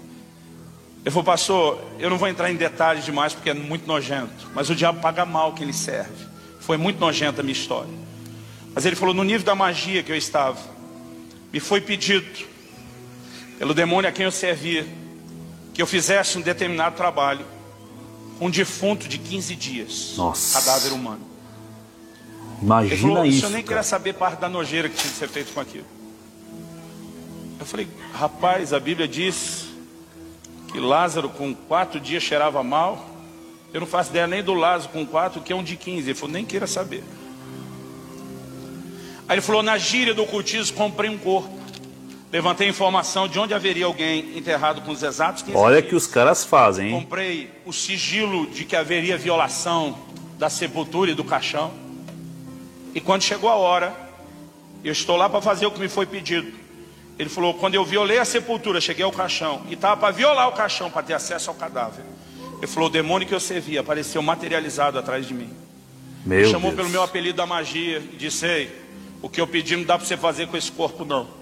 Ele 1.05 1.11
falou, 1.11 1.25
pastor, 1.25 1.85
eu 1.99 2.11
não 2.11 2.19
vou 2.19 2.29
entrar 2.29 2.51
em 2.51 2.57
detalhes 2.57 3.05
demais 3.05 3.33
porque 3.33 3.51
é 3.51 3.55
muito 3.55 3.87
nojento, 3.87 4.49
mas 4.55 4.71
o 4.71 4.75
diabo 4.75 5.01
paga 5.01 5.25
mal 5.25 5.53
quem 5.53 5.65
ele 5.65 5.73
serve. 5.73 6.27
Foi 6.61 6.77
muito 6.77 6.99
nojenta 6.99 7.43
a 7.43 7.45
minha 7.45 7.53
história. 7.53 7.91
Mas 8.75 8.87
ele 8.87 8.97
falou, 8.97 9.15
no 9.15 9.23
nível 9.23 9.45
da 9.45 9.55
magia 9.55 10.03
que 10.03 10.11
eu 10.11 10.17
estava, 10.17 10.59
me 11.53 11.61
foi 11.61 11.81
pedido 11.81 12.27
pelo 13.63 13.75
demônio 13.75 14.11
a 14.11 14.13
quem 14.13 14.25
eu 14.25 14.33
servia, 14.33 14.85
que 15.73 15.81
eu 15.81 15.87
fizesse 15.87 16.37
um 16.37 16.41
determinado 16.41 16.97
trabalho 16.97 17.47
com 18.37 18.47
um 18.47 18.51
defunto 18.51 19.07
de 19.07 19.19
15 19.19 19.55
dias. 19.55 20.15
Nossa. 20.17 20.59
Cadáver 20.59 20.93
humano. 20.93 21.21
Imagina 22.61 22.93
Ele 22.93 23.03
falou, 23.03 23.25
isso. 23.25 23.37
o 23.37 23.41
senhor 23.43 23.53
nem 23.53 23.63
queria 23.63 23.85
saber 23.85 24.15
parte 24.15 24.41
da 24.41 24.49
nojeira 24.49 24.89
que 24.89 24.97
tinha 24.97 25.13
que 25.13 25.17
ser 25.17 25.29
feito 25.29 25.53
com 25.53 25.61
aquilo. 25.61 25.85
Eu 27.61 27.65
falei, 27.65 27.87
rapaz, 28.13 28.73
a 28.73 28.81
Bíblia 28.81 29.07
diz 29.07 29.67
que 30.73 30.81
Lázaro 30.81 31.29
com 31.29 31.55
quatro 31.55 32.01
dias 32.01 32.25
cheirava 32.25 32.65
mal. 32.65 33.09
Eu 33.73 33.79
não 33.79 33.87
faço 33.87 34.11
ideia 34.11 34.27
nem 34.27 34.43
do 34.43 34.55
Lázaro 34.55 34.93
com 34.93 35.07
quatro, 35.07 35.41
que 35.41 35.53
é 35.53 35.57
um 35.57 35.63
de 35.63 35.77
15. 35.77 36.11
Ele 36.11 36.19
falou, 36.19 36.33
nem 36.33 36.45
queira 36.45 36.67
saber. 36.67 37.05
Aí 39.29 39.37
ele 39.37 39.41
falou, 39.41 39.63
na 39.63 39.79
gíria 39.79 40.13
do 40.13 40.25
ocultismo, 40.25 40.77
comprei 40.77 41.09
um 41.09 41.17
corpo. 41.17 41.62
Levantei 42.33 42.67
informação 42.67 43.29
de 43.29 43.39
onde 43.39 43.53
haveria 43.53 43.85
alguém 43.85 44.39
enterrado 44.39 44.81
com 44.81 44.91
os 44.91 45.03
exatos 45.03 45.43
15 45.43 45.55
Olha 45.55 45.83
dias. 45.83 45.91
que 45.91 45.95
os 45.95 46.07
caras 46.07 46.43
fazem, 46.43 46.89
hein? 46.89 47.01
Comprei 47.03 47.51
o 47.67 47.73
sigilo 47.75 48.47
de 48.47 48.65
que 48.65 48.75
haveria 48.75 49.19
violação 49.19 49.99
da 50.39 50.49
sepultura 50.49 51.11
e 51.11 51.15
do 51.15 51.23
caixão. 51.23 51.71
E 52.95 53.01
quando 53.03 53.21
chegou 53.21 53.51
a 53.51 53.55
hora, 53.55 53.95
eu 54.83 54.93
estou 54.93 55.15
lá 55.15 55.29
para 55.29 55.43
fazer 55.43 55.67
o 55.67 55.71
que 55.71 55.79
me 55.79 55.91
foi 55.91 56.07
pedido. 56.07 56.51
Ele 57.19 57.29
falou: 57.29 57.53
quando 57.53 57.75
eu 57.75 57.85
violei 57.85 58.19
a 58.19 58.25
sepultura, 58.25 58.81
cheguei 58.81 59.05
ao 59.05 59.13
caixão 59.13 59.61
e 59.69 59.75
estava 59.75 59.99
para 59.99 60.11
violar 60.11 60.49
o 60.49 60.53
caixão 60.53 60.91
para 60.91 61.03
ter 61.03 61.13
acesso 61.13 61.51
ao 61.51 61.57
cadáver. 61.57 62.03
Ele 62.57 62.67
falou: 62.67 62.89
o 62.89 62.93
demônio 62.93 63.29
que 63.29 63.35
eu 63.35 63.41
servia 63.41 63.81
apareceu 63.81 64.23
materializado 64.23 64.99
atrás 64.99 65.29
de 65.29 65.35
mim. 65.35 65.51
Meu 66.25 66.47
Me 66.47 66.51
chamou 66.51 66.71
Deus. 66.71 66.77
pelo 66.77 66.89
meu 66.89 67.03
apelido 67.03 67.37
da 67.37 67.45
magia 67.47 67.99
e 67.99 68.17
disse: 68.17 68.47
Ei, 68.47 68.71
o 69.21 69.29
que 69.29 69.39
eu 69.39 69.47
pedi 69.47 69.77
não 69.77 69.85
dá 69.85 69.99
para 69.99 70.07
você 70.07 70.17
fazer 70.17 70.47
com 70.49 70.57
esse 70.57 70.73
corpo, 70.73 71.05
não. 71.05 71.42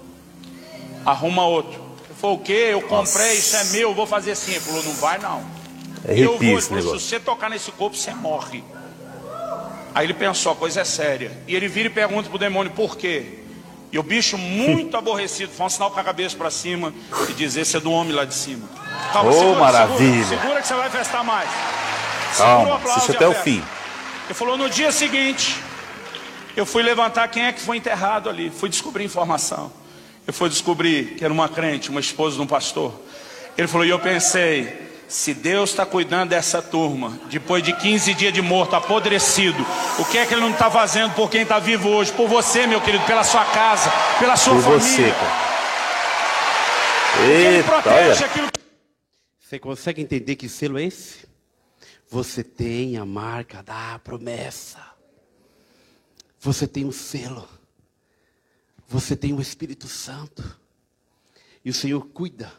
Arruma 1.05 1.45
outro. 1.45 1.79
Ele 2.05 2.15
falou: 2.19 2.37
O 2.37 2.39
que? 2.39 2.51
Eu 2.51 2.81
comprei, 2.81 3.33
isso 3.33 3.55
é 3.55 3.63
meu, 3.65 3.89
eu 3.89 3.95
vou 3.95 4.05
fazer 4.05 4.31
assim. 4.31 4.51
Ele 4.51 4.59
falou: 4.59 4.83
Não 4.83 4.93
vai, 4.93 5.17
não. 5.19 5.43
É 6.07 6.17
eu 6.19 6.37
vou. 6.37 6.57
esse 6.57 6.69
falou: 6.69 6.99
Se 6.99 7.05
você 7.05 7.19
tocar 7.19 7.49
nesse 7.49 7.71
corpo, 7.71 7.95
você 7.95 8.13
morre. 8.13 8.63
Aí 9.93 10.05
ele 10.05 10.13
pensou: 10.13 10.51
A 10.51 10.55
coisa 10.55 10.81
é 10.81 10.83
séria. 10.83 11.31
E 11.47 11.55
ele 11.55 11.67
vira 11.67 11.87
e 11.87 11.91
pergunta 11.91 12.29
pro 12.29 12.37
demônio: 12.37 12.71
Por 12.71 12.97
quê? 12.97 13.39
E 13.91 13.99
o 13.99 14.03
bicho, 14.03 14.37
muito 14.37 14.95
aborrecido, 14.97 15.51
faz 15.51 15.73
um 15.73 15.75
sinal 15.75 15.91
com 15.91 15.99
a 15.99 16.03
cabeça 16.03 16.37
para 16.37 16.49
cima 16.49 16.93
e 17.29 17.33
diz: 17.33 17.55
Esse 17.55 17.77
é 17.77 17.79
do 17.79 17.91
homem 17.91 18.13
lá 18.13 18.25
de 18.25 18.33
cima. 18.33 18.69
Ô, 19.15 19.55
maravilha. 19.55 20.23
Segura, 20.23 20.41
segura 20.41 20.61
que 20.61 20.67
você 20.67 20.73
vai 20.75 20.89
festar 20.89 21.23
mais. 21.23 21.49
Segura 22.33 22.55
Calma, 22.55 22.75
aplauso 22.75 22.99
assiste 22.99 23.15
até 23.15 23.27
o 23.27 23.33
fim. 23.33 23.61
Ele 24.25 24.33
falou: 24.33 24.57
no 24.57 24.69
dia 24.69 24.91
seguinte, 24.91 25.57
eu 26.55 26.65
fui 26.65 26.81
levantar 26.83 27.27
quem 27.27 27.45
é 27.45 27.51
que 27.51 27.59
foi 27.59 27.77
enterrado 27.77 28.29
ali. 28.29 28.49
Fui 28.49 28.69
descobrir 28.69 29.03
informação. 29.03 29.71
Eu 30.25 30.33
fui 30.33 30.49
descobrir 30.49 31.15
que 31.15 31.23
era 31.23 31.33
uma 31.33 31.49
crente, 31.49 31.89
uma 31.89 31.99
esposa 31.99 32.35
de 32.35 32.41
um 32.41 32.47
pastor. 32.47 32.93
Ele 33.57 33.67
falou: 33.67 33.85
e 33.85 33.89
eu 33.89 33.99
pensei. 33.99 34.91
Se 35.07 35.33
Deus 35.33 35.71
está 35.71 35.85
cuidando 35.85 36.29
dessa 36.29 36.61
turma, 36.61 37.19
depois 37.29 37.61
de 37.61 37.73
15 37.73 38.13
dias 38.13 38.31
de 38.31 38.41
morto, 38.41 38.77
apodrecido, 38.77 39.61
o 39.99 40.05
que 40.05 40.17
é 40.17 40.25
que 40.25 40.33
Ele 40.33 40.39
não 40.39 40.51
está 40.51 40.71
fazendo 40.71 41.13
por 41.13 41.29
quem 41.29 41.41
está 41.41 41.59
vivo 41.59 41.89
hoje? 41.89 42.13
Por 42.13 42.29
você, 42.29 42.65
meu 42.65 42.79
querido, 42.79 43.03
pela 43.05 43.25
sua 43.25 43.43
casa, 43.43 43.91
pela 44.19 44.37
sua 44.37 44.53
Por 44.53 44.61
você, 44.61 45.11
família. 45.11 45.15
Ele 47.19 47.57
Eita, 47.57 47.69
protege 47.69 48.23
olha. 48.23 48.25
aquilo 48.25 48.47
Você 49.37 49.59
consegue 49.59 50.01
entender 50.01 50.37
que 50.37 50.47
selo 50.47 50.79
é 50.79 50.83
esse? 50.85 51.27
Você 52.09 52.41
tem 52.41 52.95
a 52.95 53.05
marca 53.05 53.61
da 53.61 53.99
promessa. 53.99 54.79
Você 56.39 56.65
tem 56.65 56.85
o 56.85 56.91
selo. 56.93 57.47
Você 58.91 59.15
tem 59.15 59.31
o 59.31 59.39
Espírito 59.39 59.87
Santo. 59.87 60.43
E 61.63 61.69
o 61.69 61.73
Senhor 61.73 62.05
cuida 62.07 62.51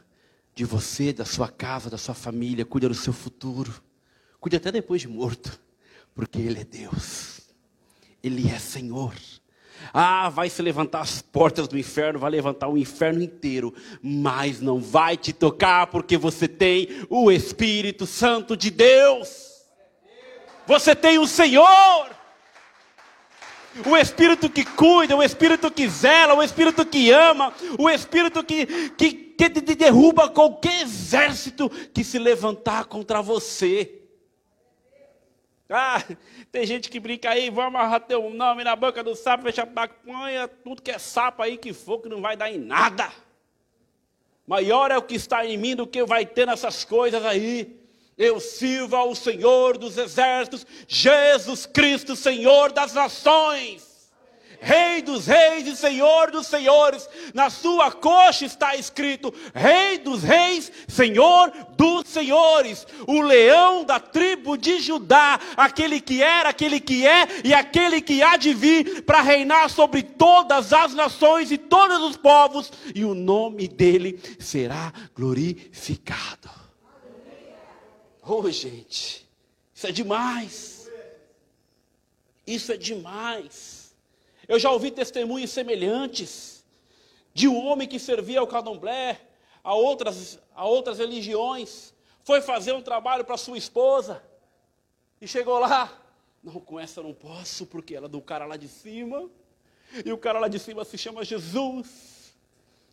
de 0.55 0.65
você, 0.65 1.13
da 1.13 1.27
sua 1.27 1.47
casa, 1.47 1.91
da 1.91 1.99
sua 1.99 2.15
família, 2.15 2.65
cuida 2.65 2.89
do 2.89 2.95
seu 2.95 3.13
futuro. 3.13 3.83
Cuida 4.41 4.57
até 4.57 4.73
depois 4.73 5.03
de 5.03 5.09
morto, 5.09 5.61
porque 6.15 6.39
Ele 6.39 6.61
é 6.61 6.65
Deus. 6.65 7.43
Ele 8.23 8.49
é 8.49 8.59
Senhor. 8.59 9.15
Ah, 9.93 10.31
vai 10.31 10.49
se 10.49 10.63
levantar 10.63 11.03
as 11.03 11.21
portas 11.21 11.69
do 11.69 11.79
inferno, 11.79 12.19
vai 12.19 12.31
levantar 12.31 12.69
o 12.69 12.79
inferno 12.79 13.23
inteiro, 13.23 13.75
mas 14.01 14.59
não 14.59 14.81
vai 14.81 15.19
te 15.19 15.35
tocar, 15.35 15.89
porque 15.89 16.17
você 16.17 16.49
tem 16.49 16.89
o 17.11 17.31
Espírito 17.31 18.07
Santo 18.07 18.57
de 18.57 18.71
Deus. 18.71 19.67
Você 20.67 20.97
tem 20.97 21.19
o 21.19 21.27
Senhor. 21.27 22.22
O 23.87 23.97
Espírito 23.97 24.51
que 24.51 24.65
cuida, 24.65 25.17
o 25.17 25.23
Espírito 25.23 25.71
que 25.71 25.89
zela, 25.89 26.35
o 26.35 26.43
Espírito 26.43 26.85
que 26.85 27.11
ama, 27.11 27.55
o 27.79 27.89
Espírito 27.89 28.45
que, 28.45 28.67
que, 28.91 29.13
que 29.13 29.49
derruba 29.75 30.29
qualquer 30.29 30.83
exército 30.83 31.71
que 31.93 32.05
se 32.05 32.19
levantar 32.19 32.85
contra 32.85 33.23
você. 33.23 34.03
Ah, 35.71 36.05
tem 36.51 36.67
gente 36.67 36.91
que 36.91 37.01
brinca 37.01 37.31
aí, 37.31 37.49
vou 37.49 37.65
amarrar 37.65 38.01
teu 38.01 38.29
nome 38.29 38.63
na 38.63 38.77
boca 38.77 39.03
do 39.03 39.17
sapo, 39.17 39.45
fecha 39.45 39.63
a 39.63 39.67
boca, 39.67 39.95
ponha 40.05 40.47
tudo 40.47 40.83
que 40.83 40.91
é 40.91 40.99
sapo 40.99 41.43
aí 41.43 41.57
que 41.57 41.73
for, 41.73 41.99
que 41.99 42.11
não 42.11 42.21
vai 42.21 42.37
dar 42.37 42.53
em 42.53 42.59
nada. 42.59 43.11
Maior 44.47 44.91
é 44.91 44.99
o 44.99 45.03
que 45.03 45.15
está 45.15 45.47
em 45.47 45.57
mim 45.57 45.75
do 45.75 45.87
que 45.87 46.05
vai 46.05 46.27
ter 46.27 46.47
nessas 46.47 46.85
coisas 46.85 47.25
aí. 47.25 47.82
Eu 48.23 48.39
sirvo 48.39 48.95
ao 48.95 49.17
Senhor 49.17 49.77
dos 49.77 49.99
exércitos, 49.99 50.65
Jesus 50.87 51.67
Cristo, 51.67 52.15
Senhor 52.15 52.71
das 52.71 52.95
nações. 52.95 53.91
Rei 54.61 55.03
dos 55.03 55.27
reis 55.27 55.67
e 55.67 55.75
Senhor 55.75 56.31
dos 56.31 56.47
senhores. 56.47 57.09
Na 57.35 57.51
sua 57.51 57.91
coxa 57.91 58.45
está 58.45 58.77
escrito: 58.77 59.35
Rei 59.53 59.99
dos 59.99 60.23
reis, 60.23 60.71
Senhor 60.87 61.51
dos 61.77 62.07
senhores. 62.07 62.87
O 63.09 63.21
leão 63.23 63.83
da 63.83 63.99
tribo 63.99 64.57
de 64.57 64.79
Judá, 64.79 65.41
aquele 65.57 66.01
que 66.01 66.23
era, 66.23 66.51
aquele 66.51 66.79
que 66.79 67.05
é 67.05 67.27
e 67.43 67.53
aquele 67.53 68.01
que 68.01 68.23
há 68.23 68.37
de 68.37 68.55
vir 68.55 69.03
para 69.03 69.21
reinar 69.21 69.69
sobre 69.69 70.05
todas 70.05 70.73
as 70.73 70.95
nações 70.95 71.51
e 71.51 71.59
todos 71.59 71.99
os 71.99 72.17
povos, 72.17 72.71
e 72.95 73.05
o 73.05 73.17
nome 73.17 73.67
dele 73.67 74.21
será 74.39 74.93
glorificado. 75.13 76.62
Oh, 78.25 78.49
gente, 78.51 79.29
isso 79.75 79.87
é 79.87 79.93
demais. 79.93 80.89
Isso 82.47 82.73
é 82.73 82.77
demais. 82.77 83.95
Eu 84.47 84.59
já 84.59 84.71
ouvi 84.71 84.91
testemunhos 84.91 85.51
semelhantes 85.51 86.65
de 87.35 87.49
um 87.49 87.67
homem 87.67 87.89
que 87.89 87.99
servia 87.99 88.41
ao 88.41 88.47
candomblé, 88.47 89.21
a 89.65 89.75
outras, 89.75 90.39
a 90.55 90.65
outras 90.65 90.99
religiões, 90.99 91.93
foi 92.25 92.41
fazer 92.41 92.73
um 92.73 92.83
trabalho 92.83 93.25
para 93.25 93.37
sua 93.37 93.59
esposa 93.59 94.23
e 95.21 95.27
chegou 95.27 95.59
lá. 95.59 96.01
Não, 96.43 96.61
com 96.61 96.79
essa 96.79 97.01
eu 97.01 97.05
não 97.05 97.15
posso, 97.15 97.67
porque 97.67 97.95
ela 97.95 98.07
é 98.07 98.09
do 98.09 98.21
cara 98.21 98.47
lá 98.47 98.57
de 98.57 98.69
cima, 98.69 99.31
e 100.05 100.13
o 100.13 100.19
cara 100.19 100.39
lá 100.39 100.49
de 100.49 100.59
cima 100.59 100.85
se 100.85 100.99
chama 100.99 101.25
Jesus. 101.25 102.12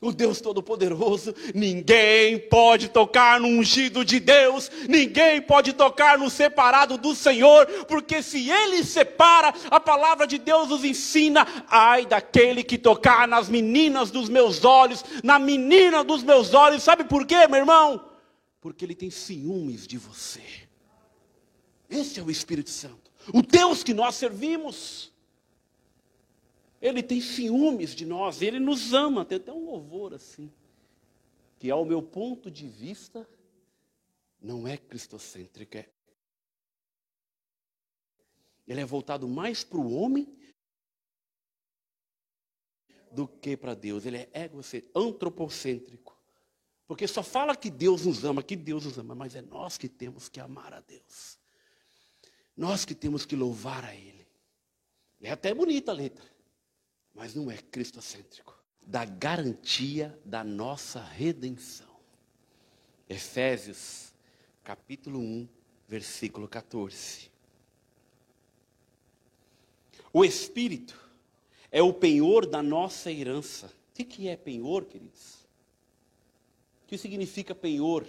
O 0.01 0.11
Deus 0.11 0.39
Todo-Poderoso. 0.39 1.33
Ninguém 1.53 2.39
pode 2.39 2.89
tocar 2.89 3.39
no 3.39 3.47
ungido 3.47 4.05
de 4.05 4.19
Deus, 4.19 4.71
ninguém 4.87 5.41
pode 5.41 5.73
tocar 5.73 6.17
no 6.17 6.29
separado 6.29 6.97
do 6.97 7.13
Senhor, 7.13 7.65
porque 7.85 8.21
se 8.21 8.49
Ele 8.49 8.83
separa, 8.83 9.53
a 9.69 9.79
palavra 9.79 10.25
de 10.25 10.37
Deus 10.37 10.69
nos 10.69 10.83
ensina: 10.83 11.45
ai 11.67 12.05
daquele 12.05 12.63
que 12.63 12.77
tocar 12.77 13.27
nas 13.27 13.49
meninas 13.49 14.11
dos 14.11 14.29
meus 14.29 14.63
olhos, 14.63 15.03
na 15.23 15.37
menina 15.37 16.03
dos 16.03 16.23
meus 16.23 16.53
olhos, 16.53 16.83
sabe 16.83 17.03
por 17.03 17.25
quê, 17.25 17.47
meu 17.47 17.59
irmão? 17.59 18.05
Porque 18.61 18.85
Ele 18.85 18.95
tem 18.95 19.09
ciúmes 19.09 19.87
de 19.87 19.97
você. 19.97 20.41
Esse 21.89 22.19
é 22.19 22.23
o 22.23 22.29
Espírito 22.29 22.69
Santo, 22.69 23.11
o 23.33 23.41
Deus 23.41 23.83
que 23.83 23.93
nós 23.93 24.15
servimos. 24.15 25.09
Ele 26.81 27.03
tem 27.03 27.19
ciúmes 27.19 27.93
de 27.93 28.05
nós, 28.05 28.41
ele 28.41 28.59
nos 28.59 28.93
ama. 28.93 29.25
Tem 29.25 29.37
até 29.37 29.51
um 29.51 29.65
louvor 29.65 30.13
assim, 30.13 30.51
que 31.57 31.69
ao 31.69 31.83
meu 31.83 32.01
ponto 32.01 32.49
de 32.49 32.67
vista, 32.67 33.27
não 34.41 34.67
é 34.67 34.77
cristocêntrico. 34.77 35.77
É... 35.77 35.89
Ele 38.65 38.79
é 38.79 38.85
voltado 38.85 39.27
mais 39.27 39.63
para 39.63 39.77
o 39.77 39.93
homem 39.93 40.33
do 43.11 43.27
que 43.27 43.57
para 43.57 43.73
Deus. 43.73 44.05
Ele 44.05 44.17
é 44.17 44.45
egocêntrico, 44.45 44.97
antropocêntrico. 44.97 46.17
Porque 46.87 47.07
só 47.07 47.21
fala 47.21 47.55
que 47.55 47.69
Deus 47.69 48.05
nos 48.05 48.23
ama, 48.23 48.41
que 48.41 48.55
Deus 48.55 48.85
nos 48.85 48.97
ama, 48.97 49.13
mas 49.13 49.35
é 49.35 49.41
nós 49.41 49.77
que 49.77 49.89
temos 49.89 50.29
que 50.29 50.39
amar 50.39 50.73
a 50.73 50.79
Deus. 50.79 51.37
Nós 52.55 52.85
que 52.85 52.95
temos 52.95 53.25
que 53.25 53.35
louvar 53.35 53.83
a 53.83 53.93
Ele. 53.93 54.27
É 55.21 55.31
até 55.31 55.53
bonita 55.53 55.91
a 55.91 55.93
letra 55.93 56.38
mas 57.19 57.35
não 57.35 57.51
é 57.51 57.57
cristocêntrico. 57.57 58.57
Da 58.87 59.03
garantia 59.03 60.17
da 60.23 60.41
nossa 60.41 61.01
redenção. 61.01 61.99
Efésios, 63.09 64.13
capítulo 64.63 65.19
1, 65.19 65.49
versículo 65.85 66.47
14. 66.47 67.29
O 70.13 70.23
Espírito 70.23 70.97
é 71.69 71.83
o 71.83 71.93
penhor 71.93 72.45
da 72.45 72.63
nossa 72.63 73.11
herança. 73.11 73.67
O 73.67 74.05
que 74.05 74.29
é 74.29 74.37
penhor, 74.37 74.85
queridos? 74.85 75.45
O 76.83 76.87
que 76.87 76.97
significa 76.97 77.53
penhor? 77.53 78.07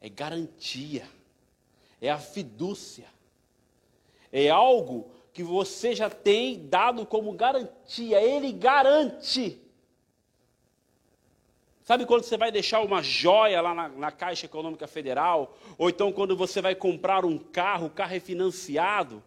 É 0.00 0.08
garantia, 0.08 1.08
é 2.00 2.10
a 2.10 2.18
fidúcia, 2.18 3.06
é 4.32 4.48
algo 4.50 5.19
que 5.40 5.44
você 5.44 5.94
já 5.94 6.10
tem 6.10 6.68
dado 6.68 7.06
como 7.06 7.32
garantia, 7.32 8.20
ele 8.20 8.52
garante. 8.52 9.58
Sabe 11.82 12.04
quando 12.04 12.24
você 12.24 12.36
vai 12.36 12.52
deixar 12.52 12.82
uma 12.82 13.02
joia 13.02 13.62
lá 13.62 13.74
na, 13.74 13.88
na, 13.88 14.12
Caixa 14.12 14.44
Econômica 14.44 14.86
Federal? 14.86 15.56
Ou 15.78 15.88
então 15.88 16.12
quando 16.12 16.36
você 16.36 16.60
vai 16.60 16.74
comprar 16.74 17.24
um 17.24 17.38
carro, 17.38 17.86
o 17.86 17.90
carro 17.90 18.14
é 18.14 18.20
financiado? 18.20 19.22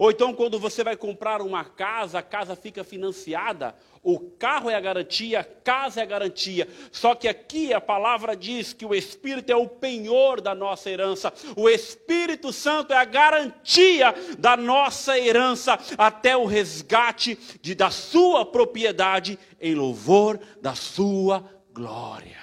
Ou 0.00 0.10
então, 0.10 0.32
quando 0.32 0.58
você 0.58 0.82
vai 0.82 0.96
comprar 0.96 1.42
uma 1.42 1.62
casa, 1.62 2.20
a 2.20 2.22
casa 2.22 2.56
fica 2.56 2.82
financiada, 2.82 3.74
o 4.02 4.18
carro 4.18 4.70
é 4.70 4.74
a 4.74 4.80
garantia, 4.80 5.40
a 5.40 5.44
casa 5.44 6.00
é 6.00 6.02
a 6.02 6.06
garantia. 6.06 6.66
Só 6.90 7.14
que 7.14 7.28
aqui 7.28 7.74
a 7.74 7.82
palavra 7.82 8.34
diz 8.34 8.72
que 8.72 8.86
o 8.86 8.94
Espírito 8.94 9.52
é 9.52 9.56
o 9.56 9.68
penhor 9.68 10.40
da 10.40 10.54
nossa 10.54 10.88
herança, 10.88 11.30
o 11.54 11.68
Espírito 11.68 12.50
Santo 12.50 12.94
é 12.94 12.96
a 12.96 13.04
garantia 13.04 14.14
da 14.38 14.56
nossa 14.56 15.18
herança 15.18 15.78
até 15.98 16.34
o 16.34 16.46
resgate 16.46 17.38
de, 17.60 17.74
da 17.74 17.90
sua 17.90 18.46
propriedade 18.46 19.38
em 19.60 19.74
louvor 19.74 20.40
da 20.62 20.74
sua 20.74 21.44
glória. 21.74 22.40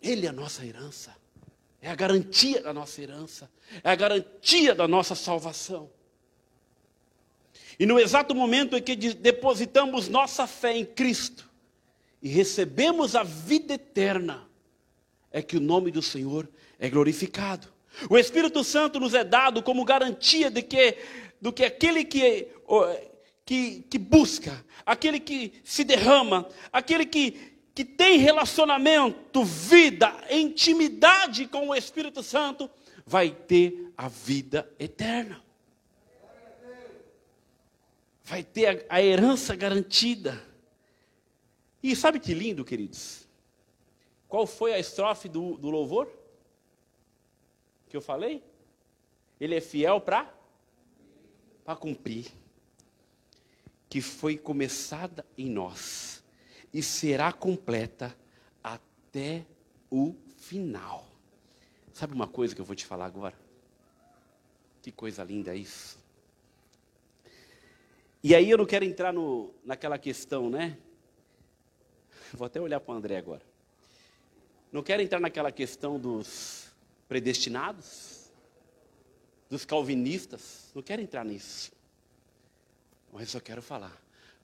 Ele 0.00 0.24
é 0.24 0.30
a 0.30 0.32
nossa 0.32 0.64
herança. 0.64 1.21
É 1.82 1.90
a 1.90 1.96
garantia 1.96 2.62
da 2.62 2.72
nossa 2.72 3.02
herança, 3.02 3.50
é 3.82 3.90
a 3.90 3.94
garantia 3.96 4.72
da 4.72 4.86
nossa 4.86 5.16
salvação. 5.16 5.90
E 7.76 7.84
no 7.84 7.98
exato 7.98 8.36
momento 8.36 8.76
em 8.76 8.82
que 8.82 8.94
depositamos 8.94 10.08
nossa 10.08 10.46
fé 10.46 10.76
em 10.76 10.84
Cristo 10.84 11.50
e 12.22 12.28
recebemos 12.28 13.16
a 13.16 13.24
vida 13.24 13.74
eterna, 13.74 14.48
é 15.32 15.42
que 15.42 15.56
o 15.56 15.60
nome 15.60 15.90
do 15.90 16.00
Senhor 16.00 16.48
é 16.78 16.88
glorificado. 16.88 17.66
O 18.08 18.16
Espírito 18.16 18.62
Santo 18.62 19.00
nos 19.00 19.12
é 19.12 19.24
dado 19.24 19.60
como 19.60 19.84
garantia 19.84 20.52
de 20.52 20.62
que, 20.62 20.96
do 21.40 21.52
que 21.52 21.64
aquele 21.64 22.04
que, 22.04 22.46
que, 23.44 23.84
que 23.90 23.98
busca, 23.98 24.64
aquele 24.86 25.18
que 25.18 25.52
se 25.64 25.82
derrama, 25.82 26.48
aquele 26.72 27.04
que 27.04 27.51
que 27.74 27.84
tem 27.84 28.18
relacionamento, 28.18 29.44
vida, 29.44 30.12
intimidade 30.30 31.46
com 31.46 31.68
o 31.68 31.74
Espírito 31.74 32.22
Santo, 32.22 32.70
vai 33.06 33.30
ter 33.30 33.92
a 33.96 34.08
vida 34.08 34.70
eterna. 34.78 35.42
Vai 38.24 38.42
ter 38.42 38.86
a, 38.90 38.96
a 38.96 39.02
herança 39.02 39.56
garantida. 39.56 40.42
E 41.82 41.96
sabe 41.96 42.20
que 42.20 42.34
lindo, 42.34 42.64
queridos? 42.64 43.26
Qual 44.28 44.46
foi 44.46 44.72
a 44.72 44.78
estrofe 44.78 45.28
do, 45.28 45.56
do 45.56 45.70
louvor? 45.70 46.10
Que 47.88 47.96
eu 47.96 48.02
falei? 48.02 48.42
Ele 49.40 49.54
é 49.54 49.60
fiel 49.60 50.00
para 50.00 50.32
para 51.64 51.76
cumprir. 51.76 52.26
Que 53.88 54.00
foi 54.00 54.36
começada 54.36 55.26
em 55.36 55.50
nós 55.50 56.11
e 56.72 56.82
será 56.82 57.32
completa 57.32 58.16
até 58.62 59.44
o 59.90 60.14
final. 60.38 61.06
Sabe 61.92 62.14
uma 62.14 62.26
coisa 62.26 62.54
que 62.54 62.60
eu 62.60 62.64
vou 62.64 62.74
te 62.74 62.86
falar 62.86 63.06
agora? 63.06 63.38
Que 64.80 64.90
coisa 64.90 65.22
linda 65.22 65.54
isso. 65.54 65.98
E 68.22 68.34
aí 68.34 68.50
eu 68.50 68.56
não 68.56 68.64
quero 68.64 68.84
entrar 68.84 69.12
no, 69.12 69.52
naquela 69.64 69.98
questão, 69.98 70.48
né? 70.48 70.78
Vou 72.32 72.46
até 72.46 72.60
olhar 72.60 72.80
para 72.80 72.94
o 72.94 72.96
André 72.96 73.16
agora. 73.18 73.42
Não 74.70 74.82
quero 74.82 75.02
entrar 75.02 75.20
naquela 75.20 75.52
questão 75.52 76.00
dos 76.00 76.68
predestinados, 77.06 78.32
dos 79.50 79.66
calvinistas. 79.66 80.70
Não 80.74 80.82
quero 80.82 81.02
entrar 81.02 81.24
nisso. 81.24 81.72
Mas 83.12 83.30
só 83.30 83.38
quero 83.38 83.60
falar 83.60 84.01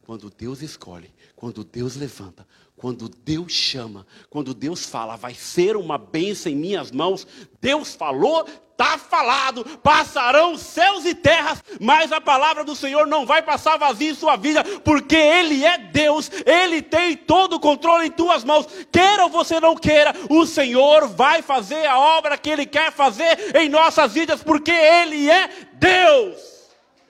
quando 0.09 0.31
Deus 0.31 0.63
escolhe, 0.63 1.13
quando 1.37 1.63
Deus 1.63 1.95
levanta, 1.95 2.49
quando 2.75 3.11
Deus 3.11 3.53
chama, 3.53 4.07
quando 4.31 4.55
Deus 4.55 4.87
fala, 4.87 5.17
vai 5.17 5.35
ser 5.35 5.77
uma 5.77 5.99
bênção 5.99 6.51
em 6.51 6.57
minhas 6.57 6.91
mãos. 6.91 7.27
Deus 7.61 7.95
falou, 7.95 8.49
está 8.73 8.97
falado, 8.97 9.67
passarão 9.81 10.57
céus 10.57 11.05
e 11.05 11.15
terras, 11.15 11.63
mas 11.79 12.11
a 12.11 12.23
palavra 12.23 12.65
do 12.65 12.75
Senhor 12.75 13.07
não 13.07 13.27
vai 13.27 13.43
passar 13.43 13.77
vazia 13.77 14.13
em 14.13 14.15
sua 14.15 14.35
vida, 14.37 14.65
porque 14.83 15.15
Ele 15.15 15.63
é 15.63 15.77
Deus, 15.77 16.31
Ele 16.47 16.81
tem 16.81 17.15
todo 17.15 17.57
o 17.57 17.61
controle 17.61 18.07
em 18.07 18.11
tuas 18.11 18.45
mãos. 18.45 18.67
Queira 18.91 19.25
ou 19.25 19.29
você 19.29 19.61
não 19.61 19.77
queira, 19.77 20.15
o 20.31 20.47
Senhor 20.47 21.07
vai 21.07 21.43
fazer 21.43 21.85
a 21.85 21.99
obra 21.99 22.39
que 22.39 22.49
Ele 22.49 22.65
quer 22.65 22.91
fazer 22.93 23.55
em 23.55 23.69
nossas 23.69 24.15
vidas, 24.15 24.43
porque 24.43 24.73
Ele 24.73 25.29
é 25.29 25.69
Deus, 25.75 26.39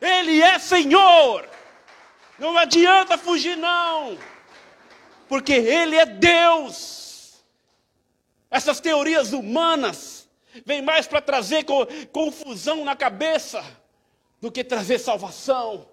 Ele 0.01 0.43
é 0.43 0.59
Senhor. 0.59 1.48
Não 2.39 2.57
adianta 2.57 3.19
fugir, 3.19 3.57
não. 3.57 4.19
Porque 5.29 5.53
Ele 5.53 5.97
é 5.97 6.07
Deus. 6.07 7.45
Essas 8.51 8.81
teorias 8.81 9.33
humanas 9.33 10.29
vêm 10.65 10.81
mais 10.81 11.07
para 11.07 11.21
trazer 11.21 11.65
confusão 12.13 12.85
na 12.85 12.97
cabeça 12.97 13.63
do 14.41 14.51
que 14.51 14.65
trazer 14.65 14.99
salvação. 14.99 15.87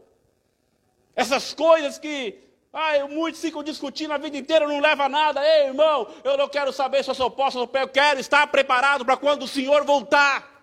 Essas 1.15 1.53
coisas 1.53 1.97
que 1.97 2.39
ai, 2.71 3.01
muitos 3.07 3.39
ficam 3.39 3.63
discutindo 3.63 4.11
a 4.11 4.17
vida 4.17 4.37
inteira, 4.37 4.67
não 4.67 4.81
leva 4.81 5.05
a 5.05 5.09
nada. 5.09 5.41
Ei, 5.41 5.67
irmão, 5.67 6.07
eu 6.23 6.37
não 6.37 6.49
quero 6.49 6.73
saber 6.73 7.03
se 7.03 7.09
eu 7.09 7.15
sou 7.15 7.31
posso, 7.31 7.69
eu 7.73 7.87
quero 7.87 8.19
estar 8.19 8.45
preparado 8.47 9.05
para 9.05 9.15
quando 9.15 9.43
o 9.43 9.47
Senhor 9.47 9.85
voltar. 9.85 10.54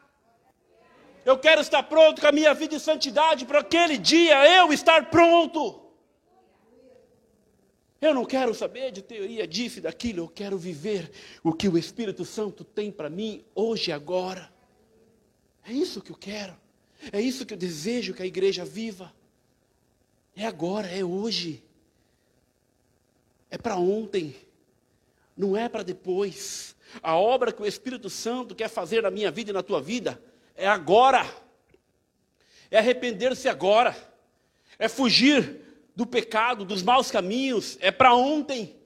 Eu 1.24 1.38
quero 1.38 1.60
estar 1.60 1.82
pronto 1.84 2.20
com 2.20 2.26
a 2.26 2.32
minha 2.32 2.52
vida 2.52 2.76
de 2.76 2.82
santidade 2.82 3.46
para 3.46 3.60
aquele 3.60 3.96
dia 3.96 4.44
eu 4.56 4.72
estar 4.72 5.08
pronto. 5.08 5.80
Eu 8.00 8.12
não 8.12 8.24
quero 8.24 8.52
saber 8.52 8.90
de 8.90 9.00
teoria 9.00 9.46
disso 9.46 9.78
e 9.78 9.82
daquilo, 9.82 10.24
eu 10.24 10.28
quero 10.28 10.58
viver 10.58 11.12
o 11.44 11.52
que 11.52 11.68
o 11.68 11.78
Espírito 11.78 12.24
Santo 12.24 12.64
tem 12.64 12.90
para 12.90 13.08
mim 13.08 13.44
hoje 13.54 13.90
e 13.90 13.92
agora. 13.92 14.52
É 15.64 15.72
isso 15.72 16.02
que 16.02 16.10
eu 16.10 16.16
quero. 16.16 16.56
É 17.12 17.20
isso 17.20 17.46
que 17.46 17.54
eu 17.54 17.58
desejo 17.58 18.12
que 18.12 18.22
a 18.22 18.26
igreja 18.26 18.64
viva. 18.64 19.12
É 20.34 20.44
agora, 20.44 20.88
é 20.88 21.04
hoje. 21.04 21.62
É 23.48 23.56
para 23.56 23.76
ontem. 23.76 24.34
Não 25.36 25.56
é 25.56 25.68
para 25.68 25.84
depois. 25.84 26.74
A 27.00 27.16
obra 27.16 27.52
que 27.52 27.62
o 27.62 27.66
Espírito 27.66 28.10
Santo 28.10 28.56
quer 28.56 28.68
fazer 28.68 29.02
na 29.02 29.10
minha 29.12 29.30
vida 29.30 29.50
e 29.50 29.54
na 29.54 29.62
tua 29.62 29.80
vida 29.80 30.20
é 30.54 30.66
agora. 30.66 31.24
É 32.70 32.78
arrepender-se 32.78 33.48
agora. 33.48 33.96
É 34.78 34.88
fugir 34.88 35.60
do 35.94 36.06
pecado, 36.06 36.64
dos 36.64 36.82
maus 36.82 37.10
caminhos, 37.10 37.76
é 37.80 37.90
para 37.90 38.14
ontem. 38.14 38.76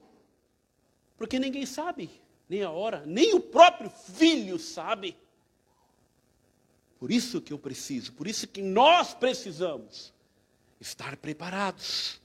Porque 1.17 1.39
ninguém 1.39 1.65
sabe, 1.65 2.09
nem 2.47 2.63
a 2.63 2.69
hora, 2.69 3.03
nem 3.05 3.33
o 3.33 3.39
próprio 3.39 3.89
filho 3.89 4.59
sabe. 4.59 5.17
Por 6.99 7.11
isso 7.11 7.41
que 7.41 7.53
eu 7.53 7.59
preciso, 7.59 8.11
por 8.13 8.27
isso 8.27 8.47
que 8.47 8.61
nós 8.61 9.13
precisamos 9.13 10.13
estar 10.79 11.15
preparados. 11.17 12.19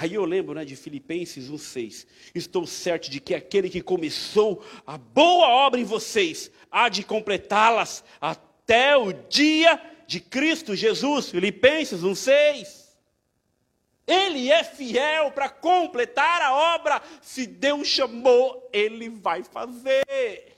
Aí 0.00 0.14
eu 0.14 0.24
lembro 0.24 0.54
né, 0.54 0.64
de 0.64 0.76
Filipenses 0.76 1.50
1,6. 1.50 2.06
Estou 2.32 2.64
certo 2.64 3.10
de 3.10 3.18
que 3.18 3.34
aquele 3.34 3.68
que 3.68 3.82
começou 3.82 4.64
a 4.86 4.96
boa 4.96 5.48
obra 5.48 5.80
em 5.80 5.84
vocês 5.84 6.52
há 6.70 6.88
de 6.88 7.02
completá-las 7.02 8.04
até 8.20 8.96
o 8.96 9.12
dia 9.12 9.80
de 10.06 10.20
Cristo 10.20 10.76
Jesus. 10.76 11.30
Filipenses 11.30 12.02
1,6. 12.02 12.86
Ele 14.06 14.52
é 14.52 14.62
fiel 14.62 15.32
para 15.32 15.48
completar 15.48 16.42
a 16.42 16.76
obra. 16.76 17.02
Se 17.20 17.44
Deus 17.44 17.88
chamou, 17.88 18.70
Ele 18.72 19.08
vai 19.08 19.42
fazer. 19.42 20.57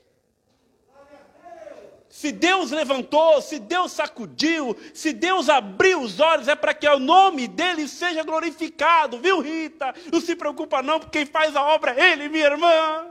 Se 2.11 2.29
Deus 2.29 2.71
levantou, 2.71 3.41
se 3.41 3.57
Deus 3.57 3.93
sacudiu, 3.93 4.75
se 4.93 5.13
Deus 5.13 5.47
abriu 5.47 6.01
os 6.01 6.19
olhos, 6.19 6.49
é 6.49 6.55
para 6.55 6.73
que 6.73 6.85
o 6.85 6.99
nome 6.99 7.47
dele 7.47 7.87
seja 7.87 8.21
glorificado, 8.21 9.17
viu, 9.17 9.39
Rita? 9.39 9.95
Não 10.11 10.19
se 10.19 10.35
preocupa, 10.35 10.83
não, 10.83 10.99
porque 10.99 11.19
quem 11.19 11.25
faz 11.25 11.55
a 11.55 11.63
obra 11.63 11.95
é 11.97 12.11
Ele, 12.11 12.27
minha 12.27 12.47
irmã. 12.47 13.07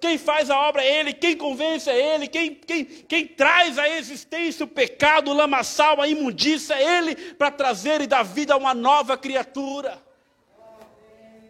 Quem 0.00 0.16
faz 0.16 0.48
a 0.48 0.58
obra 0.58 0.82
é 0.82 1.00
Ele, 1.00 1.12
quem 1.12 1.36
convence 1.36 1.90
é 1.90 2.14
Ele, 2.14 2.26
quem, 2.26 2.54
quem, 2.54 2.86
quem 2.86 3.26
traz 3.26 3.78
à 3.78 3.86
existência 3.86 4.64
o 4.64 4.68
pecado, 4.68 5.30
o 5.30 5.34
lamaçal, 5.34 6.00
a 6.00 6.08
imundícia 6.08 6.72
é 6.72 6.98
Ele, 6.98 7.14
para 7.34 7.50
trazer 7.50 8.00
e 8.00 8.06
dar 8.06 8.22
vida 8.22 8.54
a 8.54 8.56
uma 8.56 8.72
nova 8.72 9.14
criatura. 9.18 10.02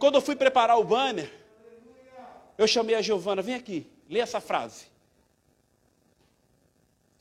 Quando 0.00 0.16
eu 0.16 0.20
fui 0.20 0.34
preparar 0.34 0.80
o 0.80 0.84
banner, 0.84 1.32
eu 2.58 2.66
chamei 2.66 2.96
a 2.96 3.02
Giovana, 3.02 3.40
vem 3.40 3.54
aqui, 3.54 3.86
lê 4.10 4.18
essa 4.18 4.40
frase. 4.40 4.93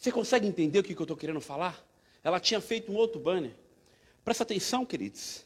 Você 0.04 0.12
consegue 0.12 0.46
entender 0.46 0.80
o 0.80 0.84
que 0.84 0.94
eu 0.94 1.02
estou 1.02 1.16
querendo 1.16 1.40
falar? 1.40 1.82
Ela 2.22 2.38
tinha 2.38 2.60
feito 2.60 2.92
um 2.92 2.96
outro 2.96 3.22
banner. 3.22 3.56
Presta 4.22 4.44
atenção, 4.44 4.86
queridos. 4.86 5.46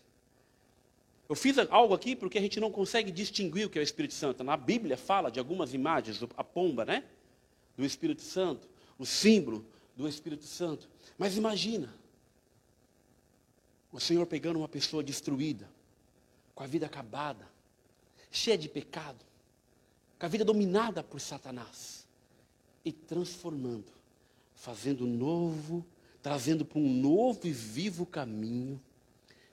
Eu 1.29 1.35
fiz 1.35 1.59
algo 1.69 1.93
aqui 1.93 2.15
porque 2.15 2.39
a 2.39 2.41
gente 2.41 2.59
não 2.59 2.71
consegue 2.71 3.11
distinguir 3.11 3.67
o 3.67 3.69
que 3.69 3.77
é 3.77 3.81
o 3.81 3.83
Espírito 3.83 4.15
Santo. 4.15 4.43
Na 4.43 4.57
Bíblia 4.57 4.97
fala 4.97 5.29
de 5.29 5.37
algumas 5.37 5.75
imagens, 5.75 6.19
a 6.35 6.43
pomba, 6.43 6.85
né? 6.85 7.03
Do 7.77 7.85
Espírito 7.85 8.23
Santo, 8.23 8.67
o 8.97 9.05
símbolo 9.05 9.63
do 9.95 10.07
Espírito 10.07 10.45
Santo. 10.45 10.89
Mas 11.19 11.37
imagina, 11.37 11.93
o 13.91 13.99
Senhor 13.99 14.25
pegando 14.25 14.57
uma 14.57 14.67
pessoa 14.67 15.03
destruída, 15.03 15.69
com 16.55 16.63
a 16.63 16.67
vida 16.67 16.87
acabada, 16.87 17.47
cheia 18.31 18.57
de 18.57 18.67
pecado, 18.67 19.23
com 20.17 20.25
a 20.25 20.29
vida 20.29 20.43
dominada 20.43 21.03
por 21.03 21.21
Satanás, 21.21 22.07
e 22.83 22.91
transformando 22.91 23.96
fazendo 24.57 25.05
novo, 25.05 25.85
trazendo 26.21 26.65
para 26.65 26.79
um 26.79 26.93
novo 26.93 27.47
e 27.47 27.51
vivo 27.51 28.05
caminho 28.05 28.81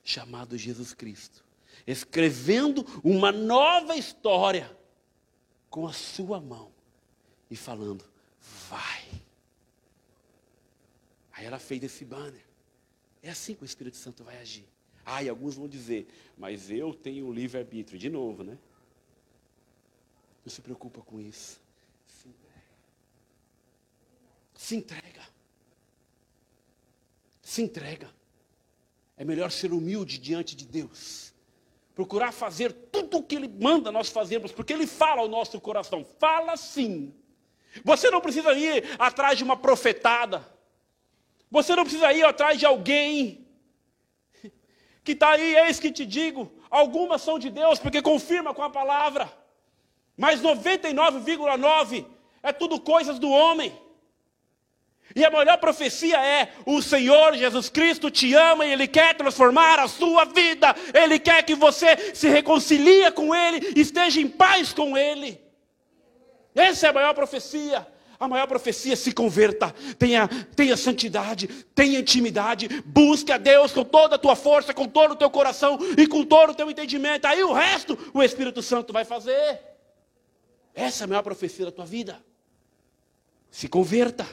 chamado 0.03 0.59
Jesus 0.59 0.93
Cristo. 0.93 1.45
Escrevendo 1.87 2.85
uma 3.05 3.31
nova 3.31 3.97
história 3.97 4.77
com 5.69 5.87
a 5.87 5.93
sua 5.93 6.41
mão 6.41 6.73
e 7.51 7.55
falando: 7.55 8.05
vai. 8.69 9.05
Aí 11.33 11.45
ela 11.45 11.59
fez 11.59 11.83
esse 11.83 12.05
banner. 12.05 12.45
É 13.23 13.31
assim 13.31 13.55
que 13.55 13.63
o 13.63 13.67
Espírito 13.67 13.97
Santo 13.97 14.25
vai 14.25 14.39
agir. 14.39 14.67
Ah, 15.05 15.23
e 15.23 15.29
alguns 15.29 15.57
vão 15.57 15.69
dizer, 15.69 16.07
mas 16.39 16.71
eu 16.71 16.95
tenho 16.95 17.31
livre-arbítrio. 17.31 17.99
De 17.99 18.09
novo, 18.09 18.43
né? 18.43 18.57
Não 20.45 20.51
se 20.51 20.63
preocupa 20.63 21.03
com 21.03 21.21
isso. 21.21 21.61
Se 24.65 24.75
entrega. 24.77 25.21
Se 27.43 27.61
entrega. 27.61 28.09
É 29.15 29.23
melhor 29.23 29.51
ser 29.51 29.75
humilde 29.75 30.17
diante 30.17 30.57
de 30.57 30.65
Deus. 30.65 31.35
Procurar 31.95 32.33
fazer 32.33 32.73
tudo 32.73 33.19
o 33.19 33.23
que 33.23 33.35
Ele 33.35 33.47
manda 33.47 33.93
nós 33.93 34.09
fazermos, 34.09 34.53
porque 34.53 34.73
Ele 34.73 34.87
fala 34.87 35.21
ao 35.21 35.29
nosso 35.29 35.61
coração. 35.61 36.03
Fala 36.19 36.57
sim. 36.57 37.15
Você 37.85 38.11
não 38.11 38.23
precisa 38.23 38.55
ir 38.55 38.83
atrás 38.99 39.37
de 39.37 39.45
uma 39.45 39.55
profetada. 39.55 40.43
Você 41.51 41.77
não 41.77 41.85
precisa 41.85 42.11
ir 42.15 42.25
atrás 42.25 42.59
de 42.59 42.65
alguém 42.65 43.47
que 45.05 45.13
está 45.13 45.33
aí, 45.33 45.57
eis 45.57 45.79
que 45.79 45.93
te 45.93 46.07
digo. 46.07 46.51
Algumas 46.71 47.21
são 47.21 47.39
de 47.39 47.51
Deus, 47.51 47.79
porque 47.79 48.01
confirma 48.01 48.55
com 48.55 48.63
a 48.63 48.71
palavra. 48.71 49.31
Mas 50.17 50.41
99,9 50.41 52.07
é 52.43 52.51
tudo 52.51 52.81
coisas 52.81 53.19
do 53.19 53.29
homem. 53.29 53.84
E 55.15 55.25
a 55.25 55.31
melhor 55.31 55.59
profecia 55.59 56.17
é: 56.17 56.53
o 56.65 56.81
Senhor 56.81 57.35
Jesus 57.35 57.69
Cristo 57.69 58.11
te 58.11 58.35
ama 58.35 58.65
e 58.65 58.73
Ele 58.73 58.87
quer 58.87 59.15
transformar 59.17 59.79
a 59.79 59.89
sua 59.89 60.25
vida. 60.25 60.75
Ele 60.93 61.19
quer 61.19 61.43
que 61.45 61.55
você 61.55 62.15
se 62.15 62.29
reconcilie 62.29 63.11
com 63.13 63.35
Ele, 63.35 63.73
esteja 63.77 64.21
em 64.21 64.29
paz 64.29 64.73
com 64.73 64.97
Ele. 64.97 65.41
Essa 66.55 66.87
é 66.87 66.91
a 66.91 66.93
maior 66.93 67.15
profecia. 67.15 67.87
A 68.19 68.29
maior 68.29 68.47
profecia 68.47 68.93
é 68.93 68.97
se 68.97 69.13
converta, 69.13 69.75
tenha, 69.99 70.29
tenha 70.55 70.77
santidade, 70.77 71.49
tenha 71.75 71.99
intimidade, 71.99 72.69
busque 72.85 73.33
a 73.33 73.37
Deus 73.37 73.73
com 73.73 73.85
toda 73.85 74.15
a 74.15 74.19
tua 74.19 74.37
força, 74.37 74.73
com 74.73 74.87
todo 74.87 75.13
o 75.13 75.17
teu 75.17 75.29
coração 75.29 75.79
e 75.99 76.07
com 76.07 76.25
todo 76.25 76.51
o 76.51 76.55
teu 76.55 76.71
entendimento. 76.71 77.27
Aí 77.27 77.43
o 77.43 77.53
resto 77.53 77.99
o 78.15 78.23
Espírito 78.23 78.63
Santo 78.63 78.93
vai 78.93 79.05
fazer. 79.05 79.61
Essa 80.75 81.03
é 81.03 81.07
a 81.07 81.09
maior 81.09 81.23
profecia 81.23 81.67
da 81.67 81.73
tua 81.73 81.85
vida. 81.85 82.25
Se 83.51 83.69
converta. 83.69 84.27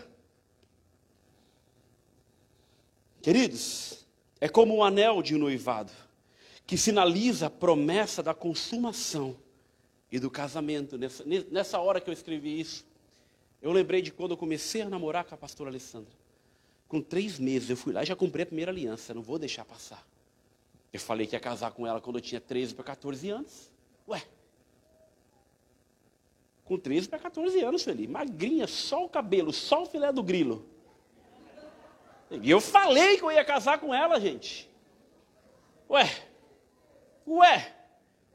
Queridos, 3.22 4.05
é 4.39 4.49
como 4.49 4.76
um 4.76 4.84
anel 4.84 5.22
de 5.22 5.36
noivado, 5.36 5.91
que 6.65 6.76
sinaliza 6.76 7.47
a 7.47 7.49
promessa 7.49 8.24
da 8.24 8.34
consumação 8.34 9.38
e 10.11 10.19
do 10.19 10.30
casamento. 10.30 10.97
Nessa, 10.97 11.24
nessa 11.51 11.80
hora 11.80 12.01
que 12.01 12.09
eu 12.09 12.13
escrevi 12.13 12.59
isso, 12.59 12.86
eu 13.61 13.72
lembrei 13.72 14.01
de 14.01 14.11
quando 14.11 14.32
eu 14.32 14.38
comecei 14.38 14.82
a 14.82 14.89
namorar 14.89 15.24
com 15.24 15.36
a 15.36 15.38
pastora 15.38 15.69
Alessandra. 15.69 16.11
Com 16.88 16.99
três 16.99 17.38
meses 17.38 17.69
eu 17.69 17.78
fui 17.78 17.93
lá 17.93 18.01
e 18.01 18.05
já 18.05 18.15
comprei 18.15 18.43
a 18.43 18.47
primeira 18.47 18.72
aliança, 18.72 19.13
não 19.13 19.22
vou 19.22 19.38
deixar 19.38 19.65
passar. 19.65 20.05
Eu 20.91 20.99
falei 20.99 21.28
que 21.28 21.36
ia 21.36 21.39
casar 21.39 21.72
com 21.72 21.86
ela 21.86 22.01
quando 22.01 22.17
eu 22.17 22.22
tinha 22.22 22.41
13 22.41 22.74
para 22.74 22.84
14 22.84 23.30
anos. 23.30 23.72
Ué, 24.07 24.22
com 26.65 26.78
13 26.78 27.07
para 27.07 27.19
14 27.19 27.61
anos, 27.61 27.84
Felipe. 27.84 28.11
Magrinha, 28.11 28.65
só 28.65 29.05
o 29.05 29.09
cabelo, 29.09 29.53
só 29.53 29.84
o 29.84 29.86
filé 29.86 30.11
do 30.11 30.24
grilo. 30.24 30.70
E 32.32 32.49
eu 32.49 32.61
falei 32.61 33.17
que 33.17 33.23
eu 33.23 33.32
ia 33.32 33.43
casar 33.43 33.77
com 33.79 33.93
ela, 33.93 34.19
gente. 34.19 34.69
Ué, 35.89 36.09
ué, 37.27 37.75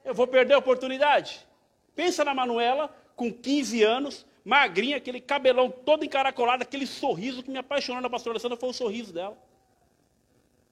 eu 0.05 0.15
vou 0.15 0.27
perder 0.27 0.55
a 0.55 0.59
oportunidade? 0.59 1.47
Pensa 1.95 2.23
na 2.23 2.35
Manuela, 2.35 2.95
com 3.17 3.33
15 3.33 3.83
anos, 3.83 4.27
magrinha, 4.45 4.99
aquele 4.99 5.19
cabelão 5.19 5.71
todo 5.71 6.05
encaracolado, 6.05 6.63
aquele 6.63 6.87
sorriso 6.87 7.43
que 7.43 7.51
me 7.51 7.59
apaixonou 7.59 8.03
na 8.03 8.11
pastora 8.11 8.35
Alessandra 8.35 8.59
foi 8.59 8.69
o 8.69 8.75
sorriso 8.75 9.15
dela. 9.15 9.39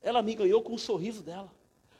Ela 0.03 0.21
me 0.21 0.35
ganhou 0.35 0.63
com 0.63 0.75
o 0.75 0.79
sorriso 0.79 1.23
dela. 1.23 1.51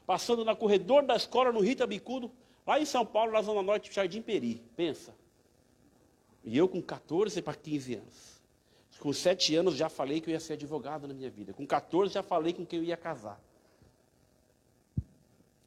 Passando 0.07 0.45
na 0.45 0.55
corredor 0.55 1.03
da 1.03 1.17
escola 1.17 1.51
no 1.51 1.61
Rita 1.61 1.87
Bicudo, 1.87 2.31
lá 2.67 2.79
em 2.79 2.85
São 2.85 3.07
Paulo, 3.07 3.33
na 3.33 3.41
Zona 3.41 3.63
Norte, 3.63 3.91
Jardim 3.91 4.21
Peri. 4.21 4.63
Pensa. 4.77 5.17
E 6.45 6.59
eu 6.59 6.69
com 6.69 6.83
14 6.83 7.41
para 7.41 7.55
15 7.55 7.95
anos. 7.95 8.34
Com 9.05 9.13
sete 9.13 9.55
anos 9.55 9.77
já 9.77 9.91
falei 9.91 10.19
que 10.19 10.31
eu 10.31 10.33
ia 10.33 10.41
ser 10.41 10.55
advogado 10.55 11.07
na 11.07 11.13
minha 11.13 11.29
vida. 11.29 11.53
Com 11.53 11.67
14 11.67 12.15
já 12.15 12.23
falei 12.23 12.55
com 12.55 12.65
quem 12.65 12.79
eu 12.79 12.85
ia 12.87 12.97
casar. 12.97 13.39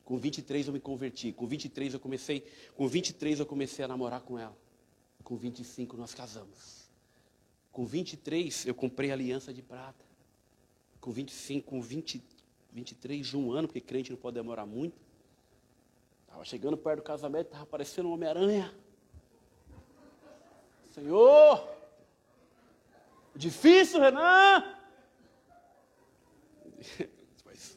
Com 0.03 0.17
23 0.17 0.65
eu 0.65 0.73
me 0.73 0.79
converti. 0.79 1.31
Com 1.31 1.45
23 1.45 1.93
eu 1.93 1.99
comecei, 1.99 2.43
com 2.75 2.87
23 2.87 3.39
eu 3.39 3.45
comecei 3.45 3.85
a 3.85 3.87
namorar 3.87 4.21
com 4.21 4.39
ela. 4.39 4.57
Com 5.23 5.35
25 5.35 5.95
nós 5.97 6.15
casamos. 6.15 6.89
Com 7.71 7.85
23 7.85 8.65
eu 8.65 8.73
comprei 8.73 9.11
aliança 9.11 9.53
de 9.53 9.61
prata. 9.61 10.03
Com 10.99 11.11
25, 11.11 11.69
com 11.69 11.79
20, 11.79 12.23
23, 12.73 13.35
um 13.35 13.51
ano, 13.51 13.67
porque 13.67 13.81
crente 13.81 14.09
não 14.09 14.17
pode 14.17 14.33
demorar 14.33 14.65
muito. 14.65 14.99
Estava 16.23 16.43
chegando 16.43 16.75
perto 16.75 17.01
do 17.01 17.03
casamento, 17.03 17.45
estava 17.45 17.65
aparecendo 17.65 18.09
um 18.09 18.13
Homem-Aranha. 18.13 18.73
Senhor, 20.91 21.76
Difícil, 23.37 24.01
Renan? 24.01 24.63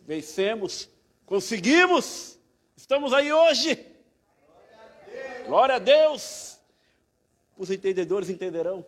Vencemos, 0.07 0.89
conseguimos, 1.27 2.39
estamos 2.75 3.13
aí 3.13 3.31
hoje. 3.31 3.87
Glória 5.47 5.75
a 5.75 5.79
Deus. 5.79 6.59
Os 7.59 7.71
entendedores 7.71 8.31
entenderão. 8.31 8.87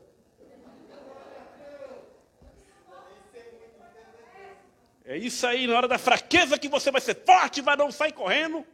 É 5.04 5.18
isso 5.18 5.46
aí, 5.46 5.66
na 5.66 5.76
hora 5.76 5.88
da 5.88 5.98
fraqueza 5.98 6.58
que 6.58 6.68
você 6.68 6.90
vai 6.90 7.02
ser 7.02 7.22
forte, 7.22 7.60
vai 7.60 7.76
não 7.76 7.92
sair 7.92 8.12
correndo. 8.12 8.66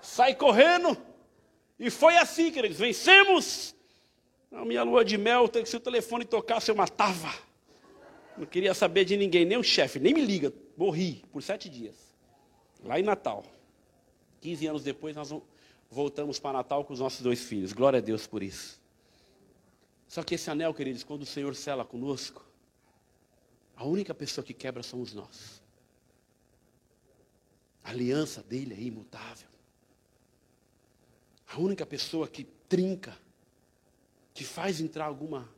Sai 0.00 0.36
correndo. 0.36 0.96
E 1.76 1.90
foi 1.90 2.16
assim, 2.16 2.52
queridos, 2.52 2.78
vencemos. 2.78 3.74
Na 4.52 4.66
minha 4.66 4.82
lua 4.82 5.02
de 5.02 5.16
mel, 5.16 5.50
se 5.64 5.76
o 5.76 5.80
telefone 5.80 6.26
tocasse, 6.26 6.70
eu 6.70 6.76
matava. 6.76 7.32
Não 8.36 8.44
queria 8.44 8.74
saber 8.74 9.06
de 9.06 9.16
ninguém, 9.16 9.46
nem 9.46 9.56
o 9.56 9.62
chefe, 9.62 9.98
nem 9.98 10.12
me 10.12 10.20
liga. 10.20 10.52
Morri 10.76 11.24
por 11.32 11.42
sete 11.42 11.70
dias. 11.70 11.96
Lá 12.84 13.00
em 13.00 13.02
Natal. 13.02 13.44
15 14.42 14.66
anos 14.66 14.84
depois, 14.84 15.16
nós 15.16 15.34
voltamos 15.90 16.38
para 16.38 16.58
Natal 16.58 16.84
com 16.84 16.92
os 16.92 17.00
nossos 17.00 17.22
dois 17.22 17.42
filhos. 17.42 17.72
Glória 17.72 17.98
a 17.98 18.02
Deus 18.02 18.26
por 18.26 18.42
isso. 18.42 18.78
Só 20.06 20.22
que 20.22 20.34
esse 20.34 20.50
anel, 20.50 20.74
queridos, 20.74 21.02
quando 21.02 21.22
o 21.22 21.26
Senhor 21.26 21.54
sela 21.54 21.84
conosco, 21.84 22.44
a 23.74 23.84
única 23.84 24.12
pessoa 24.12 24.44
que 24.44 24.52
quebra 24.52 24.82
somos 24.82 25.14
nós. 25.14 25.62
A 27.82 27.90
aliança 27.90 28.42
dele 28.42 28.74
é 28.74 28.80
imutável. 28.80 29.48
A 31.48 31.58
única 31.58 31.86
pessoa 31.86 32.28
que 32.28 32.44
trinca, 32.68 33.16
que 34.34 34.44
faz 34.44 34.80
entrar 34.80 35.06
alguma 35.06 35.48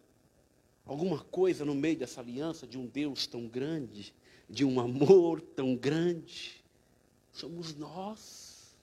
alguma 0.87 1.25
coisa 1.25 1.65
no 1.65 1.75
meio 1.75 1.97
dessa 1.97 2.21
aliança 2.21 2.67
de 2.67 2.77
um 2.77 2.87
Deus 2.87 3.27
tão 3.27 3.49
grande, 3.49 4.15
de 4.49 4.65
um 4.65 4.79
amor 4.79 5.41
tão 5.41 5.75
grande, 5.75 6.63
somos 7.33 7.75
nós. 7.75 8.77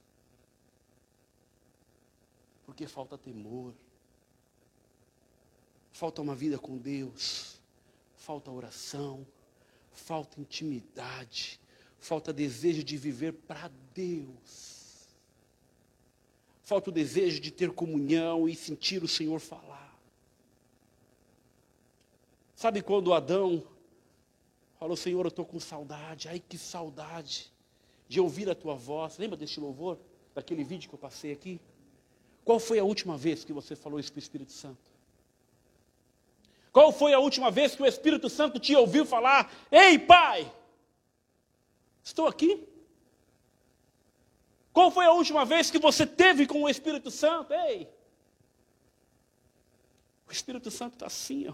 Porque 2.65 2.87
falta 2.87 3.17
temor, 3.17 3.73
falta 5.91 6.21
uma 6.21 6.35
vida 6.35 6.57
com 6.57 6.77
Deus, 6.77 7.59
falta 8.15 8.49
oração, 8.49 9.27
falta 9.91 10.39
intimidade, 10.39 11.59
falta 11.99 12.33
desejo 12.33 12.83
de 12.83 12.97
viver 12.97 13.33
para 13.33 13.69
Deus. 13.93 14.80
Falta 16.61 16.89
o 16.89 16.93
desejo 16.93 17.39
de 17.39 17.51
ter 17.51 17.71
comunhão 17.71 18.47
e 18.47 18.55
sentir 18.55 19.03
o 19.03 19.07
Senhor 19.07 19.39
falar. 19.39 19.99
Sabe 22.55 22.81
quando 22.81 23.13
Adão 23.13 23.63
falou, 24.79 24.95
Senhor, 24.95 25.25
eu 25.25 25.29
estou 25.29 25.45
com 25.45 25.59
saudade, 25.59 26.27
ai 26.27 26.39
que 26.39 26.57
saudade 26.57 27.51
de 28.07 28.19
ouvir 28.19 28.49
a 28.49 28.55
tua 28.55 28.75
voz. 28.75 29.17
Lembra 29.17 29.37
deste 29.37 29.59
louvor? 29.59 29.97
Daquele 30.35 30.63
vídeo 30.63 30.87
que 30.87 30.95
eu 30.95 30.99
passei 30.99 31.31
aqui? 31.31 31.59
Qual 32.43 32.59
foi 32.59 32.79
a 32.79 32.83
última 32.83 33.17
vez 33.17 33.43
que 33.43 33.53
você 33.53 33.75
falou 33.75 33.99
isso 33.99 34.11
para 34.11 34.19
o 34.19 34.23
Espírito 34.23 34.51
Santo? 34.51 34.91
Qual 36.71 36.91
foi 36.91 37.13
a 37.13 37.19
última 37.19 37.51
vez 37.51 37.75
que 37.75 37.83
o 37.83 37.85
Espírito 37.85 38.29
Santo 38.29 38.59
te 38.59 38.75
ouviu 38.75 39.05
falar: 39.05 39.51
Ei, 39.71 39.99
Pai, 39.99 40.51
estou 42.03 42.27
aqui? 42.27 42.67
Qual 44.73 44.89
foi 44.91 45.05
a 45.05 45.11
última 45.11 45.45
vez 45.45 45.69
que 45.69 45.79
você 45.79 46.05
teve 46.05 46.47
com 46.47 46.63
o 46.63 46.69
Espírito 46.69 47.11
Santo? 47.11 47.53
Ei, 47.53 47.89
o 50.27 50.31
Espírito 50.31 50.71
Santo 50.71 50.93
está 50.93 51.07
assim, 51.07 51.47
ó 51.47 51.53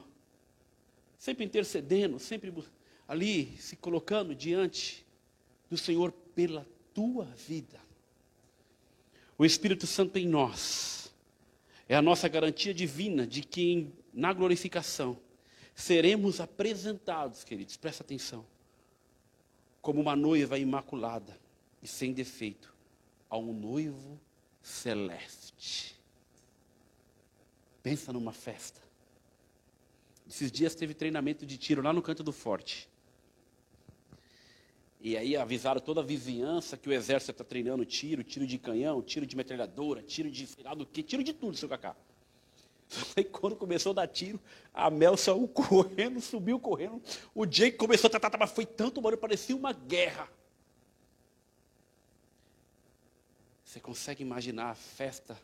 sempre 1.17 1.43
intercedendo, 1.43 2.19
sempre 2.19 2.53
ali 3.07 3.57
se 3.57 3.75
colocando 3.75 4.35
diante 4.35 5.05
do 5.69 5.77
Senhor 5.77 6.11
pela 6.11 6.65
tua 6.93 7.25
vida. 7.25 7.79
O 9.37 9.45
Espírito 9.45 9.85
Santo 9.87 10.17
em 10.17 10.27
nós 10.27 11.13
é 11.89 11.95
a 11.95 12.01
nossa 12.01 12.27
garantia 12.27 12.73
divina 12.73 13.25
de 13.25 13.41
que 13.41 13.89
na 14.13 14.33
glorificação 14.33 15.17
seremos 15.75 16.39
apresentados, 16.39 17.43
queridos, 17.43 17.77
presta 17.77 18.03
atenção, 18.03 18.45
como 19.81 20.01
uma 20.01 20.15
noiva 20.15 20.57
imaculada 20.57 21.37
e 21.81 21.87
sem 21.87 22.13
defeito 22.13 22.73
a 23.29 23.37
um 23.37 23.53
noivo 23.53 24.19
celeste. 24.61 25.95
Pensa 27.81 28.11
numa 28.11 28.33
festa 28.33 28.87
esses 30.27 30.51
dias 30.51 30.75
teve 30.75 30.93
treinamento 30.93 31.45
de 31.45 31.57
tiro 31.57 31.81
lá 31.81 31.93
no 31.93 32.01
canto 32.01 32.21
do 32.21 32.33
forte. 32.33 32.89
E 34.99 35.15
aí 35.15 35.37
avisaram 35.37 35.79
toda 35.79 36.01
a 36.01 36.03
vizinhança 36.03 36.75
que 36.75 36.89
o 36.89 36.93
exército 36.93 37.31
está 37.31 37.43
treinando 37.43 37.85
tiro, 37.85 38.23
tiro 38.23 38.45
de 38.45 38.57
canhão, 38.57 39.01
tiro 39.01 39.25
de 39.25 39.37
metralhadora, 39.37 40.01
tiro 40.01 40.29
de 40.29 40.45
sei 40.45 40.63
lá 40.63 40.73
do 40.73 40.85
que, 40.85 41.01
tiro 41.01 41.23
de 41.23 41.33
tudo, 41.33 41.55
seu 41.55 41.69
Cacá. 41.69 41.95
Aí 43.15 43.23
quando 43.23 43.55
começou 43.55 43.91
a 43.91 43.95
dar 43.95 44.07
tiro, 44.07 44.39
a 44.73 44.89
Mel 44.89 45.15
saiu 45.15 45.47
correndo, 45.47 46.19
subiu 46.19 46.59
correndo. 46.59 47.01
O 47.33 47.45
Jake 47.45 47.77
começou 47.77 48.07
a 48.07 48.11
tratar, 48.11 48.37
mas 48.37 48.51
foi 48.51 48.65
tanto 48.65 48.99
barulho, 48.99 49.21
parecia 49.21 49.55
uma 49.55 49.71
guerra. 49.71 50.29
Você 53.77 53.81
consegue 53.81 54.23
imaginar 54.23 54.71
a 54.71 54.75
festa 54.75 55.39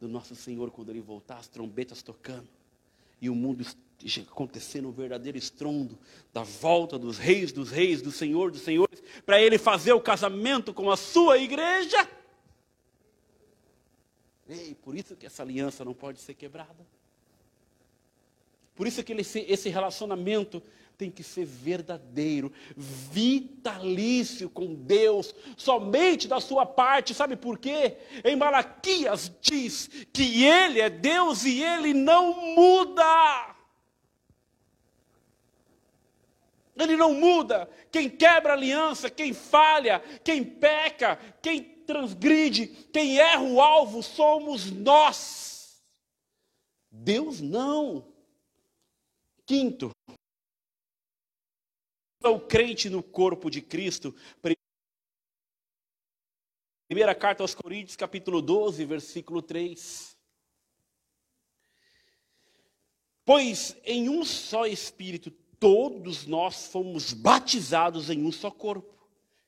do 0.00 0.08
nosso 0.08 0.34
Senhor 0.34 0.68
quando 0.68 0.88
ele 0.90 1.00
voltar, 1.00 1.36
as 1.36 1.46
trombetas 1.46 2.02
tocando, 2.02 2.48
e 3.20 3.30
o 3.30 3.36
mundo 3.36 3.64
acontecendo 4.28 4.88
um 4.88 4.90
verdadeiro 4.90 5.38
estrondo 5.38 5.96
da 6.32 6.42
volta 6.42 6.98
dos 6.98 7.18
reis 7.18 7.52
dos 7.52 7.70
reis, 7.70 8.02
do 8.02 8.10
Senhor 8.10 8.50
dos 8.50 8.62
senhores, 8.62 9.00
para 9.24 9.40
ele 9.40 9.58
fazer 9.58 9.92
o 9.92 10.00
casamento 10.00 10.74
com 10.74 10.90
a 10.90 10.96
sua 10.96 11.38
igreja. 11.38 12.08
Ei, 14.48 14.74
por 14.74 14.96
isso 14.96 15.14
que 15.14 15.26
essa 15.26 15.44
aliança 15.44 15.84
não 15.84 15.94
pode 15.94 16.20
ser 16.20 16.34
quebrada. 16.34 16.84
Por 18.74 18.88
isso 18.88 19.04
que 19.04 19.12
esse 19.12 19.68
relacionamento 19.68 20.60
tem 20.98 21.12
que 21.12 21.22
ser 21.22 21.44
verdadeiro, 21.44 22.52
vitalício 22.76 24.50
com 24.50 24.74
Deus, 24.74 25.32
somente 25.56 26.26
da 26.26 26.40
sua 26.40 26.66
parte. 26.66 27.14
Sabe 27.14 27.36
por 27.36 27.56
quê? 27.56 27.96
Em 28.24 28.34
Malaquias 28.34 29.30
diz 29.40 29.88
que 30.12 30.44
Ele 30.44 30.80
é 30.80 30.90
Deus 30.90 31.44
e 31.44 31.62
Ele 31.62 31.94
não 31.94 32.34
muda. 32.56 33.54
Ele 36.76 36.96
não 36.96 37.14
muda. 37.14 37.70
Quem 37.92 38.10
quebra 38.10 38.54
aliança, 38.54 39.08
quem 39.08 39.32
falha, 39.32 40.02
quem 40.24 40.42
peca, 40.42 41.16
quem 41.40 41.62
transgride, 41.62 42.66
quem 42.92 43.20
erra 43.20 43.42
o 43.42 43.60
alvo 43.60 44.02
somos 44.02 44.68
nós. 44.68 45.80
Deus 46.90 47.40
não. 47.40 48.04
Quinto, 49.46 49.92
o 52.24 52.40
crente 52.40 52.90
no 52.90 53.02
corpo 53.02 53.50
de 53.50 53.60
Cristo. 53.60 54.14
Primeira 56.88 57.14
carta 57.14 57.42
aos 57.42 57.54
Coríntios, 57.54 57.96
capítulo 57.96 58.42
12, 58.42 58.84
versículo 58.84 59.42
3. 59.42 60.16
Pois 63.24 63.76
em 63.84 64.08
um 64.08 64.24
só 64.24 64.66
Espírito 64.66 65.30
todos 65.60 66.26
nós 66.26 66.68
fomos 66.68 67.12
batizados 67.12 68.08
em 68.10 68.24
um 68.24 68.32
só 68.32 68.50
corpo, 68.50 68.94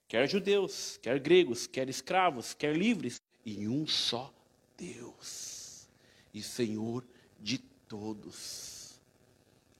quer 0.06 0.28
judeus, 0.28 0.98
quer 0.98 1.18
gregos, 1.18 1.66
quer 1.66 1.88
escravos, 1.88 2.52
quer 2.52 2.76
livres, 2.76 3.22
em 3.46 3.68
um 3.68 3.86
só 3.86 4.32
Deus 4.76 5.88
e 6.34 6.42
Senhor 6.42 7.06
de 7.38 7.58
todos. 7.88 9.00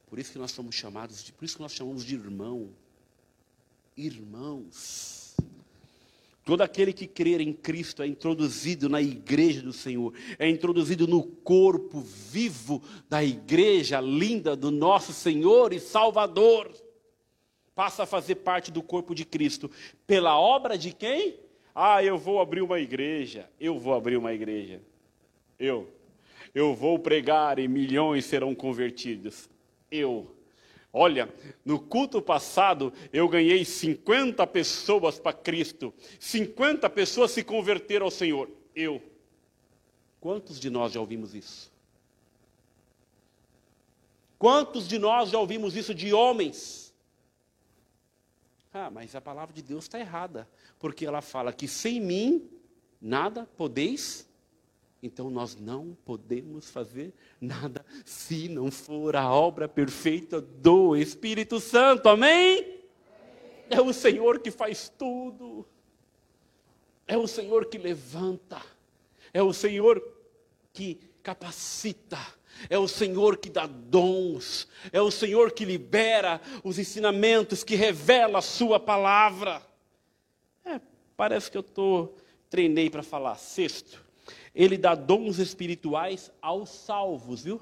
Por 0.06 0.18
isso 0.18 0.32
que 0.32 0.38
nós 0.38 0.50
somos 0.50 0.74
chamados 0.74 1.22
de, 1.22 1.32
por 1.32 1.44
isso 1.44 1.56
que 1.56 1.62
nós 1.62 1.72
chamamos 1.72 2.04
de 2.04 2.14
irmão, 2.14 2.74
irmãos. 4.06 5.36
Todo 6.44 6.62
aquele 6.62 6.92
que 6.92 7.06
crer 7.06 7.40
em 7.40 7.52
Cristo 7.52 8.02
é 8.02 8.06
introduzido 8.06 8.88
na 8.88 9.00
igreja 9.00 9.62
do 9.62 9.72
Senhor, 9.72 10.12
é 10.38 10.48
introduzido 10.48 11.06
no 11.06 11.22
corpo 11.22 12.00
vivo 12.00 12.82
da 13.08 13.22
igreja 13.22 14.00
linda 14.00 14.56
do 14.56 14.70
nosso 14.70 15.12
Senhor 15.12 15.72
e 15.72 15.78
Salvador. 15.78 16.72
Passa 17.74 18.02
a 18.02 18.06
fazer 18.06 18.36
parte 18.36 18.70
do 18.70 18.82
corpo 18.82 19.14
de 19.14 19.24
Cristo. 19.24 19.70
Pela 20.06 20.38
obra 20.38 20.76
de 20.76 20.92
quem? 20.92 21.36
Ah, 21.74 22.02
eu 22.02 22.18
vou 22.18 22.40
abrir 22.40 22.62
uma 22.62 22.80
igreja. 22.80 23.48
Eu 23.60 23.78
vou 23.78 23.94
abrir 23.94 24.16
uma 24.16 24.32
igreja. 24.32 24.80
Eu. 25.58 25.88
Eu 26.54 26.74
vou 26.74 26.98
pregar 26.98 27.58
e 27.58 27.68
milhões 27.68 28.24
serão 28.24 28.54
convertidos. 28.54 29.48
Eu 29.90 30.34
Olha, 30.92 31.32
no 31.64 31.78
culto 31.78 32.20
passado 32.20 32.92
eu 33.12 33.28
ganhei 33.28 33.64
50 33.64 34.44
pessoas 34.48 35.18
para 35.18 35.32
Cristo. 35.32 35.94
50 36.18 36.90
pessoas 36.90 37.30
se 37.30 37.44
converteram 37.44 38.06
ao 38.06 38.10
Senhor. 38.10 38.50
Eu. 38.74 39.00
Quantos 40.20 40.58
de 40.58 40.68
nós 40.68 40.92
já 40.92 41.00
ouvimos 41.00 41.34
isso? 41.34 41.72
Quantos 44.38 44.88
de 44.88 44.98
nós 44.98 45.30
já 45.30 45.38
ouvimos 45.38 45.76
isso 45.76 45.94
de 45.94 46.12
homens? 46.12 46.94
Ah, 48.72 48.90
mas 48.90 49.14
a 49.14 49.20
palavra 49.20 49.54
de 49.54 49.62
Deus 49.62 49.84
está 49.84 49.98
errada, 49.98 50.48
porque 50.78 51.04
ela 51.04 51.20
fala 51.20 51.52
que 51.52 51.66
sem 51.66 52.00
mim 52.00 52.48
nada 53.00 53.48
podeis 53.56 54.29
então 55.02 55.30
nós 55.30 55.56
não 55.56 55.96
podemos 56.04 56.70
fazer 56.70 57.12
nada 57.40 57.84
se 58.04 58.48
não 58.48 58.70
for 58.70 59.16
a 59.16 59.32
obra 59.32 59.66
perfeita 59.66 60.40
do 60.40 60.94
Espírito 60.94 61.58
Santo. 61.58 62.08
Amém? 62.08 62.80
É 63.70 63.80
o 63.80 63.92
Senhor 63.92 64.40
que 64.40 64.50
faz 64.50 64.88
tudo. 64.88 65.66
É 67.06 67.16
o 67.16 67.26
Senhor 67.26 67.66
que 67.66 67.78
levanta. 67.78 68.60
É 69.32 69.42
o 69.42 69.52
Senhor 69.52 70.02
que 70.72 71.00
capacita. 71.22 72.18
É 72.68 72.78
o 72.78 72.86
Senhor 72.86 73.38
que 73.38 73.48
dá 73.48 73.66
dons. 73.66 74.68
É 74.92 75.00
o 75.00 75.10
Senhor 75.10 75.52
que 75.52 75.64
libera 75.64 76.40
os 76.62 76.78
ensinamentos, 76.78 77.64
que 77.64 77.74
revela 77.74 78.40
a 78.40 78.42
Sua 78.42 78.78
palavra. 78.78 79.62
É, 80.64 80.80
parece 81.16 81.50
que 81.50 81.56
eu 81.56 81.62
tô, 81.62 82.12
treinei 82.50 82.90
para 82.90 83.02
falar. 83.02 83.36
Sexto, 83.36 84.04
Ele 84.54 84.76
dá 84.76 84.94
dons 84.94 85.38
espirituais 85.38 86.30
aos 86.40 86.68
salvos, 86.70 87.42
viu? 87.42 87.60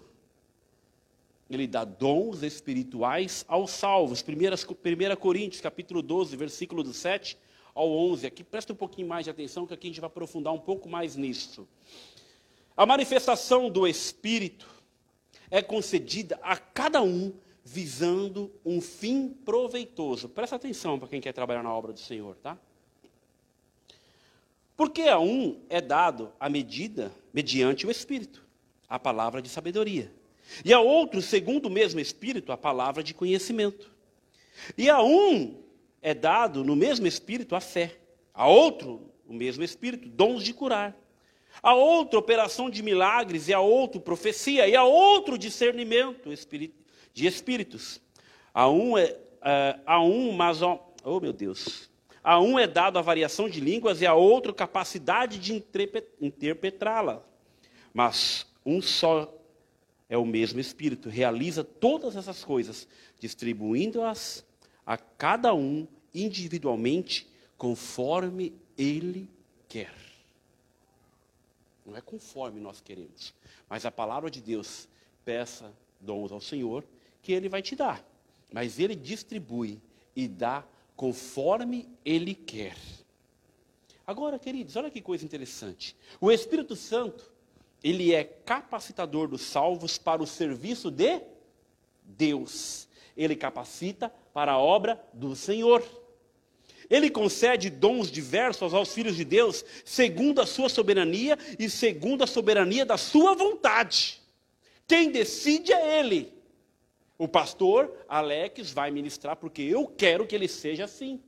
Ele 1.51 1.67
dá 1.67 1.85
dons 1.85 2.43
espirituais 2.43 3.45
aos 3.49 3.71
salvos. 3.71 4.23
1 4.23 5.17
Coríntios, 5.17 5.61
capítulo 5.61 6.03
12, 6.03 6.37
versículo 6.37 6.83
do 6.83 6.93
7 6.93 7.39
ao 7.75 7.91
11. 7.91 8.27
Aqui, 8.27 8.45
presta 8.45 8.73
um 8.73 8.77
pouquinho 8.77 9.09
mais 9.09 9.25
de 9.25 9.31
atenção, 9.31 9.67
que 9.67 9.73
aqui 9.73 9.87
a 9.87 9.91
gente 9.91 10.01
vai 10.01 10.09
aprofundar 10.09 10.53
um 10.53 10.59
pouco 10.59 10.89
mais 10.89 11.17
nisso. 11.17 11.67
A 12.77 12.85
manifestação 12.85 13.71
do 13.71 13.87
Espírito 13.87 14.69
é 15.51 15.63
concedida 15.63 16.39
a 16.43 16.57
cada 16.57 17.03
um 17.03 17.33
visando 17.65 18.51
um 18.65 18.81
fim 18.81 19.29
proveitoso. 19.29 20.29
Presta 20.29 20.57
atenção 20.57 20.99
para 20.99 21.09
quem 21.09 21.21
quer 21.21 21.33
trabalhar 21.33 21.63
na 21.63 21.73
obra 21.73 21.93
do 21.93 22.01
Senhor, 22.01 22.37
tá? 22.37 22.59
Porque 24.79 25.03
a 25.03 25.19
um 25.19 25.61
é 25.69 25.81
dado 25.81 26.33
a 26.39 26.49
medida 26.49 27.11
mediante 27.35 27.85
o 27.85 27.91
Espírito, 27.91 28.47
a 28.89 28.97
palavra 28.97 29.43
de 29.43 29.49
sabedoria. 29.49 30.09
E 30.65 30.73
a 30.73 30.79
outro, 30.79 31.21
segundo 31.21 31.67
o 31.67 31.71
mesmo 31.71 31.99
Espírito, 31.99 32.53
a 32.53 32.57
palavra 32.57 33.03
de 33.03 33.13
conhecimento. 33.13 33.91
E 34.77 34.89
a 34.89 35.03
um 35.03 35.61
é 36.01 36.15
dado 36.15 36.63
no 36.63 36.77
mesmo 36.77 37.09
Espírito 37.09 37.57
a 37.57 37.61
fé. 37.61 37.97
A 38.33 38.47
outro, 38.47 39.11
o 39.27 39.33
mesmo 39.33 39.65
Espírito, 39.65 40.09
dons 40.09 40.45
de 40.45 40.55
curar. 40.55 40.97
A 41.61 41.75
outro, 41.75 42.17
operação 42.17 42.71
de 42.71 42.81
milagres. 42.81 43.49
E 43.49 43.53
a 43.53 43.59
outro, 43.59 44.01
profecia. 44.01 44.69
E 44.69 44.77
a 44.77 44.85
outro, 44.85 45.37
discernimento 45.37 46.31
de 47.13 47.27
espíritos. 47.27 48.01
A 48.55 48.71
um 48.71 48.97
é, 48.97 49.17
é 49.43 49.81
a 49.85 50.01
um, 50.01 50.31
mas 50.31 50.63
oh 50.63 51.21
meu 51.21 51.33
Deus. 51.33 51.88
A 52.29 52.39
um 52.39 52.59
é 52.59 52.67
dado 52.67 52.99
a 52.99 53.01
variação 53.01 53.49
de 53.49 53.59
línguas 53.59 54.03
e 54.03 54.07
a 54.07 54.13
outro 54.13 54.53
capacidade 54.53 55.39
de 55.39 55.55
interpretá-la. 56.21 57.25
Mas 57.91 58.47
um 58.67 58.83
só 58.83 59.35
é 60.11 60.19
o 60.19 60.27
mesmo 60.27 60.61
Espírito, 60.61 61.09
realiza 61.09 61.65
todas 61.65 62.17
essas 62.17 62.45
coisas, 62.45 62.87
distribuindo-as 63.19 64.45
a 64.85 64.99
cada 64.99 65.55
um 65.55 65.89
individualmente, 66.15 67.27
conforme 67.57 68.53
ele 68.77 69.27
quer. 69.67 69.95
Não 71.87 71.97
é 71.97 72.03
conforme 72.03 72.61
nós 72.61 72.79
queremos, 72.79 73.33
mas 73.71 73.87
a 73.87 73.91
palavra 73.91 74.31
de 74.31 74.43
Deus 74.43 74.87
peça 75.25 75.73
dons 75.99 76.31
ao 76.31 76.43
Senhor, 76.43 76.85
que 77.23 77.33
ele 77.33 77.49
vai 77.49 77.63
te 77.63 77.75
dar. 77.75 78.05
Mas 78.53 78.79
ele 78.79 78.95
distribui 78.95 79.81
e 80.15 80.29
dá 80.29 80.63
conforme 80.99 81.89
ele 82.05 82.35
quer. 82.35 82.75
Agora, 84.05 84.37
queridos, 84.37 84.75
olha 84.75 84.91
que 84.91 85.01
coisa 85.01 85.25
interessante. 85.25 85.97
O 86.21 86.29
Espírito 86.29 86.75
Santo 86.75 87.31
ele 87.85 88.13
é 88.13 88.25
capacitador 88.25 89.29
dos 89.29 89.43
salvos 89.43 89.97
para 89.97 90.21
o 90.21 90.27
serviço 90.27 90.91
de 90.91 91.21
Deus. 92.03 92.89
Ele 93.17 93.37
capacita 93.37 94.13
para 94.35 94.51
a 94.51 94.59
obra 94.59 95.01
do 95.13 95.37
Senhor. 95.37 95.85
Ele 96.91 97.09
concede 97.09 97.71
dons 97.71 98.11
diversos 98.11 98.75
aos 98.75 98.93
filhos 98.93 99.15
de 99.15 99.25
Deus, 99.25 99.65
segundo 99.85 100.41
a 100.41 100.47
sua 100.47 100.69
soberania 100.69 101.39
e 101.61 101.71
segundo 101.71 102.25
a 102.25 102.27
soberania 102.27 102.85
da 102.85 102.97
sua 102.97 103.37
vontade. 103.37 104.21
Quem 104.85 105.13
decide 105.13 105.73
é 105.73 106.01
ele. 106.01 106.38
O 107.19 107.27
pastor 107.27 107.93
Alex 108.09 108.71
vai 108.71 108.93
ministrar 108.93 109.37
porque 109.37 109.61
eu 109.61 109.89
quero 109.89 110.27
que 110.27 110.37
ele 110.37 110.47
seja 110.47 110.85
assim. 110.85 111.21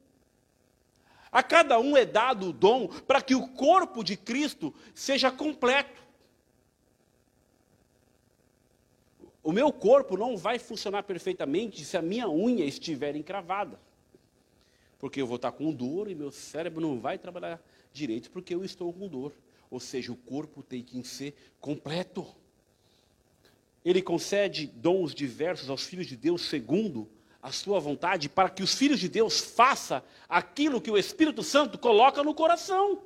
A 1.32 1.42
cada 1.42 1.78
um 1.78 1.96
é 1.96 2.06
dado 2.06 2.48
o 2.48 2.52
dom 2.52 2.86
para 2.86 3.20
que 3.20 3.34
o 3.34 3.48
corpo 3.48 4.04
de 4.04 4.16
Cristo 4.16 4.72
seja 4.94 5.30
completo. 5.30 6.00
O 9.42 9.52
meu 9.52 9.72
corpo 9.72 10.16
não 10.16 10.36
vai 10.36 10.58
funcionar 10.58 11.02
perfeitamente 11.02 11.84
se 11.84 11.96
a 11.96 12.02
minha 12.02 12.28
unha 12.28 12.64
estiver 12.64 13.16
encravada. 13.16 13.80
Porque 14.98 15.20
eu 15.20 15.26
vou 15.26 15.36
estar 15.36 15.50
com 15.52 15.72
dor 15.72 16.10
e 16.10 16.14
meu 16.14 16.30
cérebro 16.30 16.80
não 16.80 17.00
vai 17.00 17.16
trabalhar 17.18 17.60
direito 17.92 18.30
porque 18.30 18.54
eu 18.54 18.64
estou 18.64 18.92
com 18.92 19.08
dor. 19.08 19.32
Ou 19.70 19.80
seja, 19.80 20.12
o 20.12 20.16
corpo 20.16 20.62
tem 20.62 20.82
que 20.82 21.02
ser 21.04 21.34
completo. 21.60 22.26
Ele 23.84 24.02
concede 24.02 24.66
dons 24.66 25.14
diversos 25.14 25.70
aos 25.70 25.84
filhos 25.84 26.06
de 26.06 26.16
Deus 26.16 26.42
segundo 26.42 27.08
a 27.42 27.50
sua 27.50 27.80
vontade, 27.80 28.28
para 28.28 28.50
que 28.50 28.62
os 28.62 28.74
filhos 28.74 29.00
de 29.00 29.08
Deus 29.08 29.40
façam 29.40 30.02
aquilo 30.28 30.80
que 30.80 30.90
o 30.90 30.98
Espírito 30.98 31.42
Santo 31.42 31.78
coloca 31.78 32.22
no 32.22 32.34
coração. 32.34 33.02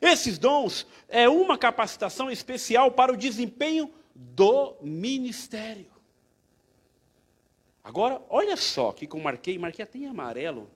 Esses 0.00 0.38
dons 0.38 0.86
é 1.08 1.28
uma 1.28 1.58
capacitação 1.58 2.30
especial 2.30 2.92
para 2.92 3.12
o 3.12 3.16
desempenho 3.16 3.92
do 4.14 4.76
ministério. 4.80 5.90
Agora, 7.82 8.22
olha 8.28 8.56
só 8.56 8.92
que 8.92 9.08
eu 9.10 9.18
marquei, 9.18 9.58
marquei 9.58 9.82
até 9.82 9.98
em 9.98 10.06
amarelo, 10.06 10.70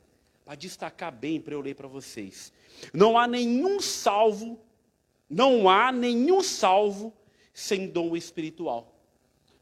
para 0.44 0.54
destacar 0.54 1.12
bem 1.12 1.40
para 1.40 1.54
eu 1.54 1.60
ler 1.60 1.74
para 1.74 1.86
vocês. 1.86 2.52
Não 2.92 3.16
há 3.16 3.28
nenhum 3.28 3.80
salvo, 3.80 4.58
não 5.28 5.68
há 5.68 5.92
nenhum 5.92 6.42
salvo 6.42 7.12
sem 7.52 7.88
dom 7.88 8.16
espiritual. 8.16 8.94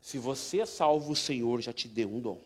Se 0.01 0.19
você 0.19 0.61
é 0.61 0.67
salvo, 0.67 1.13
o 1.13 1.17
Senhor 1.17 1.61
já 1.61 1.73
te 1.73 1.89
deu 1.89 2.13
um 2.13 2.21
dom. 2.21 2.41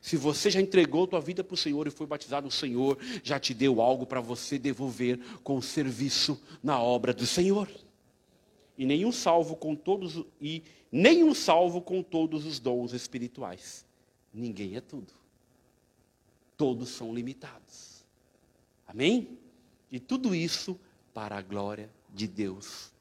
Se 0.00 0.16
você 0.16 0.50
já 0.50 0.60
entregou 0.60 1.06
tua 1.06 1.20
vida 1.20 1.44
para 1.44 1.54
o 1.54 1.56
Senhor 1.56 1.86
e 1.86 1.90
foi 1.90 2.06
batizado, 2.06 2.48
o 2.48 2.50
Senhor 2.50 2.98
já 3.22 3.38
te 3.38 3.54
deu 3.54 3.80
algo 3.80 4.04
para 4.04 4.20
você 4.20 4.58
devolver 4.58 5.18
com 5.44 5.56
o 5.56 5.62
serviço 5.62 6.40
na 6.62 6.82
obra 6.82 7.14
do 7.14 7.24
Senhor 7.24 7.68
e 8.76 8.86
nenhum 8.86 9.12
salvo 9.12 9.54
com 9.54 9.74
todos 9.76 10.24
e 10.40 10.62
nenhum 10.90 11.34
salvo 11.34 11.80
com 11.80 12.02
todos 12.02 12.44
os 12.44 12.58
dons 12.58 12.92
espirituais. 12.92 13.84
Ninguém 14.32 14.76
é 14.76 14.80
tudo. 14.80 15.12
Todos 16.56 16.88
são 16.88 17.14
limitados. 17.14 18.04
Amém? 18.86 19.38
E 19.90 20.00
tudo 20.00 20.34
isso 20.34 20.78
para 21.12 21.36
a 21.36 21.42
glória 21.42 21.90
de 22.12 22.26
Deus 22.26 22.91